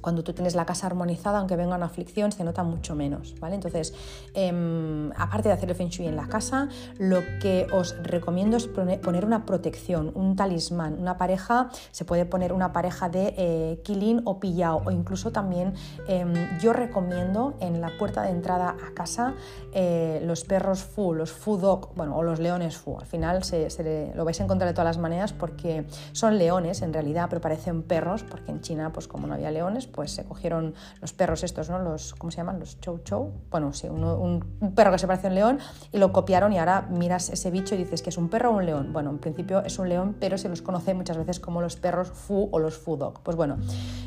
cuando 0.00 0.22
tú 0.22 0.32
tienes 0.32 0.54
la 0.54 0.66
casa 0.66 0.86
armonizada, 0.86 1.38
aunque 1.38 1.56
venga 1.56 1.76
una 1.76 1.86
aflicción, 1.86 2.32
se 2.32 2.44
nota 2.44 2.62
mucho 2.62 2.94
menos, 2.94 3.34
¿vale? 3.40 3.54
Entonces, 3.54 3.94
em, 4.34 5.10
aparte 5.16 5.48
de 5.48 5.54
hacer 5.54 5.70
el 5.70 5.76
Feng 5.76 5.88
Shui 5.88 6.06
en 6.06 6.16
la 6.16 6.28
casa, 6.28 6.68
lo 6.98 7.20
que 7.40 7.66
os 7.72 7.96
recomiendo 8.02 8.56
es 8.56 8.66
poner 8.66 9.24
una 9.24 9.46
protección, 9.46 10.12
un 10.14 10.36
talismán. 10.36 10.98
Una 10.98 11.16
pareja, 11.16 11.70
se 11.90 12.04
puede 12.04 12.24
poner 12.24 12.52
una 12.52 12.72
pareja 12.72 13.08
de 13.08 13.34
eh, 13.36 14.22
o 14.24 14.40
pillao, 14.40 14.82
o 14.84 14.90
incluso 14.90 15.32
también 15.32 15.74
em, 16.06 16.34
yo 16.60 16.72
recomiendo 16.72 17.54
en 17.60 17.80
la 17.80 17.90
puerta 17.98 18.22
de 18.22 18.30
entrada 18.30 18.76
a 18.86 18.94
casa 18.94 19.34
eh, 19.72 20.20
los 20.24 20.44
perros 20.44 20.82
fu, 20.82 21.14
los 21.14 21.32
fu 21.32 21.56
dog, 21.56 21.94
bueno, 21.94 22.16
o 22.16 22.22
los 22.22 22.38
leones 22.38 22.76
fu. 22.76 22.98
Al 22.98 23.06
final 23.06 23.44
se, 23.44 23.68
lo 24.14 24.24
vais 24.24 24.40
a 24.40 24.44
encontrar 24.44 24.68
de 24.68 24.74
todas 24.74 24.86
las 24.86 24.98
maneras 24.98 25.32
porque 25.32 25.86
son 26.12 26.38
leones 26.38 26.82
en 26.82 26.92
realidad, 26.92 27.26
pero 27.28 27.40
parecen 27.40 27.82
perros, 27.82 28.22
porque 28.22 28.50
en 28.52 28.60
China, 28.60 28.92
pues 28.92 29.08
como 29.08 29.26
no 29.26 29.34
había 29.34 29.50
leones, 29.50 29.86
pues 29.96 30.12
se 30.12 30.24
cogieron 30.24 30.74
los 31.00 31.12
perros 31.12 31.42
estos, 31.42 31.68
¿no? 31.70 31.80
Los, 31.80 32.14
¿cómo 32.14 32.30
se 32.30 32.36
llaman? 32.36 32.60
Los 32.60 32.78
chow 32.80 32.98
chow. 33.02 33.32
Bueno, 33.50 33.72
sí, 33.72 33.88
un, 33.88 34.44
perro 34.76 34.92
que 34.92 34.98
se 34.98 35.06
parece 35.08 35.26
a 35.26 35.30
un 35.30 35.34
león 35.34 35.58
y 35.90 35.98
lo 35.98 36.12
copiaron 36.12 36.52
y 36.52 36.58
ahora 36.58 36.86
miras 36.90 37.30
ese 37.30 37.50
bicho 37.50 37.74
y 37.74 37.78
dices 37.78 38.02
que 38.02 38.10
es 38.10 38.18
un 38.18 38.28
perro 38.28 38.50
o 38.50 38.56
un 38.58 38.66
león. 38.66 38.92
Bueno, 38.92 39.10
en 39.10 39.18
principio 39.18 39.64
es 39.64 39.78
un 39.78 39.88
león, 39.88 40.14
pero 40.20 40.38
se 40.38 40.48
los 40.48 40.62
conoce 40.62 40.94
muchas 40.94 41.16
veces 41.16 41.40
como 41.40 41.60
los 41.60 41.76
perros 41.76 42.10
fu 42.10 42.48
o 42.52 42.58
los 42.58 42.76
fu 42.76 42.96
dog. 42.96 43.20
Pues 43.22 43.36
bueno, 43.36 43.56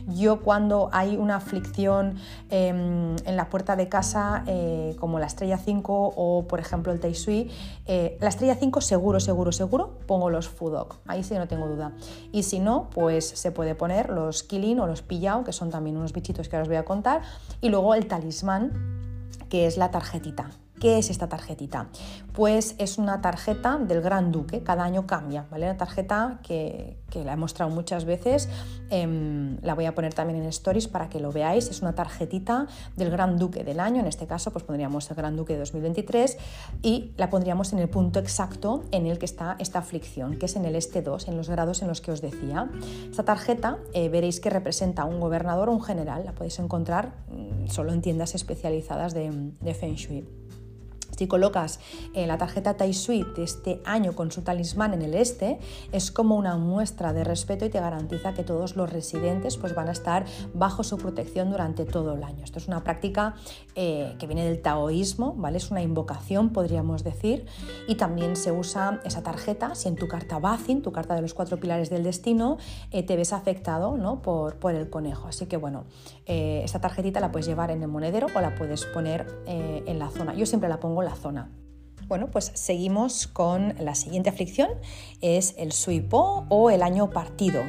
yo 0.08 0.42
cuando 0.42 0.90
hay 0.94 1.18
una 1.18 1.38
aflicción 1.38 2.16
em, 2.50 3.16
en 3.26 3.36
la 3.36 3.50
puerta 3.50 3.76
de 3.76 3.90
casa, 3.90 4.44
eh, 4.48 4.96
como 5.00 5.20
la 5.20 5.26
estrella 5.26 5.58
5 5.58 6.14
o 6.16 6.48
por 6.48 6.60
ejemplo 6.60 6.94
el 6.94 7.00
Tai 7.00 7.16
Sui, 7.16 7.50
eh, 7.88 8.18
la 8.22 8.30
estrella 8.30 8.56
5 8.56 8.82
seguro, 8.82 9.20
seguro, 9.20 9.52
seguro 9.52 9.98
pongo 10.06 10.30
los 10.30 10.48
fu 10.48 10.70
dog. 10.70 10.98
Ahí 11.08 11.24
sí 11.24 11.34
no 11.34 11.48
tengo 11.48 11.68
duda. 11.68 11.94
Y 12.32 12.44
si 12.44 12.60
no, 12.60 12.90
pues 12.94 13.28
se 13.28 13.52
puede 13.52 13.74
poner 13.76 14.10
los 14.10 14.44
kilin 14.44 14.80
o 14.80 14.88
los 14.88 15.02
pillao, 15.02 15.44
que 15.44 15.52
son 15.52 15.68
también 15.70 15.97
unos 15.97 16.13
bichitos 16.13 16.49
que 16.49 16.55
ahora 16.55 16.63
os 16.63 16.70
voy 16.70 16.78
a 16.78 16.86
contar, 16.86 17.22
y 17.61 17.70
luego 17.70 17.95
el 17.95 18.07
talismán, 18.07 19.30
que 19.49 19.67
es 19.67 19.78
la 19.78 19.91
tarjetita. 19.91 20.51
¿Qué 20.80 20.97
es 20.97 21.09
esta 21.09 21.27
tarjetita? 21.27 21.89
Pues 22.32 22.75
es 22.77 22.97
una 22.97 23.21
tarjeta 23.21 23.77
del 23.77 24.01
Gran 24.01 24.32
Duque, 24.32 24.63
cada 24.63 24.86
año 24.86 25.05
cambia, 25.05 25.45
¿vale? 25.51 25.65
Una 25.65 25.75
tarjeta 25.75 26.39
que, 26.41 26.97
la 27.13 27.34
he 27.34 27.36
mostrado 27.36 27.69
muchas 27.69 28.05
veces, 28.05 28.47
em, 28.89 29.57
la 29.61 29.75
voy 29.75 29.86
a 29.86 29.93
poner 29.93 30.13
también 30.13 30.41
en 30.41 30.47
stories 30.47 30.88
para 30.88 31.09
que 31.09 31.19
lo 31.19 31.34
veáis, 31.34 31.69
es 31.69 31.82
una 31.82 31.95
tarjetita 31.95 32.67
del 32.95 33.09
Gran 33.09 33.38
Duque 33.38 33.65
del 33.65 33.82
año, 33.82 33.99
en 33.99 34.07
este 34.07 34.25
caso 34.25 34.51
pues 34.51 34.63
pondríamos 34.63 35.09
el 35.09 35.17
Gran 35.17 35.36
Duque 35.36 35.53
de 35.53 35.59
2023 35.59 36.38
y 36.82 37.11
la 37.17 37.30
pondríamos 37.30 37.73
en 37.73 37.80
el 37.80 37.89
punto 37.89 38.19
exacto 38.19 38.86
en 38.91 39.05
el 39.05 39.19
que 39.19 39.25
está 39.25 39.57
esta 39.59 39.80
aflicción, 39.80 40.38
que 40.38 40.45
es 40.45 40.55
en 40.55 40.63
el 40.63 40.75
este 40.75 41.01
2, 41.01 41.27
en 41.27 41.36
los 41.36 41.49
grados 41.49 41.82
en 41.82 41.89
los 41.89 41.99
que 41.99 42.13
os 42.13 42.21
decía. 42.21 42.69
Esta 43.09 43.25
tarjeta 43.25 43.80
eh, 43.93 44.07
veréis 44.07 44.39
que 44.39 44.49
representa 44.49 45.01
a 45.01 45.05
un 45.05 45.19
gobernador 45.19 45.67
o 45.67 45.73
un 45.73 45.84
general, 45.84 46.23
la 46.23 46.32
podéis 46.32 46.57
encontrar 46.59 47.15
mm, 47.30 47.67
solo 47.67 47.91
en 47.91 48.01
tiendas 48.01 48.34
especializadas 48.34 49.13
de, 49.13 49.30
de 49.59 49.73
Feng 49.73 49.95
Shui. 49.95 50.39
Si 51.20 51.28
colocas 51.28 51.82
eh, 52.13 52.28
la 52.28 52.38
tarjeta 52.38 52.78
Tai 52.78 52.93
Sui 52.93 53.26
de 53.36 53.43
este 53.43 53.82
año 53.84 54.13
con 54.15 54.32
su 54.32 54.41
talismán 54.41 54.93
en 54.93 55.01
el 55.01 55.15
este, 55.15 55.59
es 55.91 56.11
como 56.11 56.38
una 56.38 56.55
muestra 56.55 57.11
de 57.11 57.26
respeto 57.26 57.65
y 57.65 57.70
te 57.70 57.82
garantiza 57.82 58.34
que 58.34 58.45
todos 58.45 58.78
los 58.78 58.89
residentes 58.89 59.57
pues, 59.57 59.76
van 59.76 59.89
a 59.89 59.91
estar 59.91 60.24
bajo 60.53 60.82
su 60.82 60.97
protección 60.97 61.51
durante 61.51 61.84
todo 61.84 62.13
el 62.13 62.24
año. 62.24 62.45
Esto 62.45 62.57
es 62.57 62.70
una 62.70 62.86
práctica 62.86 63.36
eh, 63.76 64.15
que 64.17 64.28
viene 64.28 64.45
del 64.45 64.61
taoísmo, 64.61 65.36
¿vale? 65.36 65.57
es 65.57 65.72
una 65.72 65.82
invocación, 65.82 66.53
podríamos 66.53 67.03
decir, 67.03 67.47
y 67.89 67.95
también 67.95 68.38
se 68.38 68.53
usa 68.53 69.01
esa 69.03 69.22
tarjeta 69.22 69.76
si 69.76 69.89
en 69.89 69.97
tu 69.97 70.07
carta 70.07 70.39
Bazin, 70.39 70.82
tu 70.82 70.93
carta 70.93 71.15
de 71.15 71.22
los 71.22 71.34
cuatro 71.34 71.59
pilares 71.59 71.89
del 71.89 72.05
destino, 72.05 72.59
eh, 72.91 73.03
te 73.03 73.17
ves 73.17 73.34
afectado 73.34 73.97
¿no? 73.97 74.22
por, 74.22 74.55
por, 74.55 74.74
el 74.74 74.89
conejo. 74.89 75.28
Así 75.28 75.47
que 75.47 75.57
bueno, 75.57 75.84
esta 76.30 76.80
tarjetita 76.80 77.19
la 77.19 77.32
puedes 77.32 77.47
llevar 77.47 77.71
en 77.71 77.82
el 77.82 77.88
monedero 77.88 78.27
o 78.34 78.41
la 78.41 78.53
puedes 78.55 78.86
poner 78.86 79.25
en 79.47 79.97
la 79.97 80.09
zona. 80.09 80.34
Yo 80.36 80.45
siempre 80.45 80.69
la 80.69 80.80
pongo 80.80 81.01
la 81.01 81.15
zona. 81.15 81.49
Bueno, 82.10 82.26
pues 82.32 82.51
seguimos 82.55 83.28
con 83.28 83.76
la 83.80 83.93
siguiente 83.93 84.32
aflicción, 84.32 84.70
es 85.22 85.53
el 85.60 85.72
suipo 85.72 86.47
o 86.49 86.72
el 86.72 86.82
año 86.82 87.12
partido. 87.12 87.62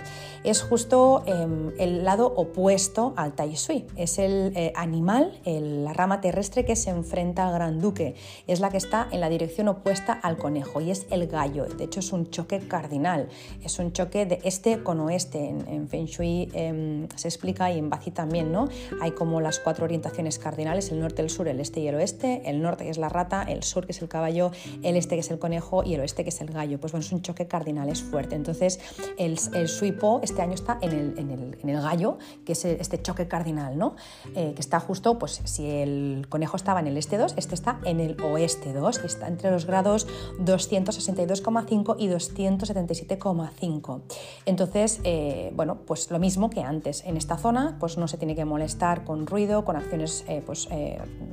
Es 0.44 0.62
justo 0.62 1.22
em, 1.26 1.72
el 1.78 2.04
lado 2.04 2.32
opuesto 2.34 3.12
al 3.18 3.34
tai 3.34 3.56
sui. 3.56 3.86
Es 3.96 4.18
el 4.18 4.54
eh, 4.56 4.72
animal, 4.74 5.38
la 5.44 5.92
rama 5.92 6.22
terrestre 6.22 6.64
que 6.64 6.76
se 6.76 6.88
enfrenta 6.88 7.46
al 7.46 7.52
gran 7.52 7.80
duque. 7.80 8.14
Es 8.46 8.60
la 8.60 8.70
que 8.70 8.78
está 8.78 9.06
en 9.10 9.20
la 9.20 9.28
dirección 9.28 9.68
opuesta 9.68 10.14
al 10.14 10.38
conejo 10.38 10.80
y 10.80 10.90
es 10.90 11.06
el 11.10 11.26
gallo. 11.26 11.66
De 11.66 11.84
hecho, 11.84 12.00
es 12.00 12.10
un 12.10 12.30
choque 12.30 12.60
cardinal. 12.60 13.28
Es 13.62 13.78
un 13.78 13.92
choque 13.92 14.24
de 14.24 14.38
este 14.44 14.82
con 14.82 15.00
oeste. 15.00 15.50
En, 15.50 15.88
Feng 15.90 16.06
Shui 16.06 16.48
em, 16.54 17.06
se 17.14 17.28
explica 17.28 17.70
y 17.70 17.78
en 17.78 17.90
Bazi 17.90 18.10
también, 18.10 18.50
¿no? 18.50 18.68
Hay 19.02 19.10
como 19.10 19.42
las 19.42 19.58
cuatro 19.58 19.84
orientaciones 19.84 20.38
cardinales, 20.38 20.90
el 20.90 21.00
norte, 21.00 21.20
el 21.20 21.28
sur, 21.28 21.48
el 21.48 21.60
este 21.60 21.80
y 21.80 21.88
el 21.88 21.96
oeste. 21.96 22.40
El 22.46 22.62
norte 22.62 22.84
que 22.84 22.90
es 22.90 22.98
la 22.98 23.10
rata, 23.10 23.42
el 23.42 23.62
sur 23.62 23.84
que 23.84 23.92
es 23.92 24.00
el 24.00 24.08
caballo 24.08 24.29
el 24.30 24.96
este 24.96 25.16
que 25.16 25.20
es 25.20 25.30
el 25.30 25.38
conejo 25.38 25.82
y 25.84 25.94
el 25.94 26.00
oeste 26.00 26.24
que 26.24 26.30
es 26.30 26.40
el 26.40 26.50
gallo. 26.50 26.78
Pues 26.80 26.92
bueno, 26.92 27.04
es 27.04 27.12
un 27.12 27.22
choque 27.22 27.46
cardinal, 27.46 27.88
es 27.88 28.02
fuerte. 28.02 28.34
Entonces 28.36 28.80
el, 29.18 29.38
el 29.54 29.68
Suipo 29.68 30.20
este 30.22 30.42
año 30.42 30.54
está 30.54 30.78
en 30.80 30.92
el, 30.92 31.18
en, 31.18 31.30
el, 31.30 31.58
en 31.62 31.68
el, 31.68 31.80
gallo, 31.80 32.18
que 32.44 32.52
es 32.52 32.64
este 32.64 33.00
choque 33.02 33.28
cardinal, 33.28 33.76
¿no? 33.78 33.96
Eh, 34.34 34.52
que 34.54 34.60
está 34.60 34.80
justo, 34.80 35.18
pues 35.18 35.40
si 35.44 35.68
el 35.68 36.26
conejo 36.28 36.56
estaba 36.56 36.80
en 36.80 36.86
el 36.86 36.96
este 36.96 37.18
2, 37.18 37.34
este 37.36 37.54
está 37.54 37.80
en 37.84 38.00
el 38.00 38.20
oeste 38.22 38.72
2, 38.72 38.98
que 38.98 39.06
está 39.06 39.28
entre 39.28 39.50
los 39.50 39.66
grados 39.66 40.06
262,5 40.38 41.96
y 41.98 42.08
277,5. 42.08 44.00
Entonces, 44.46 45.00
eh, 45.04 45.52
bueno, 45.54 45.78
pues 45.86 46.10
lo 46.10 46.18
mismo 46.18 46.50
que 46.50 46.62
antes. 46.62 47.04
En 47.04 47.16
esta 47.16 47.36
zona, 47.36 47.76
pues 47.80 47.96
no 47.98 48.08
se 48.08 48.18
tiene 48.18 48.34
que 48.34 48.44
molestar 48.44 49.04
con 49.04 49.26
ruido, 49.26 49.64
con 49.64 49.76
acciones, 49.76 50.24
eh, 50.28 50.42
pues, 50.44 50.68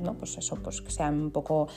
no, 0.00 0.14
pues 0.14 0.38
eso, 0.38 0.56
pues 0.56 0.80
que 0.80 0.90
sean 0.90 1.20
un 1.20 1.30
poco 1.30 1.68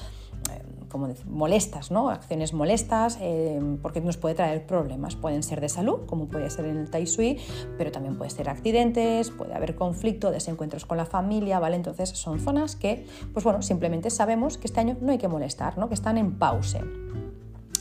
como 0.92 1.08
molestas, 1.26 1.90
¿no? 1.90 2.10
acciones 2.10 2.54
molestas, 2.54 3.18
eh, 3.22 3.60
porque 3.82 4.02
nos 4.02 4.18
puede 4.18 4.36
traer 4.36 4.68
problemas. 4.68 5.16
Pueden 5.16 5.42
ser 5.42 5.62
de 5.62 5.70
salud, 5.70 6.02
como 6.06 6.28
puede 6.28 6.50
ser 6.50 6.66
en 6.66 6.78
el 6.78 6.90
Tai 6.90 7.08
Sui, 7.08 7.40
pero 7.78 7.92
también 7.92 8.18
puede 8.18 8.30
ser 8.30 8.50
accidentes, 8.50 9.32
puede 9.32 9.54
haber 9.54 9.76
conflicto, 9.76 10.32
desencuentros 10.32 10.86
con 10.86 10.98
la 10.98 11.06
familia, 11.06 11.60
¿vale? 11.60 11.78
Entonces 11.78 12.10
son 12.10 12.40
zonas 12.40 12.76
que, 12.76 13.08
pues 13.34 13.44
bueno, 13.44 13.62
simplemente 13.62 14.10
sabemos 14.10 14.58
que 14.58 14.68
este 14.68 14.82
año 14.82 14.98
no 15.02 15.12
hay 15.12 15.18
que 15.18 15.30
molestar, 15.30 15.78
¿no? 15.78 15.88
que 15.88 15.96
están 15.96 16.18
en 16.18 16.38
pause. 16.38 16.80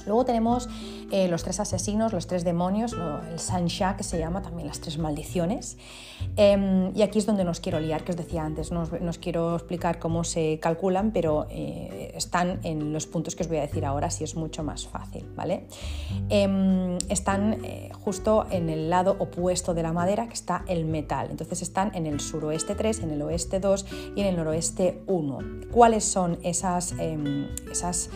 Luego 0.07 0.25
tenemos 0.25 0.69
eh, 1.11 1.29
los 1.29 1.43
tres 1.43 1.59
asesinos, 1.59 2.13
los 2.13 2.27
tres 2.27 2.45
demonios, 2.45 2.95
el 3.31 3.39
Sansha 3.39 3.97
que 3.97 4.05
se 4.05 4.19
llama 4.19 4.43
también 4.43 4.69
las 4.69 4.81
tres 4.81 4.99
maldiciones. 4.99 5.77
Em, 6.37 6.95
y 6.95 7.03
aquí 7.03 7.19
es 7.19 7.27
donde 7.27 7.45
nos 7.45 7.61
quiero 7.61 7.81
liar, 7.81 8.05
que 8.05 8.13
os 8.13 8.17
decía 8.17 8.45
antes, 8.45 8.71
no 8.71 8.83
os, 8.83 9.19
quiero 9.19 9.57
explicar 9.57 9.99
cómo 9.99 10.23
se 10.23 10.59
calculan, 10.61 11.11
pero 11.11 11.47
eh, 11.51 12.13
están 12.15 12.61
en 12.63 12.93
los 12.93 13.07
puntos 13.07 13.35
que 13.35 13.43
os 13.43 13.49
voy 13.49 13.59
a 13.59 13.63
decir 13.63 13.85
ahora, 13.85 14.11
si 14.11 14.25
es 14.25 14.37
mucho 14.37 14.63
más 14.63 14.87
fácil. 14.87 15.27
¿vale? 15.35 15.67
Em, 16.29 16.99
están 17.09 17.65
eh, 17.65 17.91
justo 18.05 18.47
en 18.51 18.69
el 18.69 18.91
lado 18.91 19.17
opuesto 19.19 19.75
de 19.75 19.83
la 19.83 19.93
madera, 19.93 20.29
que 20.29 20.35
está 20.35 20.65
el 20.69 20.85
metal. 20.85 21.29
Entonces 21.31 21.63
están 21.63 21.95
en 21.95 22.07
el 22.07 22.21
suroeste 22.21 22.75
3, 22.75 23.01
en 23.01 23.11
el 23.11 23.23
oeste 23.23 23.59
2 23.59 23.87
y 24.15 24.21
en 24.21 24.27
el 24.27 24.37
noroeste 24.37 25.03
1. 25.07 25.39
¿Cuáles 25.73 26.05
son 26.05 26.39
esas, 26.43 26.93
em, 26.99 27.49
esas 27.71 28.11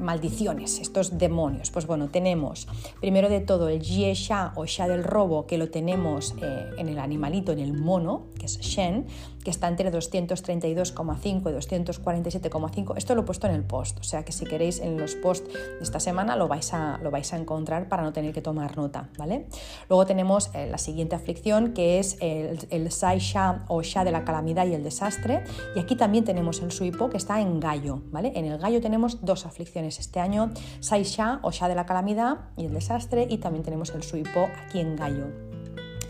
maldiciones? 0.00 0.78
Estos 0.86 1.18
demonios? 1.18 1.70
Pues 1.70 1.86
bueno, 1.86 2.08
tenemos 2.08 2.66
primero 3.00 3.28
de 3.28 3.40
todo 3.40 3.68
el 3.68 3.82
Jie 3.82 4.14
Sha 4.14 4.52
o 4.56 4.64
Sha 4.66 4.88
del 4.88 5.04
robo, 5.04 5.46
que 5.46 5.58
lo 5.58 5.70
tenemos 5.70 6.34
eh, 6.42 6.70
en 6.78 6.88
el 6.88 6.98
animalito, 6.98 7.52
en 7.52 7.60
el 7.60 7.72
mono, 7.72 8.26
que 8.38 8.46
es 8.46 8.58
Shen, 8.60 9.06
que 9.44 9.50
está 9.50 9.68
entre 9.68 9.92
232,5 9.92 11.24
y 11.24 11.54
247,5. 11.54 12.94
Esto 12.96 13.14
lo 13.14 13.20
he 13.20 13.24
puesto 13.24 13.46
en 13.46 13.54
el 13.54 13.62
post, 13.62 14.00
o 14.00 14.02
sea 14.02 14.24
que 14.24 14.32
si 14.32 14.44
queréis 14.44 14.80
en 14.80 14.98
los 14.98 15.14
posts 15.14 15.52
de 15.52 15.82
esta 15.82 16.00
semana 16.00 16.34
lo 16.34 16.48
vais 16.48 16.74
a, 16.74 16.98
lo 17.02 17.12
vais 17.12 17.32
a 17.32 17.38
encontrar 17.38 17.88
para 17.88 18.02
no 18.02 18.12
tener 18.12 18.32
que 18.32 18.42
tomar 18.42 18.76
nota, 18.76 19.08
¿vale? 19.16 19.46
Luego 19.88 20.04
tenemos 20.04 20.50
eh, 20.54 20.68
la 20.68 20.78
siguiente 20.78 21.14
aflicción 21.14 21.74
que 21.74 22.00
es 22.00 22.16
el, 22.20 22.58
el 22.70 22.90
Sai 22.90 23.20
Sha 23.20 23.64
o 23.68 23.82
Sha 23.82 24.04
de 24.04 24.10
la 24.10 24.24
calamidad 24.24 24.66
y 24.66 24.74
el 24.74 24.82
desastre. 24.82 25.44
Y 25.74 25.78
aquí 25.78 25.96
también 25.96 26.24
tenemos 26.24 26.60
el 26.60 26.72
Suipo 26.72 27.10
que 27.10 27.16
está 27.16 27.40
en 27.40 27.60
Gallo, 27.60 28.02
¿vale? 28.10 28.32
En 28.34 28.46
el 28.46 28.58
Gallo 28.58 28.80
tenemos 28.80 29.24
dos 29.24 29.46
aflicciones 29.46 29.98
este 29.98 30.20
año, 30.20 30.50
Sai 30.80 31.04
Sha 31.04 31.40
o 31.42 31.50
Sha 31.50 31.68
de 31.68 31.74
la 31.74 31.86
calamidad 31.86 32.38
y 32.56 32.66
el 32.66 32.72
desastre 32.72 33.26
y 33.28 33.38
también 33.38 33.64
tenemos 33.64 33.90
el 33.90 34.02
Suipo 34.02 34.48
aquí 34.66 34.80
en 34.80 34.96
Gallo. 34.96 35.46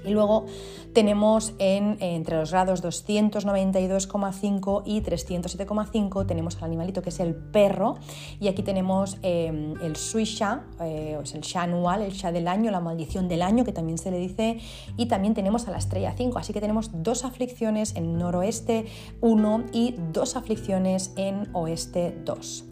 Y 0.07 0.13
luego 0.13 0.47
tenemos 0.93 1.53
en, 1.59 1.97
entre 2.01 2.37
los 2.37 2.53
grados 2.53 2.83
292,5 2.83 4.83
y 4.87 5.03
307,5 5.03 6.27
tenemos 6.27 6.57
al 6.57 6.65
animalito 6.65 7.03
que 7.03 7.11
es 7.11 7.21
el 7.21 7.35
perro 7.35 7.97
y 8.41 8.49
aquí 8.49 8.63
tenemos 8.63 9.19
eh, 9.23 9.75
el 9.83 9.97
Suisha, 9.97 10.65
eh, 10.81 11.19
el 11.21 11.41
Sha 11.43 11.65
anual, 11.65 12.03
el 12.03 12.13
Sha 12.13 12.33
del 12.33 12.49
año, 12.49 12.71
la 12.71 12.81
maldición 12.81 13.29
del 13.29 13.43
año 13.43 13.65
que 13.65 13.73
también 13.73 13.99
se 13.99 14.11
le 14.11 14.19
dice 14.19 14.59
y 14.97 15.07
también 15.07 15.35
tenemos 15.35 15.69
a 15.69 15.73
la 15.73 15.79
estrella 15.79 16.15
5, 16.17 16.39
así 16.39 16.53
que 16.53 16.61
tenemos 16.61 17.03
dos 17.03 17.25
aflicciones 17.25 17.95
en 17.97 18.17
noroeste 18.17 18.87
1 19.21 19.65
y 19.73 19.97
dos 20.13 20.37
aflicciones 20.37 21.13
en 21.17 21.49
oeste 21.53 22.17
2. 22.25 22.65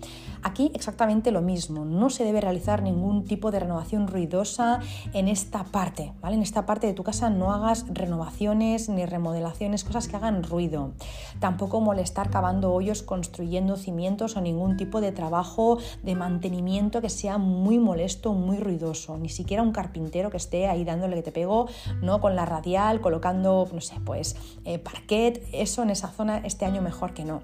Aquí 0.44 0.70
exactamente 0.74 1.30
lo 1.30 1.40
mismo, 1.40 1.86
no 1.86 2.10
se 2.10 2.22
debe 2.22 2.42
realizar 2.42 2.82
ningún 2.82 3.24
tipo 3.24 3.50
de 3.50 3.60
renovación 3.60 4.06
ruidosa 4.06 4.80
en 5.14 5.26
esta 5.26 5.64
parte, 5.64 6.12
¿vale? 6.20 6.36
En 6.36 6.42
esta 6.42 6.66
parte 6.66 6.86
de 6.86 6.92
tu 6.92 7.02
casa 7.02 7.30
no 7.30 7.54
hagas 7.54 7.86
renovaciones 7.88 8.90
ni 8.90 9.06
remodelaciones, 9.06 9.84
cosas 9.84 10.06
que 10.06 10.16
hagan 10.16 10.42
ruido. 10.42 10.92
Tampoco 11.40 11.80
molestar 11.80 12.28
cavando 12.28 12.74
hoyos, 12.74 13.02
construyendo 13.02 13.76
cimientos 13.76 14.36
o 14.36 14.42
ningún 14.42 14.76
tipo 14.76 15.00
de 15.00 15.12
trabajo 15.12 15.78
de 16.02 16.14
mantenimiento 16.14 17.00
que 17.00 17.08
sea 17.08 17.38
muy 17.38 17.78
molesto, 17.78 18.34
muy 18.34 18.58
ruidoso. 18.58 19.16
Ni 19.16 19.30
siquiera 19.30 19.62
un 19.62 19.72
carpintero 19.72 20.28
que 20.28 20.36
esté 20.36 20.68
ahí 20.68 20.84
dándole 20.84 21.16
que 21.16 21.22
te 21.22 21.32
pego, 21.32 21.68
¿no? 22.02 22.20
Con 22.20 22.36
la 22.36 22.44
radial, 22.44 23.00
colocando, 23.00 23.66
no 23.72 23.80
sé, 23.80 23.94
pues 24.04 24.36
eh, 24.66 24.78
parquet, 24.78 25.42
eso 25.52 25.82
en 25.82 25.88
esa 25.88 26.08
zona 26.08 26.42
este 26.44 26.66
año 26.66 26.82
mejor 26.82 27.14
que 27.14 27.24
no. 27.24 27.40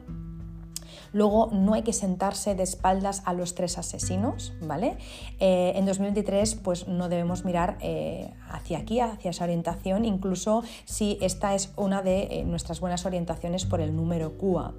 Luego 1.12 1.48
no 1.52 1.74
hay 1.74 1.82
que 1.82 1.92
sentarse 1.92 2.54
de 2.54 2.62
espaldas 2.62 3.22
a 3.24 3.32
los 3.32 3.54
tres 3.54 3.78
asesinos, 3.78 4.52
¿vale? 4.60 4.96
Eh, 5.38 5.72
en 5.74 5.86
2023 5.86 6.54
pues 6.56 6.88
no 6.88 7.08
debemos 7.08 7.44
mirar 7.44 7.76
eh, 7.80 8.32
hacia 8.48 8.78
aquí, 8.78 9.00
hacia 9.00 9.30
esa 9.30 9.44
orientación, 9.44 10.04
incluso 10.04 10.62
si 10.84 11.18
esta 11.20 11.54
es 11.54 11.72
una 11.76 12.02
de 12.02 12.22
eh, 12.30 12.44
nuestras 12.44 12.80
buenas 12.80 13.06
orientaciones 13.06 13.64
por 13.64 13.80
el 13.80 13.94
número 13.94 14.36
QA. 14.38 14.74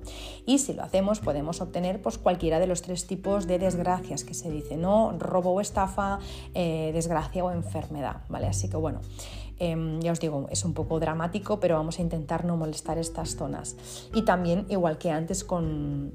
Y 0.45 0.59
si 0.59 0.73
lo 0.73 0.83
hacemos 0.83 1.19
podemos 1.19 1.61
obtener 1.61 2.01
pues 2.01 2.17
cualquiera 2.17 2.59
de 2.59 2.67
los 2.67 2.81
tres 2.81 3.07
tipos 3.07 3.47
de 3.47 3.59
desgracias 3.59 4.23
que 4.23 4.33
se 4.33 4.49
dice, 4.49 4.77
¿no? 4.77 5.11
Robo 5.17 5.51
o 5.51 5.61
estafa, 5.61 6.19
desgracia 6.53 7.43
o 7.43 7.51
enfermedad, 7.51 8.21
¿vale? 8.29 8.47
Así 8.47 8.69
que 8.69 8.77
bueno. 8.77 9.01
Em, 9.63 9.99
ya 10.01 10.11
os 10.11 10.19
digo, 10.19 10.47
es 10.49 10.65
un 10.65 10.73
poco 10.73 10.99
dramático, 10.99 11.59
pero 11.59 11.75
vamos 11.75 11.99
a 11.99 12.01
intentar 12.01 12.45
no 12.45 12.57
molestar 12.57 12.97
estas 12.97 13.35
zonas. 13.35 13.77
Y 14.11 14.23
también, 14.23 14.65
igual 14.69 14.97
que 14.97 15.11
antes 15.11 15.43
con, 15.43 16.13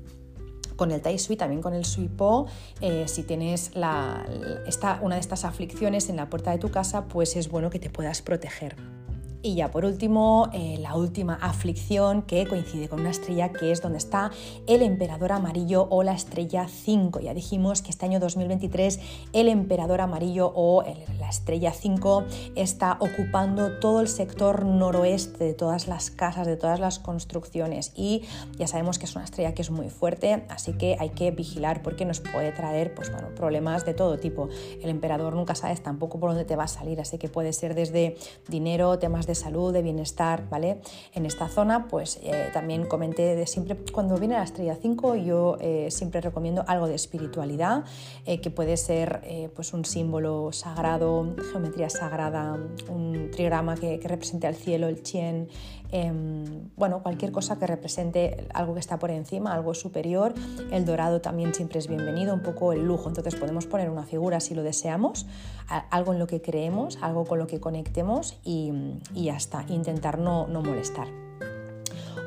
con 0.74 0.90
el 0.90 1.00
Tai 1.00 1.16
Sui, 1.16 1.36
también 1.36 1.62
con 1.62 1.72
el 1.72 1.84
Sui 1.84 2.08
Po, 2.08 2.46
eh, 2.80 3.04
si 3.06 3.22
tienes 3.22 3.76
la, 3.76 4.26
una 5.00 5.14
de 5.14 5.20
estas 5.20 5.44
aflicciones 5.44 6.08
en 6.08 6.16
la 6.16 6.28
puerta 6.28 6.50
de 6.50 6.58
tu 6.58 6.72
casa, 6.72 7.04
pues 7.06 7.36
es 7.36 7.48
bueno 7.48 7.70
que 7.70 7.78
te 7.78 7.88
puedas 7.88 8.20
proteger. 8.20 8.74
Y 9.46 9.54
ya 9.54 9.70
por 9.70 9.84
último, 9.84 10.50
eh, 10.52 10.76
la 10.80 10.96
última 10.96 11.34
aflicción 11.34 12.22
que 12.22 12.48
coincide 12.48 12.88
con 12.88 12.98
una 12.98 13.10
estrella 13.10 13.52
que 13.52 13.70
es 13.70 13.80
donde 13.80 13.98
está 13.98 14.32
el 14.66 14.82
emperador 14.82 15.30
amarillo 15.30 15.86
o 15.88 16.02
la 16.02 16.14
estrella 16.14 16.66
5. 16.66 17.20
Ya 17.20 17.32
dijimos 17.32 17.80
que 17.80 17.90
este 17.90 18.06
año 18.06 18.18
2023 18.18 18.98
el 19.32 19.46
emperador 19.46 20.00
amarillo 20.00 20.52
o 20.52 20.82
la 21.20 21.28
estrella 21.28 21.72
5 21.72 22.24
está 22.56 22.98
ocupando 22.98 23.78
todo 23.78 24.00
el 24.00 24.08
sector 24.08 24.64
noroeste 24.64 25.44
de 25.44 25.54
todas 25.54 25.86
las 25.86 26.10
casas, 26.10 26.48
de 26.48 26.56
todas 26.56 26.80
las 26.80 26.98
construcciones 26.98 27.92
y 27.94 28.22
ya 28.58 28.66
sabemos 28.66 28.98
que 28.98 29.04
es 29.04 29.14
una 29.14 29.26
estrella 29.26 29.54
que 29.54 29.62
es 29.62 29.70
muy 29.70 29.90
fuerte, 29.90 30.44
así 30.48 30.72
que 30.72 30.96
hay 30.98 31.10
que 31.10 31.30
vigilar 31.30 31.82
porque 31.84 32.04
nos 32.04 32.18
puede 32.18 32.50
traer 32.50 32.96
pues, 32.96 33.12
bueno, 33.12 33.28
problemas 33.36 33.86
de 33.86 33.94
todo 33.94 34.18
tipo. 34.18 34.48
El 34.82 34.90
emperador 34.90 35.36
nunca 35.36 35.54
sabes 35.54 35.84
tampoco 35.84 36.18
por 36.18 36.30
dónde 36.30 36.44
te 36.44 36.56
va 36.56 36.64
a 36.64 36.68
salir, 36.68 37.00
así 37.00 37.16
que 37.16 37.28
puede 37.28 37.52
ser 37.52 37.76
desde 37.76 38.16
dinero, 38.48 38.98
temas 38.98 39.28
de 39.28 39.35
salud, 39.36 39.72
de 39.72 39.82
bienestar, 39.82 40.48
¿vale? 40.50 40.80
En 41.14 41.26
esta 41.26 41.48
zona, 41.48 41.86
pues 41.88 42.18
eh, 42.22 42.50
también 42.52 42.86
comenté 42.86 43.36
de 43.36 43.46
siempre, 43.46 43.76
cuando 43.92 44.16
viene 44.18 44.34
la 44.34 44.42
estrella 44.42 44.76
5, 44.80 45.16
yo 45.16 45.56
eh, 45.60 45.88
siempre 45.90 46.20
recomiendo 46.20 46.64
algo 46.66 46.88
de 46.88 46.94
espiritualidad, 46.94 47.84
eh, 48.24 48.40
que 48.40 48.50
puede 48.50 48.76
ser 48.76 49.22
pues 49.54 49.72
un 49.72 49.84
símbolo 49.84 50.50
sagrado, 50.52 51.34
geometría 51.52 51.90
sagrada, 51.90 52.58
un 52.88 53.30
trigrama 53.30 53.76
que, 53.76 54.00
que 54.00 54.08
represente 54.08 54.46
al 54.46 54.56
cielo, 54.56 54.88
el 54.88 55.02
chien, 55.02 55.48
Em, 55.92 56.70
bueno, 56.76 57.02
cualquier 57.02 57.32
cosa 57.32 57.58
que 57.58 57.66
represente 57.66 58.48
algo 58.54 58.74
que 58.74 58.80
está 58.80 58.98
por 58.98 59.10
encima, 59.10 59.52
algo 59.52 59.74
superior. 59.74 60.34
El 60.70 60.84
dorado 60.84 61.20
también 61.20 61.54
siempre 61.54 61.78
es 61.78 61.88
bienvenido, 61.88 62.34
un 62.34 62.42
poco 62.42 62.72
el 62.72 62.84
lujo. 62.84 63.08
Entonces 63.08 63.34
podemos 63.34 63.66
poner 63.66 63.90
una 63.90 64.04
figura 64.04 64.40
si 64.40 64.54
lo 64.54 64.62
deseamos, 64.62 65.26
algo 65.90 66.12
en 66.12 66.18
lo 66.18 66.26
que 66.26 66.42
creemos, 66.42 66.98
algo 67.00 67.24
con 67.24 67.38
lo 67.38 67.46
que 67.46 67.60
conectemos 67.60 68.38
y, 68.44 68.72
y 69.14 69.24
ya 69.24 69.36
está. 69.36 69.64
Intentar 69.68 70.18
no, 70.18 70.46
no 70.46 70.62
molestar. 70.62 71.25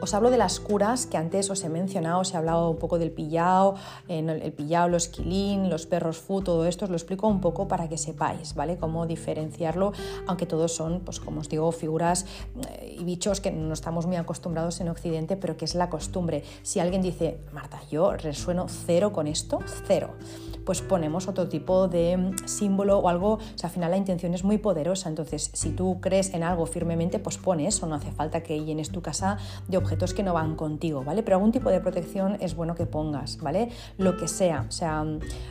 Os 0.01 0.13
hablo 0.13 0.29
de 0.31 0.37
las 0.37 0.59
curas 0.59 1.05
que 1.05 1.17
antes 1.17 1.49
os 1.49 1.63
he 1.63 1.69
mencionado, 1.69 2.21
os 2.21 2.33
he 2.33 2.37
hablado 2.37 2.69
un 2.69 2.77
poco 2.77 2.99
del 2.99 3.11
pillao, 3.11 3.75
el 4.07 4.53
pillao, 4.53 4.87
los 4.87 5.07
quilín, 5.07 5.69
los 5.69 5.85
perros 5.85 6.17
fu, 6.17 6.41
todo 6.41 6.65
esto 6.65 6.85
os 6.85 6.91
lo 6.91 6.95
explico 6.95 7.27
un 7.27 7.41
poco 7.41 7.67
para 7.67 7.89
que 7.89 7.97
sepáis, 7.97 8.55
¿vale? 8.55 8.77
Cómo 8.77 9.05
diferenciarlo, 9.05 9.91
aunque 10.27 10.45
todos 10.45 10.73
son, 10.73 11.01
pues 11.01 11.19
como 11.19 11.41
os 11.41 11.49
digo, 11.49 11.71
figuras 11.71 12.25
eh, 12.69 12.95
y 12.99 13.03
bichos 13.03 13.41
que 13.41 13.51
no 13.51 13.73
estamos 13.73 14.05
muy 14.05 14.15
acostumbrados 14.15 14.79
en 14.79 14.89
Occidente, 14.89 15.35
pero 15.35 15.57
que 15.57 15.65
es 15.65 15.75
la 15.75 15.89
costumbre. 15.89 16.43
Si 16.63 16.79
alguien 16.79 17.01
dice, 17.01 17.39
Marta, 17.51 17.81
yo 17.91 18.13
resueno 18.13 18.67
cero 18.69 19.11
con 19.11 19.27
esto, 19.27 19.59
cero 19.87 20.13
pues 20.69 20.83
ponemos 20.83 21.27
otro 21.27 21.49
tipo 21.49 21.87
de 21.87 22.31
símbolo 22.45 22.99
o 22.99 23.09
algo, 23.09 23.33
o 23.33 23.39
sea, 23.55 23.69
al 23.69 23.73
final 23.73 23.89
la 23.89 23.97
intención 23.97 24.35
es 24.35 24.43
muy 24.43 24.59
poderosa, 24.59 25.09
entonces 25.09 25.49
si 25.51 25.71
tú 25.71 25.97
crees 25.99 26.31
en 26.35 26.43
algo 26.43 26.67
firmemente, 26.67 27.17
pues 27.17 27.39
pone 27.39 27.65
eso, 27.65 27.87
no 27.87 27.95
hace 27.95 28.11
falta 28.11 28.43
que 28.43 28.63
llenes 28.63 28.91
tu 28.91 29.01
casa 29.01 29.39
de 29.67 29.78
objetos 29.79 30.13
que 30.13 30.23
no 30.23 30.33
van 30.33 30.55
contigo, 30.55 31.03
¿vale? 31.03 31.23
Pero 31.23 31.37
algún 31.37 31.51
tipo 31.51 31.69
de 31.69 31.79
protección 31.79 32.37
es 32.39 32.55
bueno 32.55 32.75
que 32.75 32.85
pongas, 32.85 33.39
¿vale? 33.41 33.69
Lo 33.97 34.17
que 34.17 34.27
sea, 34.27 34.65
o 34.67 34.71
sea, 34.71 35.03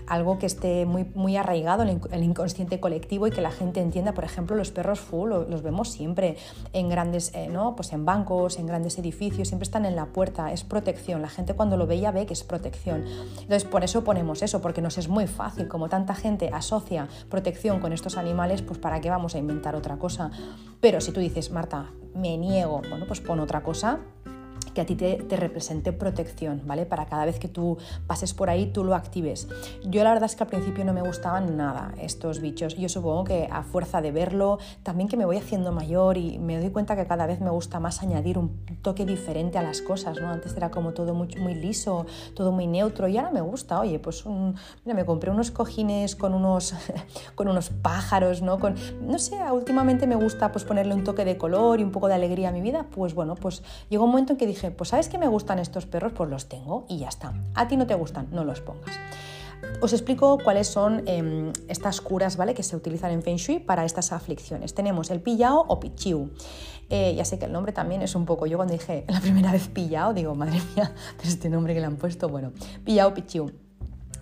algo 0.07 0.39
que 0.39 0.47
esté 0.47 0.87
muy, 0.87 1.05
muy 1.14 1.37
arraigado 1.37 1.83
en 1.83 2.01
el 2.11 2.22
inconsciente 2.22 2.81
colectivo 2.81 3.26
y 3.26 3.31
que 3.31 3.41
la 3.41 3.51
gente 3.51 3.81
entienda, 3.81 4.12
por 4.12 4.24
ejemplo, 4.24 4.57
los 4.57 4.70
perros 4.70 5.01
full, 5.01 5.31
los 5.31 5.62
vemos 5.62 5.91
siempre 5.91 6.37
en 6.72 6.89
grandes, 6.89 7.35
eh, 7.35 7.49
¿no? 7.49 7.74
Pues 7.76 7.93
en 7.93 8.05
bancos, 8.05 8.59
en 8.59 8.66
grandes 8.66 8.99
edificios, 8.99 9.49
siempre 9.49 9.64
están 9.64 9.85
en 9.85 9.97
la 9.97 10.07
puerta, 10.07 10.53
es 10.53 10.64
protección, 10.64 11.22
la 11.22 11.29
gente 11.29 11.55
cuando 11.55 11.76
lo 11.76 11.87
ve 11.87 11.99
ya 12.01 12.11
ve 12.11 12.26
que 12.26 12.35
es 12.35 12.45
protección. 12.45 13.05
Entonces, 13.41 13.64
por 13.64 13.85
eso 13.85 14.05
ponemos 14.05 14.43
eso, 14.43 14.61
porque 14.61 14.83
nos 14.83 14.99
es 14.99 15.09
muy 15.09 15.26
fácil, 15.26 15.68
como 15.68 15.89
tanta 15.89 16.14
gente 16.14 16.51
asocia 16.53 17.09
protección 17.29 17.81
con 17.81 17.93
estos 17.93 18.16
animales, 18.16 18.62
pues 18.62 18.79
para 18.79 19.01
qué 19.01 19.11
vamos 19.11 19.35
a 19.35 19.39
inventar 19.39 19.74
otra 19.74 19.97
cosa. 19.97 20.31
Pero 20.81 21.01
si 21.01 21.12
tú 21.12 21.20
dices, 21.20 21.51
Marta, 21.51 21.91
me 22.14 22.36
niego, 22.36 22.82
bueno, 22.88 23.06
pues 23.06 23.20
pon 23.20 23.40
otra 23.40 23.62
cosa 23.62 24.00
que 24.79 24.83
a 24.83 24.87
ti 24.87 24.95
te, 24.95 25.37
represente 25.37 25.93
protección, 25.93 26.62
¿vale? 26.64 26.87
Para 26.87 27.07
cada 27.07 27.24
vez 27.24 27.41
que 27.41 27.49
tú 27.49 27.79
pases 28.07 28.33
por 28.33 28.49
ahí, 28.49 28.66
tú 28.66 28.85
lo 28.85 28.95
actives. 28.95 29.49
Yo 29.85 30.05
la 30.05 30.11
verdad 30.11 30.26
es 30.31 30.37
que 30.37 30.45
al 30.45 30.49
principio 30.49 30.85
no 30.85 30.93
me 30.93 31.03
gustaban 31.03 31.57
nada 31.57 31.95
estos 32.01 32.41
bichos. 32.41 32.76
Yo 32.76 32.89
supongo 32.89 33.24
que 33.24 33.49
a 33.51 33.64
fuerza 33.64 34.01
de 34.01 34.12
verlo, 34.12 34.61
también 34.85 35.09
que 35.09 35.16
me 35.16 35.24
voy 35.24 35.37
haciendo 35.37 35.72
mayor 35.72 36.16
y 36.16 36.39
me 36.39 36.61
doy 36.61 36.70
cuenta 36.70 36.95
que 36.95 37.09
cada 37.09 37.26
vez 37.26 37.41
me 37.41 37.51
gusta 37.51 37.81
más 37.81 38.03
añadir 38.03 38.39
un 38.39 38.57
toque 38.81 39.05
diferente 39.05 39.59
a 39.59 39.62
las 39.62 39.83
cosas, 39.83 40.20
¿no? 40.20 40.29
Antes 40.29 40.57
era 40.57 40.70
como 40.70 40.93
todo 40.93 41.12
muy, 41.12 41.35
muy 41.41 41.57
liso, 41.57 42.07
todo 42.35 42.53
muy 42.53 42.68
neutro 42.68 43.09
y 43.09 43.18
ahora 43.18 43.33
me 43.33 43.41
gusta, 43.41 43.81
oye, 43.81 43.99
pues 43.99 44.24
mira, 44.26 44.95
me 44.95 45.05
compré 45.05 45.33
unos 45.33 45.51
cojines 45.51 46.14
con 46.14 46.35
unos, 46.35 46.72
con 47.35 47.49
unos 47.49 47.70
pájaros, 47.70 48.43
¿no? 48.43 48.61
Con, 48.61 48.76
no 49.03 49.18
sé, 49.18 49.39
últimamente 49.51 50.07
me 50.07 50.14
gusta 50.14 50.53
pues 50.53 50.64
ponerle 50.64 50.95
un 50.95 51.03
toque 51.03 51.24
de 51.24 51.37
color 51.37 51.81
y 51.81 51.83
un 51.83 51.91
poco 51.91 52.07
de 52.07 52.14
alegría 52.14 52.51
a 52.51 52.53
mi 52.53 52.61
vida, 52.61 52.87
pues 52.95 53.12
bueno, 53.12 53.35
pues 53.35 53.64
llegó 53.89 54.05
un 54.05 54.11
momento 54.11 54.35
en 54.35 54.37
que 54.39 54.47
dije, 54.47 54.67
pues 54.70 54.90
¿sabes 54.90 55.08
que 55.08 55.18
me 55.18 55.28
gustan 55.28 55.58
estos 55.58 55.86
perros? 55.86 56.12
Pues 56.12 56.28
los 56.30 56.48
tengo 56.48 56.86
y 56.88 56.98
ya 56.98 57.08
está. 57.08 57.34
A 57.54 57.68
ti 57.68 57.76
no 57.76 57.86
te 57.86 57.94
gustan, 57.94 58.28
no 58.30 58.44
los 58.44 58.60
pongas. 58.60 58.96
Os 59.80 59.92
explico 59.92 60.38
cuáles 60.42 60.68
son 60.68 61.02
em, 61.06 61.52
estas 61.68 62.00
curas 62.00 62.36
¿vale? 62.36 62.54
que 62.54 62.62
se 62.62 62.76
utilizan 62.76 63.10
en 63.12 63.22
Feng 63.22 63.36
Shui 63.36 63.58
para 63.58 63.84
estas 63.84 64.12
aflicciones. 64.12 64.74
Tenemos 64.74 65.10
el 65.10 65.20
pillao 65.20 65.64
o 65.68 65.80
pichiu. 65.80 66.30
Eh, 66.90 67.14
ya 67.16 67.24
sé 67.24 67.38
que 67.38 67.44
el 67.44 67.52
nombre 67.52 67.72
también 67.72 68.02
es 68.02 68.14
un 68.14 68.24
poco, 68.24 68.46
yo 68.46 68.56
cuando 68.56 68.72
dije 68.72 69.04
la 69.08 69.20
primera 69.20 69.52
vez 69.52 69.68
pillao, 69.68 70.14
digo, 70.14 70.34
madre 70.34 70.60
mía, 70.74 70.94
este 71.24 71.50
nombre 71.50 71.74
que 71.74 71.80
le 71.80 71.86
han 71.86 71.96
puesto, 71.96 72.28
bueno, 72.28 72.52
pillao, 72.84 73.12
pichiu. 73.14 73.67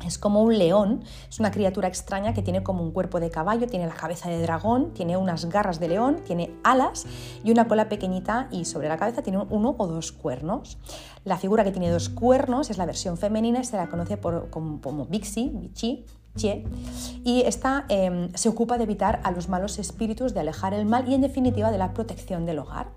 Es 0.07 0.19
como 0.19 0.43
un 0.43 0.57
león, 0.57 1.03
es 1.29 1.41
una 1.41 1.51
criatura 1.51 1.89
extraña 1.89 2.33
que 2.33 2.43
tiene 2.43 2.63
como 2.63 2.83
un 2.83 2.93
cuerpo 2.93 3.21
de 3.21 3.31
caballo, 3.31 3.67
tiene 3.67 3.87
la 3.87 3.95
cabeza 3.95 4.31
de 4.31 4.41
dragón, 4.41 4.93
tiene 4.95 5.17
unas 5.17 5.47
garras 5.47 5.81
de 5.81 5.89
león, 5.89 6.23
tiene 6.25 6.55
alas 6.63 7.07
y 7.43 7.51
una 7.51 7.67
cola 7.67 7.89
pequeñita 7.89 8.49
y 8.51 8.65
sobre 8.65 8.89
la 8.89 8.97
cabeza 8.97 9.23
tiene 9.23 9.39
uno 9.39 9.75
o 9.77 9.87
dos 9.87 10.13
cuernos. 10.13 10.79
La 11.25 11.39
figura 11.39 11.65
que 11.65 11.73
tiene 11.73 11.91
dos 11.91 12.09
cuernos 12.09 12.71
es 12.71 12.79
la 12.79 12.87
versión 12.87 13.17
femenina 13.17 13.61
y 13.61 13.65
se 13.65 13.77
la 13.77 13.89
conoce 13.89 14.17
por, 14.17 14.49
como, 14.51 14.81
como 14.81 15.07
Bixi, 15.07 15.51
Bichi, 15.53 16.05
y 17.25 17.43
esta 17.43 17.87
em, 17.89 18.33
se 18.35 18.49
ocupa 18.49 18.79
de 18.79 18.85
evitar 18.85 19.21
a 19.25 19.31
los 19.31 19.49
malos 19.49 19.79
espíritus, 19.79 20.35
de 20.35 20.41
alejar 20.41 20.75
el 20.75 20.87
mal 20.87 21.09
y 21.09 21.15
en 21.15 21.23
definitiva 21.23 21.71
de 21.71 21.79
la 21.79 21.93
protección 21.93 22.47
del 22.47 22.59
hogar. 22.59 22.89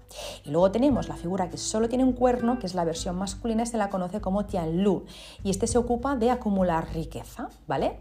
Y 0.46 0.52
luego 0.52 0.72
tenemos 0.72 1.08
la 1.08 1.16
figura 1.16 1.50
que 1.50 1.58
solo 1.58 1.90
tiene 1.90 2.04
un 2.04 2.14
cuerno, 2.14 2.60
que 2.60 2.68
es 2.68 2.76
la 2.76 2.84
versión 2.84 3.16
masculina 3.16 3.66
se 3.66 3.78
la 3.78 3.90
conoce 3.90 4.22
como 4.22 4.46
Tianlu 4.46 5.06
y 5.44 5.50
este 5.50 5.68
se 5.68 5.78
ocupa 5.78 6.16
de 6.16 6.32
acumular 6.32 6.94
riqueza, 6.94 7.50
¿vale? 7.68 8.00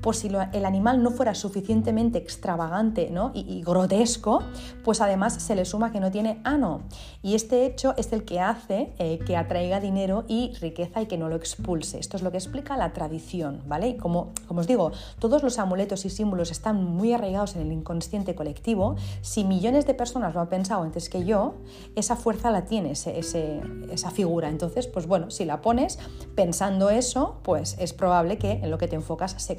Por 0.00 0.14
si 0.14 0.28
el 0.52 0.64
animal 0.64 1.02
no 1.02 1.10
fuera 1.10 1.34
suficientemente 1.34 2.18
extravagante 2.18 3.10
¿no? 3.10 3.32
y, 3.34 3.62
grotesco, 3.62 4.42
pues 4.84 5.00
además 5.00 5.34
se 5.34 5.54
le 5.54 5.64
suma 5.64 5.92
que 5.92 6.00
no 6.00 6.10
tiene 6.10 6.40
ano. 6.44 6.82
Y 7.22 7.34
este 7.34 7.66
hecho 7.66 7.94
es 7.96 8.12
el 8.12 8.24
que 8.24 8.40
hace 8.40 8.92
eh, 8.98 9.18
que 9.26 9.36
atraiga 9.36 9.80
dinero 9.80 10.24
y 10.28 10.52
riqueza 10.60 11.02
y 11.02 11.06
que 11.06 11.18
no 11.18 11.28
lo 11.28 11.36
expulse. 11.36 11.98
Esto 11.98 12.16
es 12.16 12.22
lo 12.22 12.30
que 12.30 12.38
explica 12.38 12.76
la 12.76 12.92
tradición, 12.92 13.62
¿vale? 13.66 13.88
Y 13.88 13.96
como, 13.96 14.32
os 14.48 14.66
digo, 14.66 14.92
todos 15.18 15.42
los 15.42 15.58
amuletos 15.58 16.04
y 16.04 16.10
símbolos 16.10 16.50
están 16.50 16.84
muy 16.84 17.12
arraigados 17.12 17.56
en 17.56 17.62
el 17.62 17.72
inconsciente 17.72 18.34
colectivo. 18.34 18.96
Si 19.20 19.44
millones 19.44 19.86
de 19.86 19.94
personas 19.94 20.34
lo 20.34 20.40
han 20.40 20.48
pensado 20.48 20.82
antes 20.82 21.08
que 21.08 21.24
yo, 21.24 21.54
esa 21.96 22.16
fuerza 22.16 22.50
la 22.50 22.64
tiene 22.64 22.92
esa 22.92 24.10
figura. 24.10 24.48
Entonces, 24.48 24.86
pues 24.86 25.06
bueno, 25.06 25.30
si 25.30 25.44
la 25.44 25.60
pones 25.60 25.98
pensando 26.34 26.90
eso, 26.90 27.40
pues 27.42 27.76
es 27.78 27.92
probable 27.92 28.38
que 28.38 28.52
en 28.52 28.70
lo 28.70 28.78
que 28.78 28.88
te 28.88 28.96
enfocas 28.96 29.34
se 29.38 29.52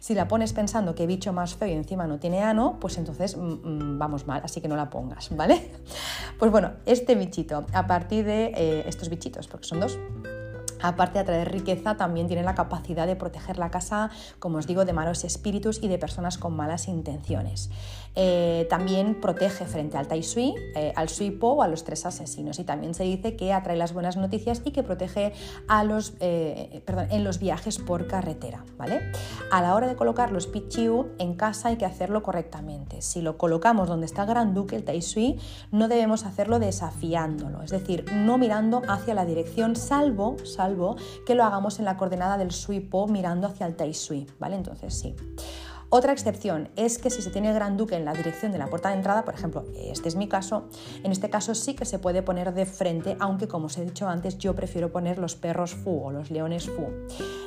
Si 0.00 0.14
la 0.14 0.28
pones 0.28 0.52
pensando 0.52 0.94
que 0.94 1.06
bicho 1.06 1.32
más 1.32 1.54
feo 1.54 1.68
y 1.68 1.72
encima 1.72 2.06
no 2.06 2.18
tiene 2.18 2.42
ano, 2.42 2.78
pues 2.80 2.98
entonces 2.98 3.36
mm, 3.36 3.40
mm, 3.40 3.98
vamos 3.98 4.26
mal, 4.26 4.42
así 4.44 4.60
que 4.60 4.68
no 4.68 4.76
la 4.76 4.90
pongas, 4.90 5.34
¿vale? 5.36 5.70
Pues 6.38 6.52
bueno, 6.52 6.72
este 6.86 7.16
bichito, 7.16 7.66
a 7.72 7.86
partir 7.88 8.24
de 8.24 8.52
eh, 8.54 8.84
estos 8.86 9.08
bichitos, 9.08 9.48
porque 9.48 9.66
son 9.66 9.80
dos, 9.80 9.98
Aparte 10.80 11.14
de 11.14 11.20
atraer 11.20 11.50
riqueza, 11.50 11.96
también 11.96 12.28
tiene 12.28 12.42
la 12.42 12.54
capacidad 12.54 13.06
de 13.06 13.16
proteger 13.16 13.58
la 13.58 13.70
casa, 13.70 14.10
como 14.38 14.58
os 14.58 14.66
digo, 14.66 14.84
de 14.84 14.92
malos 14.92 15.24
espíritus 15.24 15.82
y 15.82 15.88
de 15.88 15.98
personas 15.98 16.38
con 16.38 16.54
malas 16.54 16.88
intenciones. 16.88 17.70
Eh, 18.20 18.66
también 18.68 19.14
protege 19.20 19.64
frente 19.64 19.96
al 19.96 20.08
Tai 20.08 20.24
Sui, 20.24 20.52
eh, 20.74 20.92
al 20.96 21.08
Sui 21.08 21.30
Po 21.30 21.50
o 21.50 21.62
a 21.62 21.68
los 21.68 21.84
tres 21.84 22.04
asesinos. 22.04 22.58
Y 22.58 22.64
también 22.64 22.92
se 22.94 23.04
dice 23.04 23.36
que 23.36 23.52
atrae 23.52 23.76
las 23.76 23.92
buenas 23.92 24.16
noticias 24.16 24.60
y 24.64 24.72
que 24.72 24.82
protege 24.82 25.32
a 25.68 25.84
los, 25.84 26.14
eh, 26.18 26.82
en 27.10 27.22
los 27.22 27.38
viajes 27.38 27.78
por 27.78 28.08
carretera. 28.08 28.64
¿vale? 28.76 29.12
A 29.52 29.62
la 29.62 29.76
hora 29.76 29.86
de 29.86 29.94
colocar 29.94 30.32
los 30.32 30.48
Pichiu 30.48 31.06
en 31.18 31.34
casa 31.34 31.68
hay 31.68 31.76
que 31.76 31.86
hacerlo 31.86 32.24
correctamente. 32.24 33.02
Si 33.02 33.22
lo 33.22 33.38
colocamos 33.38 33.88
donde 33.88 34.06
está 34.06 34.24
Gran 34.24 34.52
Duque, 34.52 34.74
el 34.74 34.82
Tai 34.82 35.00
Sui, 35.00 35.38
no 35.70 35.86
debemos 35.86 36.24
hacerlo 36.24 36.58
desafiándolo, 36.58 37.62
es 37.62 37.70
decir, 37.70 38.04
no 38.12 38.36
mirando 38.36 38.82
hacia 38.88 39.14
la 39.14 39.24
dirección, 39.24 39.76
salvo, 39.76 40.36
salvo 40.44 40.96
que 41.24 41.34
lo 41.34 41.44
hagamos 41.44 41.78
en 41.78 41.84
la 41.84 41.96
coordenada 41.96 42.38
del 42.38 42.50
sui 42.50 42.80
po 42.80 43.06
mirando 43.06 43.46
hacia 43.46 43.66
el 43.66 43.76
tai 43.76 43.94
sui, 43.94 44.26
¿vale? 44.38 44.56
Entonces 44.56 44.94
sí. 44.94 45.14
Otra 45.90 46.12
excepción 46.12 46.68
es 46.76 46.98
que 46.98 47.08
si 47.08 47.22
se 47.22 47.30
tiene 47.30 47.48
el 47.48 47.54
gran 47.54 47.78
duque 47.78 47.96
en 47.96 48.04
la 48.04 48.12
dirección 48.12 48.52
de 48.52 48.58
la 48.58 48.66
puerta 48.66 48.90
de 48.90 48.96
entrada, 48.96 49.24
por 49.24 49.32
ejemplo, 49.32 49.64
este 49.74 50.08
es 50.08 50.16
mi 50.16 50.28
caso, 50.28 50.68
en 51.02 51.12
este 51.12 51.30
caso 51.30 51.54
sí 51.54 51.74
que 51.74 51.86
se 51.86 51.98
puede 51.98 52.22
poner 52.22 52.52
de 52.52 52.66
frente, 52.66 53.16
aunque 53.20 53.48
como 53.48 53.66
os 53.66 53.78
he 53.78 53.84
dicho 53.86 54.06
antes, 54.06 54.36
yo 54.36 54.54
prefiero 54.54 54.92
poner 54.92 55.18
los 55.18 55.34
perros 55.34 55.74
fu 55.74 56.04
o 56.04 56.12
los 56.12 56.30
leones 56.30 56.68
fu. 56.68 56.88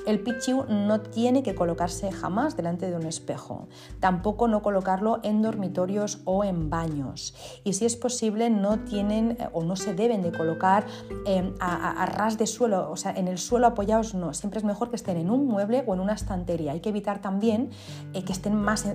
El 0.07 0.21
pichiu 0.21 0.65
no 0.67 1.01
tiene 1.01 1.43
que 1.43 1.53
colocarse 1.53 2.11
jamás 2.11 2.57
delante 2.57 2.89
de 2.89 2.95
un 2.95 3.05
espejo, 3.05 3.67
tampoco 3.99 4.47
no 4.47 4.63
colocarlo 4.63 5.19
en 5.21 5.43
dormitorios 5.43 6.21
o 6.25 6.43
en 6.43 6.71
baños. 6.71 7.35
Y 7.63 7.73
si 7.73 7.85
es 7.85 7.95
posible, 7.95 8.49
no 8.49 8.79
tienen 8.79 9.37
eh, 9.39 9.49
o 9.53 9.63
no 9.63 9.75
se 9.75 9.93
deben 9.93 10.23
de 10.23 10.31
colocar 10.31 10.87
em, 11.27 11.53
a, 11.59 12.07
ras 12.07 12.39
de 12.39 12.47
suelo, 12.47 12.89
o 12.89 12.95
sea, 12.95 13.11
en 13.11 13.27
el 13.27 13.37
suelo 13.37 13.67
apoyados 13.67 14.15
no, 14.15 14.33
siempre 14.33 14.57
es 14.57 14.63
mejor 14.63 14.89
que 14.89 14.95
estén 14.95 15.17
en 15.17 15.29
un 15.29 15.45
mueble 15.45 15.83
o 15.85 15.93
en 15.93 15.99
una 15.99 16.13
estantería. 16.13 16.71
Hay 16.71 16.79
que 16.79 16.89
evitar 16.89 17.21
también 17.21 17.69
eh, 18.13 18.23
que 18.23 18.30
estén 18.31 18.55
más, 18.55 18.85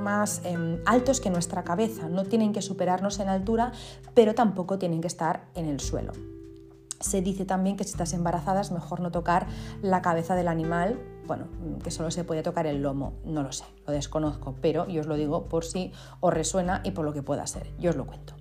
más, 0.00 0.40
em, 0.44 0.78
altos 0.86 1.20
que 1.20 1.30
nuestra 1.30 1.64
cabeza. 1.64 2.08
No 2.08 2.24
tienen 2.24 2.52
que 2.52 2.62
superarnos 2.62 3.18
en 3.20 3.28
altura, 3.28 3.72
pero 4.14 4.34
tampoco 4.34 4.78
tienen 4.78 5.00
que 5.00 5.06
estar 5.06 5.46
en 5.54 5.66
el 5.66 5.80
suelo. 5.80 6.12
Se 7.00 7.20
dice 7.20 7.44
también 7.44 7.76
que 7.76 7.84
si 7.84 7.90
estás 7.90 8.12
embarazada 8.14 8.60
es 8.60 8.70
mejor 8.70 9.00
no 9.00 9.10
tocar 9.10 9.46
la 9.82 10.00
cabeza 10.00 10.34
del 10.34 10.48
animal, 10.48 10.98
bueno, 11.26 11.46
que 11.82 11.90
solo 11.90 12.10
se 12.10 12.24
puede 12.24 12.42
tocar 12.42 12.66
el 12.66 12.82
lomo, 12.82 13.14
no 13.24 13.42
lo 13.42 13.52
sé, 13.52 13.64
lo 13.86 13.92
desconozco, 13.92 14.54
pero 14.60 14.86
yo 14.88 15.00
os 15.00 15.06
lo 15.06 15.16
digo 15.16 15.48
por 15.48 15.64
si 15.64 15.92
os 16.20 16.32
resuena 16.32 16.80
y 16.84 16.92
por 16.92 17.04
lo 17.04 17.12
que 17.12 17.22
pueda 17.22 17.46
ser, 17.46 17.70
yo 17.78 17.90
os 17.90 17.96
lo 17.96 18.06
cuento. 18.06 18.34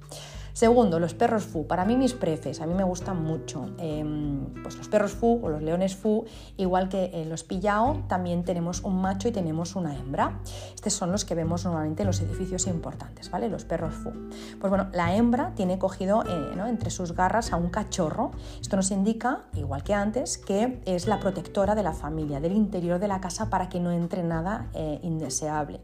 Segundo, 0.54 1.00
los 1.00 1.14
perros 1.16 1.44
fu. 1.46 1.66
Para 1.66 1.84
mí 1.84 1.98
mis 1.98 2.14
prefes, 2.14 2.62
a 2.62 2.68
mí 2.68 2.74
me 2.74 2.84
gustan 2.84 3.24
mucho. 3.24 3.72
Em, 3.80 4.46
pues 4.62 4.78
los 4.78 4.88
perros 4.88 5.14
fu 5.14 5.40
o 5.44 5.50
los 5.50 5.62
leones 5.62 5.96
fu, 5.96 6.26
igual 6.58 6.90
que 6.90 7.10
en 7.14 7.30
los 7.30 7.44
pillao, 7.44 8.04
también 8.08 8.44
tenemos 8.44 8.82
un 8.82 9.02
macho 9.02 9.28
y 9.28 9.32
tenemos 9.32 9.76
una 9.76 9.96
hembra. 9.98 10.40
Estos 10.76 10.94
son 10.94 11.12
los 11.12 11.26
que 11.26 11.34
vemos 11.34 11.66
normalmente 11.66 12.04
en 12.04 12.08
los 12.08 12.22
edificios 12.22 12.68
importantes, 12.68 13.32
¿vale? 13.32 13.50
Los 13.50 13.66
perros 13.66 13.96
fu. 13.96 14.12
Pues 14.60 14.70
bueno, 14.70 14.90
la 14.94 15.16
hembra 15.16 15.54
tiene 15.56 15.80
cogido 15.80 16.24
eh, 16.24 16.54
entre 16.68 16.92
sus 16.92 17.14
garras 17.14 17.52
a 17.52 17.58
un 17.58 17.70
cachorro. 17.70 18.32
Esto 18.62 18.76
nos 18.76 18.92
indica, 18.92 19.46
igual 19.56 19.84
que 19.84 19.96
antes, 19.96 20.38
que 20.38 20.82
es 20.86 21.08
la 21.08 21.20
protectora 21.20 21.74
de 21.74 21.84
la 21.84 21.94
familia, 21.94 22.40
del 22.40 22.54
interior 22.54 23.00
de 23.00 23.08
la 23.08 23.20
casa 23.20 23.50
para 23.50 23.70
que 23.70 23.80
no 23.80 23.92
entre 23.92 24.22
nada 24.22 24.70
eh, 24.74 25.00
indeseable. 25.02 25.82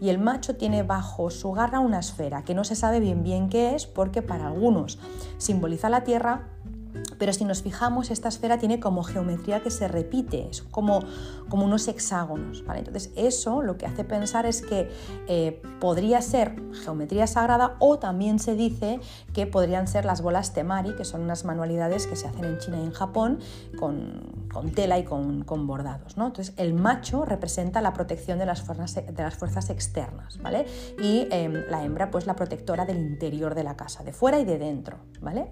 Y 0.00 0.08
el 0.08 0.18
macho 0.18 0.56
tiene 0.56 0.82
bajo 0.82 1.30
su 1.30 1.52
garra 1.52 1.80
una 1.80 1.98
esfera 1.98 2.44
que 2.44 2.54
no 2.54 2.64
se 2.64 2.74
sabe 2.74 2.98
bien 3.00 3.22
bien 3.22 3.48
qué 3.48 3.74
es, 3.74 3.86
porque 4.06 4.22
para 4.22 4.46
algunos. 4.46 5.00
Simboliza 5.36 5.90
la 5.90 6.04
Tierra, 6.04 6.42
pero 7.18 7.32
si 7.32 7.44
nos 7.44 7.62
fijamos, 7.62 8.10
esta 8.10 8.28
esfera 8.28 8.58
tiene 8.58 8.80
como 8.80 9.02
geometría 9.02 9.62
que 9.62 9.70
se 9.70 9.88
repite, 9.88 10.48
es 10.50 10.62
como, 10.62 11.04
unos 11.50 11.88
hexágonos. 11.88 12.64
¿vale? 12.64 12.80
Entonces, 12.80 13.10
eso 13.16 13.62
lo 13.62 13.78
que 13.78 13.86
hace 13.86 14.04
pensar 14.04 14.46
es 14.46 14.62
que 14.62 14.90
eh, 15.26 15.62
podría 15.80 16.20
ser 16.20 16.54
geometría 16.84 17.26
sagrada 17.26 17.76
o 17.78 17.98
también 17.98 18.38
se 18.38 18.54
dice 18.54 19.00
que 19.32 19.46
podrían 19.46 19.88
ser 19.88 20.04
las 20.04 20.20
bolas 20.20 20.52
temari, 20.52 20.94
que 20.94 21.04
son 21.04 21.22
unas 21.22 21.44
manualidades 21.44 22.06
que 22.06 22.16
se 22.16 22.28
hacen 22.28 22.44
en 22.44 22.58
China 22.58 22.78
y 22.78 22.84
en 22.84 22.92
Japón 22.92 23.38
con, 23.78 24.36
tela 24.74 24.98
y 24.98 25.04
con, 25.04 25.66
bordados. 25.66 26.14
Entonces, 26.16 26.52
el 26.56 26.74
macho 26.74 27.24
representa 27.24 27.80
la 27.80 27.92
protección 27.92 28.38
de 28.38 28.46
las 28.46 28.62
fuerzas, 28.62 28.94
de 28.94 29.22
las 29.22 29.36
fuerzas 29.36 29.70
externas 29.70 30.38
¿vale? 30.42 30.66
y 31.00 31.26
em, 31.30 31.64
la 31.70 31.84
hembra, 31.84 32.10
pues 32.10 32.26
la 32.26 32.36
protectora 32.36 32.84
del 32.84 32.98
interior 32.98 33.54
de 33.54 33.64
la 33.64 33.76
casa, 33.76 34.04
de 34.04 34.12
fuera 34.12 34.38
y 34.38 34.44
de 34.44 34.58
dentro. 34.58 34.98
¿vale? 35.20 35.50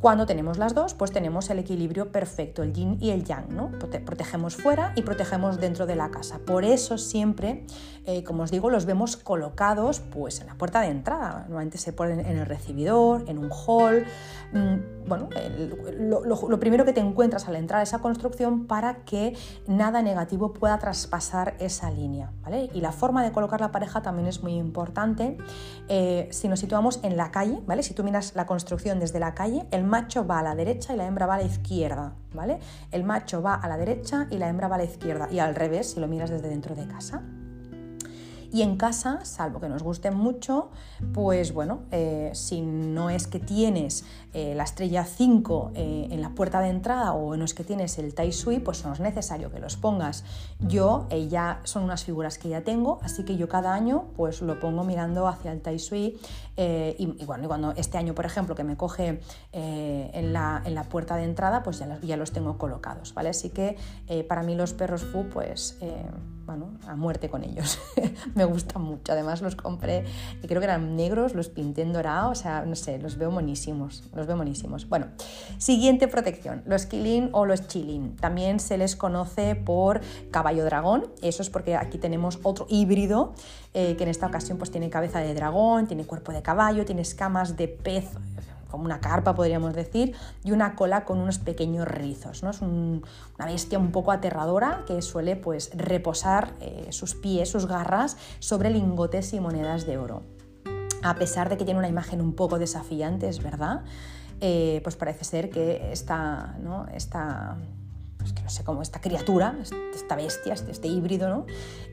Cuando 0.00 0.24
tenemos 0.24 0.56
las 0.56 0.74
dos, 0.74 0.94
pues 0.94 1.12
tenemos 1.12 1.50
el 1.50 1.58
equilibrio 1.58 2.10
perfecto, 2.10 2.62
el 2.62 2.72
yin 2.72 2.96
y 3.00 3.10
el 3.10 3.22
yang, 3.22 3.54
¿no? 3.54 3.70
Protegemos 4.06 4.56
fuera 4.56 4.94
y 4.96 5.02
protegemos 5.02 5.60
dentro 5.60 5.84
de 5.84 5.94
la 5.94 6.10
casa. 6.10 6.38
Por 6.38 6.64
eso 6.64 6.96
siempre, 6.96 7.66
eh, 8.06 8.24
como 8.24 8.44
os 8.44 8.50
digo, 8.50 8.70
los 8.70 8.86
vemos 8.86 9.18
colocados 9.18 10.00
pues 10.00 10.40
en 10.40 10.46
la 10.46 10.54
puerta 10.54 10.80
de 10.80 10.88
entrada. 10.88 11.40
Normalmente 11.40 11.76
se 11.76 11.92
ponen 11.92 12.20
en 12.20 12.38
el 12.38 12.46
recibidor, 12.46 13.24
en 13.28 13.36
un 13.36 13.50
hall. 13.50 14.06
Mm, 14.54 14.99
bueno, 15.06 15.28
lo, 15.98 16.60
primero 16.60 16.84
que 16.84 16.92
te 16.92 17.00
encuentras 17.00 17.48
al 17.48 17.56
entrar 17.56 17.80
a 17.80 17.82
esa 17.82 17.98
construcción 17.98 18.66
para 18.66 19.04
que 19.04 19.36
nada 19.66 20.02
negativo 20.02 20.52
pueda 20.52 20.78
traspasar 20.78 21.54
esa 21.58 21.90
línea, 21.90 22.32
¿vale? 22.42 22.70
Y 22.74 22.80
la 22.80 22.92
forma 22.92 23.22
de 23.22 23.32
colocar 23.32 23.60
la 23.60 23.72
pareja 23.72 24.02
también 24.02 24.28
es 24.28 24.42
muy 24.42 24.54
importante. 24.54 25.36
Eh, 25.88 26.28
si 26.30 26.48
nos 26.48 26.60
situamos 26.60 27.00
en 27.02 27.16
la 27.16 27.30
calle, 27.30 27.60
¿vale? 27.66 27.82
Si 27.82 27.94
tú 27.94 28.04
miras 28.04 28.34
la 28.34 28.46
construcción 28.46 29.00
desde 29.00 29.18
la 29.18 29.34
calle, 29.34 29.66
el 29.70 29.84
macho 29.84 30.26
va 30.26 30.40
a 30.40 30.42
la 30.42 30.54
derecha 30.54 30.94
y 30.94 30.96
la 30.96 31.06
hembra 31.06 31.26
va 31.26 31.34
a 31.34 31.38
la 31.38 31.44
izquierda, 31.44 32.14
¿vale? 32.32 32.58
El 32.90 33.04
macho 33.04 33.42
va 33.42 33.54
a 33.54 33.68
la 33.68 33.76
derecha 33.76 34.26
y 34.30 34.38
la 34.38 34.48
hembra 34.48 34.68
va 34.68 34.76
a 34.76 34.78
la 34.78 34.84
izquierda 34.84 35.28
y 35.30 35.38
al 35.38 35.54
revés 35.54 35.92
si 35.92 36.00
lo 36.00 36.08
miras 36.08 36.30
desde 36.30 36.48
dentro 36.48 36.74
de 36.74 36.86
casa. 36.86 37.22
Y 38.52 38.62
en 38.62 38.76
casa, 38.76 39.24
salvo 39.24 39.60
que 39.60 39.68
nos 39.68 39.82
guste 39.82 40.10
mucho, 40.10 40.70
pues 41.14 41.52
bueno, 41.52 41.82
eh, 41.92 42.30
si 42.34 42.62
no 42.62 43.08
es 43.08 43.28
que 43.28 43.38
tienes 43.38 44.04
eh, 44.32 44.54
la 44.54 44.64
estrella 44.64 45.04
5 45.04 45.72
eh, 45.74 46.08
en 46.10 46.20
la 46.20 46.30
puerta 46.30 46.60
de 46.60 46.68
entrada 46.68 47.12
o 47.12 47.36
no 47.36 47.44
es 47.44 47.54
que 47.54 47.64
tienes 47.64 47.98
el 47.98 48.14
Tai 48.14 48.32
Sui, 48.32 48.58
pues 48.60 48.84
no 48.84 48.92
es 48.92 49.00
necesario 49.00 49.50
que 49.50 49.58
los 49.58 49.76
pongas. 49.76 50.24
Yo 50.60 51.08
ya 51.28 51.60
son 51.64 51.84
unas 51.84 52.04
figuras 52.04 52.38
que 52.38 52.48
ya 52.48 52.62
tengo, 52.62 53.00
así 53.02 53.24
que 53.24 53.36
yo 53.36 53.48
cada 53.48 53.74
año 53.74 54.06
pues 54.16 54.42
lo 54.42 54.60
pongo 54.60 54.84
mirando 54.84 55.26
hacia 55.26 55.52
el 55.52 55.60
Tai 55.60 55.78
Sui 55.78 56.18
y, 56.56 57.24
bueno, 57.24 57.44
y 57.44 57.46
cuando 57.46 57.72
este 57.72 57.96
año, 57.96 58.14
por 58.14 58.26
ejemplo, 58.26 58.54
que 58.54 58.64
me 58.64 58.76
coge 58.76 59.20
en 59.52 60.32
la, 60.34 60.60
en, 60.64 60.74
la, 60.74 60.84
puerta 60.84 61.16
de 61.16 61.24
entrada, 61.24 61.62
pues 61.62 61.78
ya, 61.78 61.98
ya 62.02 62.18
los 62.18 62.32
tengo 62.32 62.58
colocados, 62.58 63.14
¿vale? 63.14 63.30
Así 63.30 63.48
que 63.48 63.78
para 64.28 64.42
mí 64.42 64.54
los 64.54 64.74
perros 64.74 65.02
Fu, 65.02 65.24
pues 65.30 65.78
bueno, 66.44 66.72
a 66.86 66.96
muerte 66.96 67.30
con 67.30 67.44
ellos. 67.44 67.78
me 68.34 68.44
gustan 68.44 68.82
mucho. 68.82 69.12
Además 69.12 69.40
los 69.40 69.56
compré 69.56 70.04
creo 70.46 70.60
que 70.60 70.64
eran 70.64 70.96
negros, 70.96 71.34
los 71.34 71.48
pinté 71.48 71.82
en 71.82 71.92
dorado, 71.92 72.30
o 72.30 72.34
sea, 72.34 72.64
no 72.64 72.74
sé, 72.74 72.98
los 72.98 73.16
veo 73.16 73.30
monísimos, 73.30 74.02
los 74.20 74.26
veo 74.26 74.36
monísimos. 74.36 74.88
Bueno, 74.88 75.06
siguiente 75.58 76.06
protección, 76.06 76.62
los 76.66 76.86
Kilin 76.86 77.30
o 77.32 77.46
los 77.46 77.66
Chilin. 77.66 78.16
También 78.16 78.60
se 78.60 78.78
les 78.78 78.94
conoce 78.96 79.56
por 79.56 80.00
caballo 80.30 80.64
dragón, 80.64 81.08
eso 81.22 81.42
es 81.42 81.50
porque 81.50 81.76
aquí 81.76 81.98
tenemos 81.98 82.38
otro 82.42 82.66
híbrido 82.68 83.34
eh, 83.74 83.96
que 83.96 84.04
en 84.04 84.10
esta 84.10 84.26
ocasión 84.26 84.58
pues 84.58 84.70
tiene 84.70 84.90
cabeza 84.90 85.20
de 85.20 85.34
dragón, 85.34 85.86
tiene 85.86 86.04
cuerpo 86.04 86.32
de 86.32 86.42
caballo, 86.42 86.84
tiene 86.84 87.02
escamas 87.02 87.56
de 87.56 87.68
pez 87.68 88.08
como 88.70 88.84
una 88.84 89.00
carpa 89.00 89.34
podríamos 89.34 89.74
decir, 89.74 90.14
y 90.44 90.52
una 90.52 90.76
cola 90.76 91.04
con 91.04 91.18
unos 91.18 91.38
pequeños 91.38 91.88
rizos. 91.88 92.42
¿no? 92.42 92.50
Es 92.50 92.62
una 92.62 93.02
bestia 93.46 93.78
un 93.78 93.90
poco 93.90 94.12
aterradora 94.12 94.84
que 94.86 95.02
suele 95.02 95.36
pues, 95.36 95.70
reposar 95.74 96.54
eh, 96.60 96.86
sus 96.90 97.14
pies, 97.14 97.48
sus 97.50 97.66
garras, 97.66 98.16
sobre 98.38 98.70
lingotes 98.70 99.32
y 99.34 99.40
monedas 99.40 99.86
de 99.86 99.98
oro. 99.98 100.22
A 101.02 101.14
pesar 101.14 101.48
de 101.48 101.56
que 101.56 101.64
tiene 101.64 101.78
una 101.78 101.88
imagen 101.88 102.20
un 102.20 102.34
poco 102.34 102.58
desafiante, 102.58 103.28
es 103.28 103.42
verdad, 103.42 103.82
eh, 104.40 104.80
pues 104.82 104.96
parece 104.96 105.24
ser 105.24 105.50
que 105.50 105.92
esta, 105.92 106.56
¿no? 106.62 106.86
esta 106.94 107.56
pues 108.18 108.34
que 108.34 108.42
no 108.42 108.50
sé 108.50 108.64
cómo, 108.64 108.82
esta 108.82 109.00
criatura, 109.00 109.56
esta 109.94 110.14
bestia, 110.14 110.52
este, 110.52 110.70
este 110.70 110.88
híbrido, 110.88 111.30
¿no? 111.30 111.46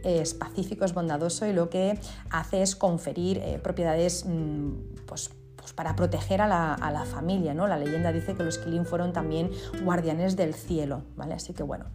es 0.03 0.33
pacífico, 0.33 0.83
es 0.83 0.93
bondadoso 0.93 1.45
y 1.45 1.53
lo 1.53 1.69
que 1.69 1.99
hace 2.29 2.61
es 2.61 2.75
conferir 2.75 3.37
eh, 3.37 3.59
propiedades 3.63 4.25
mm, 4.25 5.05
pues, 5.05 5.31
pues 5.55 5.71
para 5.73 5.95
proteger 5.95 6.41
a 6.41 6.47
la, 6.47 7.05
familia. 7.05 7.53
¿no? 7.53 7.67
La 7.67 7.77
leyenda 7.77 8.11
dice 8.11 8.35
que 8.35 8.43
los 8.43 8.57
Kilin 8.57 8.85
fueron 8.85 9.13
también 9.13 9.51
guardianes 9.83 10.35
del 10.35 10.53
cielo. 10.53 11.03
¿vale? 11.15 11.33
Así 11.33 11.53
que 11.53 11.63
bueno. 11.63 11.85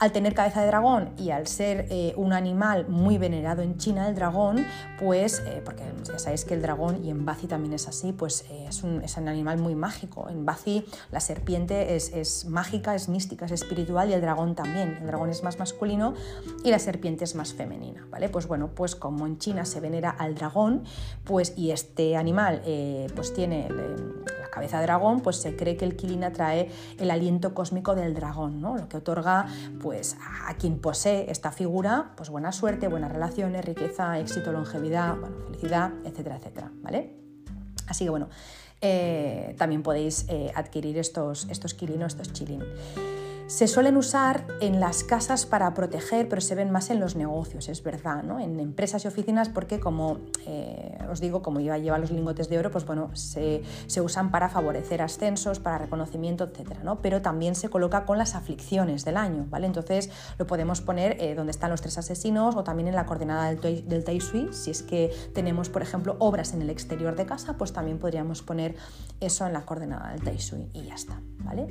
Al 0.00 0.12
tener 0.12 0.32
cabeza 0.32 0.60
de 0.60 0.68
dragón 0.68 1.10
y 1.18 1.30
al 1.30 1.48
ser 1.48 1.88
eh, 1.90 2.14
un 2.16 2.32
animal 2.32 2.86
muy 2.86 3.18
venerado 3.18 3.62
en 3.62 3.78
China, 3.78 4.08
el 4.08 4.14
dragón, 4.14 4.64
pues, 5.00 5.42
eh, 5.44 5.60
porque 5.64 5.82
ya 6.04 6.20
sabéis 6.20 6.44
que 6.44 6.54
el 6.54 6.62
dragón, 6.62 7.04
y 7.04 7.10
en 7.10 7.24
Bazi 7.24 7.48
también 7.48 7.74
es 7.74 7.88
así, 7.88 8.12
pues 8.12 8.44
eh, 8.48 8.66
es, 8.68 8.84
un, 8.84 9.02
animal 9.28 9.58
muy 9.58 9.74
mágico. 9.74 10.28
En 10.28 10.46
Bazi 10.46 10.84
la 11.10 11.18
serpiente 11.18 11.96
es, 11.96 12.44
mágica, 12.44 12.94
es 12.94 13.08
mística, 13.08 13.46
es 13.46 13.50
espiritual 13.50 14.08
y 14.08 14.12
el 14.12 14.20
dragón 14.20 14.54
también. 14.54 14.98
El 15.00 15.08
dragón 15.08 15.30
es 15.30 15.42
más 15.42 15.58
masculino 15.58 16.14
y 16.62 16.70
la 16.70 16.78
serpiente 16.78 17.24
es 17.24 17.34
más 17.34 17.52
femenina, 17.52 18.06
¿vale? 18.08 18.28
Pues 18.28 18.46
bueno, 18.46 18.68
pues 18.76 18.94
como 18.94 19.26
en 19.26 19.38
China 19.38 19.64
se 19.64 19.80
venera 19.80 20.10
al 20.10 20.36
dragón, 20.36 20.84
pues 21.24 21.54
y 21.56 21.72
este 21.72 22.16
animal 22.16 22.62
pues 23.16 23.34
tiene 23.34 23.68
la 23.68 24.48
cabeza 24.50 24.78
de 24.78 24.84
dragón, 24.84 25.22
pues 25.22 25.36
se 25.38 25.56
cree 25.56 25.76
que 25.76 25.84
el 25.84 25.96
Kilin 25.96 26.22
atrae 26.22 26.70
el 26.98 27.10
aliento 27.10 27.52
cósmico 27.52 27.96
del 27.96 28.14
dragón, 28.14 28.60
¿no? 28.60 28.76
Lo 28.76 28.88
que 28.88 28.98
otorga 28.98 29.46
pues 29.80 29.87
a 30.46 30.54
quien 30.54 30.80
posee 30.80 31.30
esta 31.30 31.50
figura, 31.50 32.12
pues 32.16 32.30
buena 32.30 32.52
suerte, 32.52 32.88
buenas 32.88 33.12
relaciones, 33.12 33.64
riqueza, 33.64 34.18
éxito, 34.18 34.52
longevidad, 34.52 35.16
felicidad, 35.46 35.92
etcétera, 36.04 36.36
etcétera, 36.36 36.70
¿vale? 36.82 37.14
Así 37.86 38.04
que 38.04 38.10
bueno, 38.10 38.28
eh, 38.80 39.54
también 39.58 39.82
podéis 39.82 40.26
eh, 40.28 40.52
adquirir 40.54 40.98
estos, 40.98 41.48
estos 41.50 41.74
kilinos, 41.74 42.12
estos 42.12 42.32
chilin. 42.32 42.62
Se 43.48 43.66
suelen 43.66 43.96
usar 43.96 44.46
en 44.60 44.78
las 44.78 45.04
casas 45.04 45.46
para 45.46 45.72
proteger, 45.72 46.28
pero 46.28 46.42
se 46.42 46.54
ven 46.54 46.70
más 46.70 46.90
en 46.90 47.00
los 47.00 47.16
negocios, 47.16 47.70
es 47.70 47.82
verdad, 47.82 48.22
¿no? 48.22 48.38
en 48.40 48.60
empresas 48.60 49.06
y 49.06 49.08
oficinas, 49.08 49.48
porque 49.48 49.80
como 49.80 50.18
eh, 50.44 50.98
os 51.10 51.18
digo, 51.18 51.40
como 51.40 51.58
lleva, 51.58 51.78
lleva 51.78 51.96
los 51.96 52.10
lingotes 52.10 52.50
de 52.50 52.58
oro, 52.58 52.70
pues 52.70 52.84
bueno, 52.84 53.08
se, 53.14 53.62
usan 54.02 54.30
para 54.30 54.50
favorecer 54.50 55.00
ascensos, 55.00 55.60
para 55.60 55.78
reconocimiento, 55.78 56.44
etc. 56.44 56.80
¿no? 56.84 57.00
Pero 57.00 57.22
también 57.22 57.54
se 57.54 57.70
coloca 57.70 58.04
con 58.04 58.18
las 58.18 58.34
aflicciones 58.34 59.06
del 59.06 59.16
año, 59.16 59.46
¿vale? 59.48 59.66
Entonces 59.66 60.10
lo 60.36 60.46
podemos 60.46 60.82
poner 60.82 61.16
eh, 61.18 61.34
donde 61.34 61.52
están 61.52 61.70
los 61.70 61.80
tres 61.80 61.96
asesinos 61.96 62.54
o 62.54 62.64
también 62.64 62.88
en 62.88 62.96
la 62.96 63.06
coordenada 63.06 63.54
del, 63.54 63.88
del 63.88 64.04
Tai 64.04 64.20
Sui. 64.20 64.50
Si 64.52 64.70
es 64.70 64.82
que 64.82 65.10
tenemos, 65.32 65.70
por 65.70 65.80
ejemplo, 65.80 66.16
obras 66.18 66.52
en 66.52 66.60
el 66.60 66.68
exterior 66.68 67.16
de 67.16 67.24
casa, 67.24 67.56
pues 67.56 67.72
también 67.72 67.98
podríamos 67.98 68.42
poner 68.42 68.76
eso 69.20 69.46
en 69.46 69.54
la 69.54 69.62
coordenada 69.62 70.10
del 70.10 70.22
Tai 70.22 70.38
Sui 70.38 70.68
y 70.74 70.82
ya 70.82 70.96
está, 70.96 71.22
¿vale? 71.38 71.66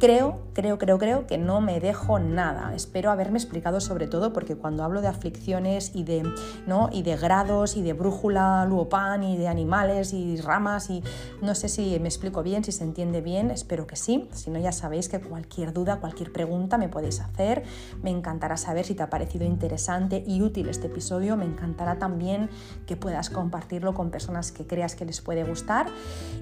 Creo, 0.00 0.40
creo, 0.52 0.78
creo, 0.78 0.98
creo 0.98 1.26
que 1.26 1.38
no 1.38 1.60
me 1.60 1.78
dejo 1.78 2.18
nada. 2.18 2.74
Espero 2.74 3.10
haberme 3.10 3.38
explicado 3.38 3.80
sobre 3.80 4.08
todo 4.08 4.32
porque 4.32 4.56
cuando 4.56 4.82
hablo 4.82 5.00
de 5.00 5.06
aflicciones 5.06 5.92
y 5.94 6.02
de, 6.02 6.24
¿no? 6.66 6.88
y 6.90 7.02
de 7.02 7.16
grados 7.16 7.76
y 7.76 7.82
de 7.82 7.92
brújula, 7.92 8.64
luopan 8.66 9.22
y 9.22 9.36
de 9.36 9.46
animales 9.46 10.12
y 10.12 10.40
ramas 10.40 10.90
y 10.90 11.04
no 11.40 11.54
sé 11.54 11.68
si 11.68 12.00
me 12.00 12.08
explico 12.08 12.42
bien, 12.42 12.64
si 12.64 12.72
se 12.72 12.82
entiende 12.84 13.20
bien, 13.20 13.50
espero 13.50 13.86
que 13.86 13.94
sí. 13.94 14.28
Si 14.32 14.50
no 14.50 14.58
ya 14.58 14.72
sabéis 14.72 15.08
que 15.08 15.20
cualquier 15.20 15.72
duda, 15.72 16.00
cualquier 16.00 16.32
pregunta 16.32 16.78
me 16.78 16.88
podéis 16.88 17.20
hacer. 17.20 17.62
Me 18.02 18.10
encantará 18.10 18.56
saber 18.56 18.86
si 18.86 18.94
te 18.94 19.04
ha 19.04 19.10
parecido 19.10 19.44
interesante 19.44 20.24
y 20.26 20.42
útil 20.42 20.68
este 20.68 20.88
episodio. 20.88 21.36
Me 21.36 21.44
encantará 21.44 21.98
también 21.98 22.50
que 22.86 22.96
puedas 22.96 23.30
compartirlo 23.30 23.94
con 23.94 24.10
personas 24.10 24.50
que 24.50 24.66
creas 24.66 24.96
que 24.96 25.04
les 25.04 25.20
puede 25.20 25.44
gustar. 25.44 25.86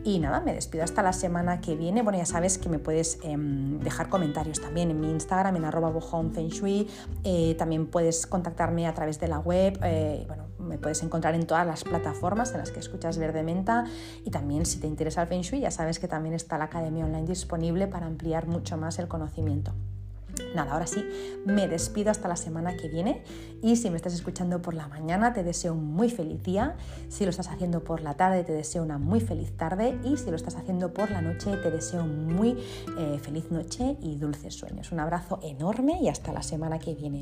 Y 0.04 0.18
nada, 0.18 0.40
me 0.40 0.54
despido 0.54 0.84
hasta 0.84 1.02
la 1.02 1.12
semana 1.12 1.60
que 1.60 1.74
viene. 1.74 2.02
Bueno, 2.02 2.18
ya 2.18 2.26
sabes 2.26 2.56
que 2.56 2.68
me 2.68 2.78
puedes... 2.78 3.18
Em, 3.22 3.39
dejar 3.78 4.08
comentarios 4.08 4.60
también 4.60 4.90
en 4.90 5.00
mi 5.00 5.10
Instagram, 5.10 5.56
en 5.56 5.64
arroba 5.64 5.92
Shui. 6.48 6.88
Eh, 7.24 7.54
también 7.58 7.86
puedes 7.86 8.26
contactarme 8.26 8.86
a 8.86 8.94
través 8.94 9.20
de 9.20 9.28
la 9.28 9.38
web. 9.38 9.78
Eh, 9.82 10.24
bueno, 10.26 10.44
me 10.58 10.78
puedes 10.78 11.02
encontrar 11.02 11.34
en 11.34 11.46
todas 11.46 11.66
las 11.66 11.84
plataformas 11.84 12.52
en 12.52 12.58
las 12.58 12.70
que 12.70 12.80
escuchas 12.80 13.18
Verde 13.18 13.42
Menta. 13.42 13.84
Y 14.24 14.30
también, 14.30 14.66
si 14.66 14.78
te 14.80 14.86
interesa 14.86 15.22
el 15.22 15.28
Feng 15.28 15.42
Shui, 15.42 15.60
ya 15.60 15.70
sabes 15.70 15.98
que 15.98 16.08
también 16.08 16.34
está 16.34 16.58
la 16.58 16.64
academia 16.64 17.04
online 17.04 17.26
disponible 17.26 17.86
para 17.86 18.06
ampliar 18.06 18.46
mucho 18.46 18.76
más 18.76 18.98
el 18.98 19.08
conocimiento. 19.08 19.72
Nada, 20.54 20.72
ahora 20.72 20.86
sí, 20.86 21.04
me 21.44 21.68
despido 21.68 22.10
hasta 22.10 22.28
la 22.28 22.36
semana 22.36 22.76
que 22.76 22.88
viene 22.88 23.22
y 23.62 23.76
si 23.76 23.90
me 23.90 23.96
estás 23.96 24.14
escuchando 24.14 24.62
por 24.62 24.74
la 24.74 24.88
mañana 24.88 25.32
te 25.32 25.42
deseo 25.42 25.74
un 25.74 25.84
muy 25.84 26.10
feliz 26.10 26.42
día, 26.42 26.76
si 27.08 27.24
lo 27.24 27.30
estás 27.30 27.48
haciendo 27.48 27.84
por 27.84 28.00
la 28.00 28.14
tarde 28.14 28.44
te 28.44 28.52
deseo 28.52 28.82
una 28.82 28.98
muy 28.98 29.20
feliz 29.20 29.56
tarde 29.56 29.98
y 30.04 30.16
si 30.16 30.30
lo 30.30 30.36
estás 30.36 30.56
haciendo 30.56 30.92
por 30.92 31.10
la 31.10 31.22
noche 31.22 31.56
te 31.56 31.70
deseo 31.70 32.04
muy 32.04 32.56
eh, 32.98 33.18
feliz 33.22 33.50
noche 33.50 33.96
y 34.00 34.16
dulces 34.16 34.54
sueños. 34.54 34.92
Un 34.92 35.00
abrazo 35.00 35.38
enorme 35.42 35.98
y 36.00 36.08
hasta 36.08 36.32
la 36.32 36.42
semana 36.42 36.78
que 36.78 36.94
viene. 36.94 37.20